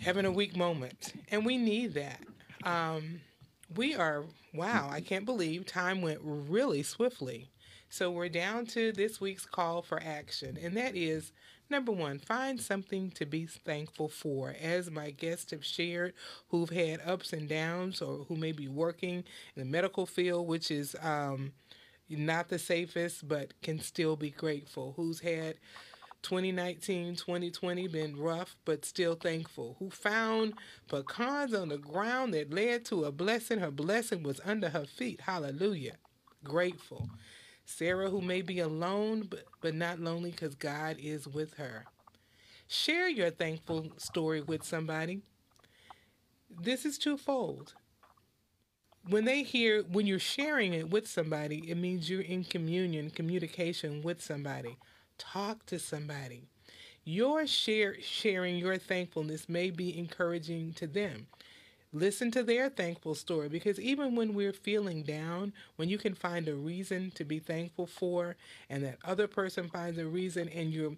having 0.00 0.26
a 0.26 0.32
weak 0.32 0.56
moment, 0.56 1.14
and 1.30 1.46
we 1.46 1.56
need 1.56 1.94
that. 1.94 2.20
Um, 2.64 3.20
we 3.76 3.94
are 3.94 4.24
wow! 4.52 4.88
I 4.90 5.00
can't 5.00 5.24
believe 5.24 5.66
time 5.66 6.02
went 6.02 6.18
really 6.22 6.82
swiftly. 6.82 7.48
So 7.88 8.10
we're 8.10 8.28
down 8.28 8.66
to 8.66 8.92
this 8.92 9.20
week's 9.20 9.46
call 9.46 9.82
for 9.82 10.02
action, 10.02 10.58
and 10.60 10.76
that 10.76 10.96
is 10.96 11.32
number 11.70 11.92
one, 11.92 12.18
find 12.18 12.60
something 12.60 13.10
to 13.12 13.26
be 13.26 13.46
thankful 13.46 14.08
for. 14.08 14.54
As 14.60 14.90
my 14.90 15.10
guests 15.10 15.50
have 15.52 15.64
shared, 15.64 16.14
who've 16.48 16.70
had 16.70 17.00
ups 17.04 17.32
and 17.32 17.48
downs, 17.48 18.00
or 18.02 18.24
who 18.28 18.36
may 18.36 18.52
be 18.52 18.68
working 18.68 19.16
in 19.16 19.24
the 19.56 19.64
medical 19.64 20.06
field, 20.06 20.46
which 20.46 20.70
is 20.70 20.96
um, 21.02 21.52
not 22.08 22.48
the 22.48 22.58
safest, 22.58 23.26
but 23.26 23.60
can 23.62 23.80
still 23.80 24.16
be 24.16 24.30
grateful. 24.30 24.94
Who's 24.96 25.20
had 25.20 25.56
2019, 26.22 27.16
2020 27.16 27.88
been 27.88 28.16
rough, 28.16 28.56
but 28.64 28.84
still 28.84 29.14
thankful. 29.14 29.76
Who 29.78 29.90
found 29.90 30.54
pecans 30.88 31.54
on 31.54 31.68
the 31.68 31.78
ground 31.78 32.34
that 32.34 32.52
led 32.52 32.84
to 32.86 33.04
a 33.04 33.12
blessing. 33.12 33.60
Her 33.60 33.70
blessing 33.70 34.22
was 34.22 34.40
under 34.44 34.70
her 34.70 34.86
feet. 34.86 35.20
Hallelujah. 35.22 35.96
Grateful. 36.42 37.08
Sarah, 37.66 38.08
who 38.08 38.22
may 38.22 38.40
be 38.40 38.60
alone, 38.60 39.26
but, 39.28 39.44
but 39.60 39.74
not 39.74 40.00
lonely 40.00 40.30
because 40.30 40.54
God 40.54 40.96
is 40.98 41.28
with 41.28 41.54
her. 41.54 41.84
Share 42.66 43.08
your 43.08 43.30
thankful 43.30 43.92
story 43.98 44.40
with 44.40 44.64
somebody. 44.64 45.20
This 46.48 46.86
is 46.86 46.96
twofold 46.96 47.74
when 49.08 49.24
they 49.24 49.42
hear 49.42 49.82
when 49.82 50.06
you're 50.06 50.18
sharing 50.18 50.74
it 50.74 50.90
with 50.90 51.08
somebody, 51.08 51.70
it 51.70 51.76
means 51.76 52.10
you're 52.10 52.20
in 52.22 52.44
communion, 52.44 53.10
communication 53.10 54.02
with 54.02 54.22
somebody. 54.22 54.76
Talk 55.18 55.64
to 55.66 55.78
somebody. 55.78 56.48
Your 57.04 57.46
share 57.46 58.00
sharing 58.00 58.56
your 58.56 58.78
thankfulness 58.78 59.48
may 59.48 59.70
be 59.70 59.96
encouraging 59.96 60.72
to 60.74 60.86
them. 60.86 61.28
Listen 61.96 62.30
to 62.32 62.42
their 62.42 62.68
thankful 62.68 63.14
story 63.14 63.48
because 63.48 63.80
even 63.80 64.14
when 64.14 64.34
we're 64.34 64.52
feeling 64.52 65.02
down, 65.02 65.54
when 65.76 65.88
you 65.88 65.96
can 65.96 66.14
find 66.14 66.46
a 66.46 66.54
reason 66.54 67.10
to 67.12 67.24
be 67.24 67.38
thankful 67.38 67.86
for, 67.86 68.36
and 68.68 68.84
that 68.84 68.98
other 69.02 69.26
person 69.26 69.70
finds 69.70 69.98
a 69.98 70.04
reason, 70.04 70.46
and 70.50 70.74
you're 70.74 70.92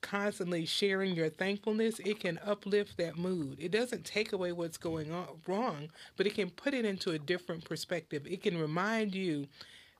constantly 0.00 0.66
sharing 0.66 1.14
your 1.14 1.28
thankfulness, 1.28 2.00
it 2.00 2.18
can 2.18 2.40
uplift 2.44 2.96
that 2.96 3.16
mood. 3.16 3.56
It 3.60 3.70
doesn't 3.70 4.04
take 4.04 4.32
away 4.32 4.50
what's 4.50 4.78
going 4.78 5.12
on 5.12 5.28
wrong, 5.46 5.90
but 6.16 6.26
it 6.26 6.34
can 6.34 6.50
put 6.50 6.74
it 6.74 6.84
into 6.84 7.12
a 7.12 7.20
different 7.20 7.64
perspective. 7.64 8.26
It 8.26 8.42
can 8.42 8.60
remind 8.60 9.14
you 9.14 9.46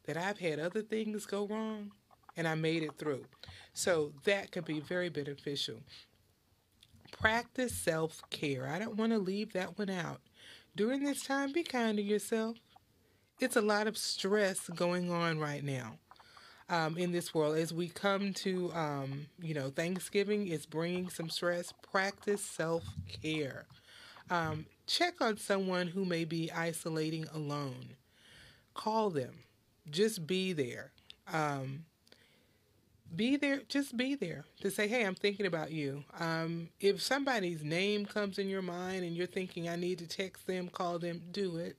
that 0.07 0.17
I've 0.17 0.41
had 0.41 0.59
other 0.59 0.83
things 0.83 1.25
go 1.25 1.47
wrong 1.47 1.93
and 2.37 2.49
I 2.49 2.57
made 2.57 2.83
it 2.83 2.99
through. 2.99 3.27
So 3.75 4.11
that 4.25 4.51
can 4.51 4.65
be 4.65 4.81
very 4.81 5.09
beneficial. 5.09 5.77
Practice 7.13 7.73
self 7.73 8.21
care. 8.31 8.67
I 8.67 8.81
don't 8.81 8.97
want 8.97 9.13
to 9.13 9.19
leave 9.19 9.53
that 9.53 9.79
one 9.79 9.91
out. 9.91 10.21
During 10.75 11.05
this 11.05 11.23
time, 11.23 11.53
be 11.53 11.63
kind 11.65 11.99
to 11.99 12.03
yourself. 12.03 12.57
It's 13.41 13.57
a 13.57 13.61
lot 13.61 13.87
of 13.87 13.99
stress 13.99 14.69
going 14.69 15.11
on 15.11 15.39
right 15.39 15.63
now 15.63 15.99
um, 16.71 16.97
in 16.97 17.13
this 17.13 17.35
world. 17.35 17.57
As 17.59 17.75
we 17.75 17.89
come 17.89 18.33
to, 18.35 18.73
um, 18.73 19.27
you 19.39 19.53
know, 19.53 19.69
Thanksgiving 19.69 20.49
is 20.49 20.65
bringing 20.65 21.11
some 21.11 21.29
stress. 21.29 21.75
Practice 21.91 22.43
self 22.43 22.85
care. 23.23 23.67
Um, 24.31 24.65
check 24.87 25.21
on 25.21 25.37
someone 25.37 25.89
who 25.89 26.07
may 26.07 26.25
be 26.25 26.51
isolating 26.51 27.27
alone. 27.35 27.97
Call 28.73 29.11
them. 29.11 29.41
Just 29.91 30.27
be 30.27 30.55
there. 30.55 30.93
Be 33.15 33.37
there. 33.37 33.61
Just 33.69 33.97
be 33.97 34.15
there 34.15 34.45
to 34.61 34.71
say, 34.71 34.89
"Hey, 34.89 35.05
I'm 35.05 35.15
thinking 35.15 35.47
about 35.47 35.71
you." 35.71 36.05
Um, 36.19 36.71
if 36.81 37.03
somebody's 37.03 37.63
name 37.63 38.07
comes 38.07 38.39
in 38.39 38.49
your 38.49 38.63
mind 38.63 39.05
and 39.05 39.15
you're 39.15 39.27
thinking, 39.27 39.69
"I 39.69 39.77
need 39.77 39.99
to 39.99 40.07
text 40.07 40.47
them," 40.47 40.69
call 40.69 40.99
them. 40.99 41.23
Do 41.31 41.57
it. 41.59 41.77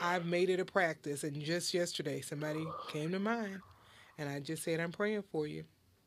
I've 0.00 0.26
made 0.26 0.50
it 0.50 0.58
a 0.58 0.64
practice, 0.64 1.22
and 1.22 1.40
just 1.40 1.72
yesterday, 1.72 2.20
somebody 2.22 2.66
came 2.88 3.12
to 3.12 3.20
mind, 3.20 3.60
and 4.18 4.28
I 4.28 4.40
just 4.40 4.64
said, 4.64 4.80
I'm 4.80 4.90
praying 4.90 5.22
for 5.30 5.46
you. 5.46 5.64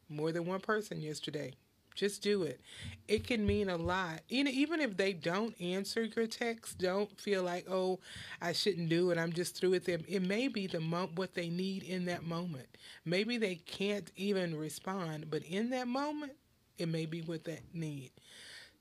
More 0.10 0.34
than 0.34 0.46
one 0.46 0.60
person 0.60 1.02
yesterday. 1.02 1.54
Just 1.96 2.22
do 2.22 2.44
it. 2.44 2.60
It 3.08 3.26
can 3.26 3.46
mean 3.46 3.70
a 3.70 3.78
lot. 3.78 4.22
You 4.28 4.44
know, 4.44 4.52
even 4.52 4.82
if 4.82 4.98
they 4.98 5.14
don't 5.14 5.60
answer 5.62 6.04
your 6.04 6.28
text, 6.28 6.78
don't 6.78 7.18
feel 7.20 7.42
like, 7.44 7.66
oh, 7.70 8.00
I 8.42 8.52
shouldn't 8.52 8.90
do 8.90 9.12
it. 9.12 9.18
I'm 9.18 9.32
just 9.34 9.56
through 9.58 9.72
with 9.72 9.86
them. 9.86 10.04
It 10.08 10.22
may 10.22 10.48
be 10.50 10.68
the 10.68 10.82
mo- 10.82 11.10
what 11.16 11.34
they 11.34 11.50
need 11.50 11.84
in 11.84 12.06
that 12.06 12.24
moment. 12.24 12.68
Maybe 13.06 13.38
they 13.38 13.56
can't 13.56 14.12
even 14.18 14.58
respond, 14.58 15.32
but 15.32 15.44
in 15.44 15.70
that 15.70 15.88
moment, 15.88 16.34
it 16.78 16.88
may 16.90 17.06
be 17.06 17.22
what 17.22 17.46
they 17.46 17.60
need. 17.74 18.12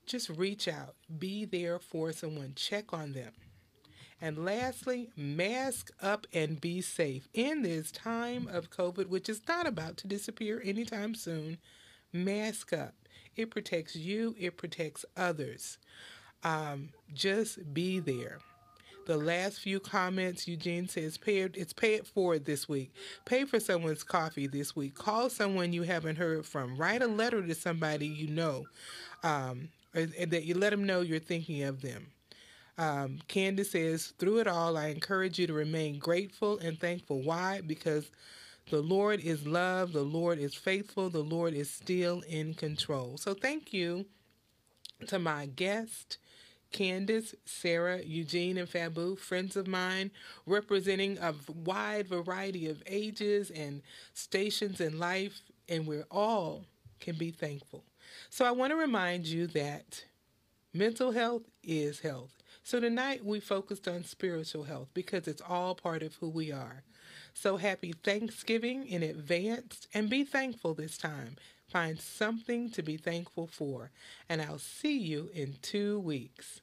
Just 0.07 0.29
reach 0.31 0.69
out. 0.69 0.97
Be 1.19 1.45
there 1.45 1.79
for 1.79 2.13
someone. 2.13 2.55
Check 2.57 2.93
on 2.93 3.13
them. 3.13 3.33
And 4.21 4.45
lastly, 4.45 5.11
mask 5.17 5.91
up 6.03 6.27
and 6.33 6.61
be 6.61 6.81
safe. 6.81 7.29
In 7.35 7.63
this 7.63 7.91
time 7.93 8.49
of 8.49 8.71
COVID, 8.71 9.09
which 9.09 9.29
is 9.29 9.43
not 9.47 9.67
about 9.67 9.97
to 9.99 10.07
disappear 10.09 10.63
anytime 10.65 11.15
soon, 11.15 11.59
mask 12.13 12.73
up. 12.73 12.95
It 13.37 13.51
protects 13.51 13.97
you, 13.97 14.35
it 14.39 14.57
protects 14.57 15.05
others. 15.17 15.79
Um, 16.43 16.91
just 17.13 17.73
be 17.73 18.01
there. 18.01 18.39
The 19.07 19.17
last 19.19 19.61
few 19.61 19.81
comments, 19.81 20.49
Eugene 20.49 20.89
says, 20.89 21.19
pay 21.19 21.39
it, 21.39 21.57
it's 21.57 21.75
pay 21.75 21.95
it 21.95 22.07
forward 22.07 22.47
this 22.47 22.69
week. 22.69 22.93
Pay 23.27 23.45
for 23.45 23.61
someone's 23.61 24.03
coffee 24.03 24.47
this 24.47 24.75
week. 24.75 24.95
Call 24.95 25.29
someone 25.29 25.75
you 25.75 25.83
haven't 25.83 26.17
heard 26.17 26.47
from. 26.47 26.77
Write 26.77 27.03
a 27.03 27.07
letter 27.07 27.47
to 27.47 27.55
somebody 27.55 28.07
you 28.07 28.29
know, 28.29 28.65
um, 29.23 29.69
that 29.93 30.45
you 30.45 30.55
let 30.55 30.71
them 30.71 30.85
know 30.85 31.03
you're 31.03 31.19
thinking 31.19 31.65
of 31.65 31.83
them. 31.83 32.07
Um, 32.79 33.19
Candace 33.29 33.73
says, 33.73 34.15
through 34.19 34.39
it 34.39 34.47
all, 34.49 34.77
I 34.77 34.89
encourage 34.89 35.39
you 35.39 35.47
to 35.47 35.53
remain 35.53 35.99
grateful 35.99 36.59
and 36.59 36.79
thankful. 36.79 37.23
Why? 37.23 37.61
Because 37.61 38.11
the 38.71 38.81
Lord 38.81 39.21
is 39.21 39.47
love, 39.47 39.93
the 39.93 40.03
Lord 40.03 40.39
is 40.39 40.55
faithful, 40.55 41.11
the 41.11 41.23
Lord 41.23 41.55
is 41.55 41.71
still 41.71 42.23
in 42.23 42.55
control. 42.55 43.19
So 43.19 43.35
thank 43.35 43.73
you 43.73 44.07
to 45.07 45.19
my 45.19 45.47
guest. 45.47 46.19
Candace, 46.73 47.37
Sarah, 47.45 48.01
Eugene, 48.03 48.59
and 48.59 48.69
Fabu, 48.69 49.17
friends 49.17 49.57
of 49.57 49.69
mine, 49.69 50.11
representing 50.45 51.19
a 51.19 51.33
wide 51.65 52.09
variety 52.09 52.67
of 52.69 52.83
ages 52.87 53.49
and 53.51 53.81
stations 54.13 54.81
in 54.81 54.99
life, 54.99 55.41
and 55.69 55.87
we 55.87 56.03
all 56.11 56.65
can 56.99 57.15
be 57.15 57.31
thankful. 57.31 57.85
So 58.29 58.45
I 58.45 58.51
want 58.51 58.73
to 58.73 58.77
remind 58.77 59.27
you 59.27 59.47
that 59.49 60.05
mental 60.73 61.13
health 61.13 61.43
is 61.63 62.01
health. 62.01 62.33
So 62.65 62.81
tonight 62.81 63.25
we 63.25 63.39
focused 63.39 63.87
on 63.87 64.03
spiritual 64.03 64.65
health 64.65 64.89
because 64.95 65.29
it's 65.29 65.43
all 65.49 65.77
part 65.77 66.03
of 66.03 66.17
who 66.17 66.29
we 66.29 66.51
are. 66.51 66.83
So 67.35 67.57
happy 67.57 67.93
Thanksgiving 67.93 68.87
in 68.87 69.03
advance 69.03 69.87
and 69.93 70.09
be 70.09 70.25
thankful 70.25 70.73
this 70.73 70.97
time. 70.97 71.37
Find 71.69 72.01
something 72.01 72.71
to 72.71 72.83
be 72.83 72.97
thankful 72.97 73.49
for. 73.49 73.91
And 74.29 74.41
I'll 74.41 74.59
see 74.59 74.97
you 74.97 75.31
in 75.35 75.57
two 75.61 75.99
weeks. 75.99 76.61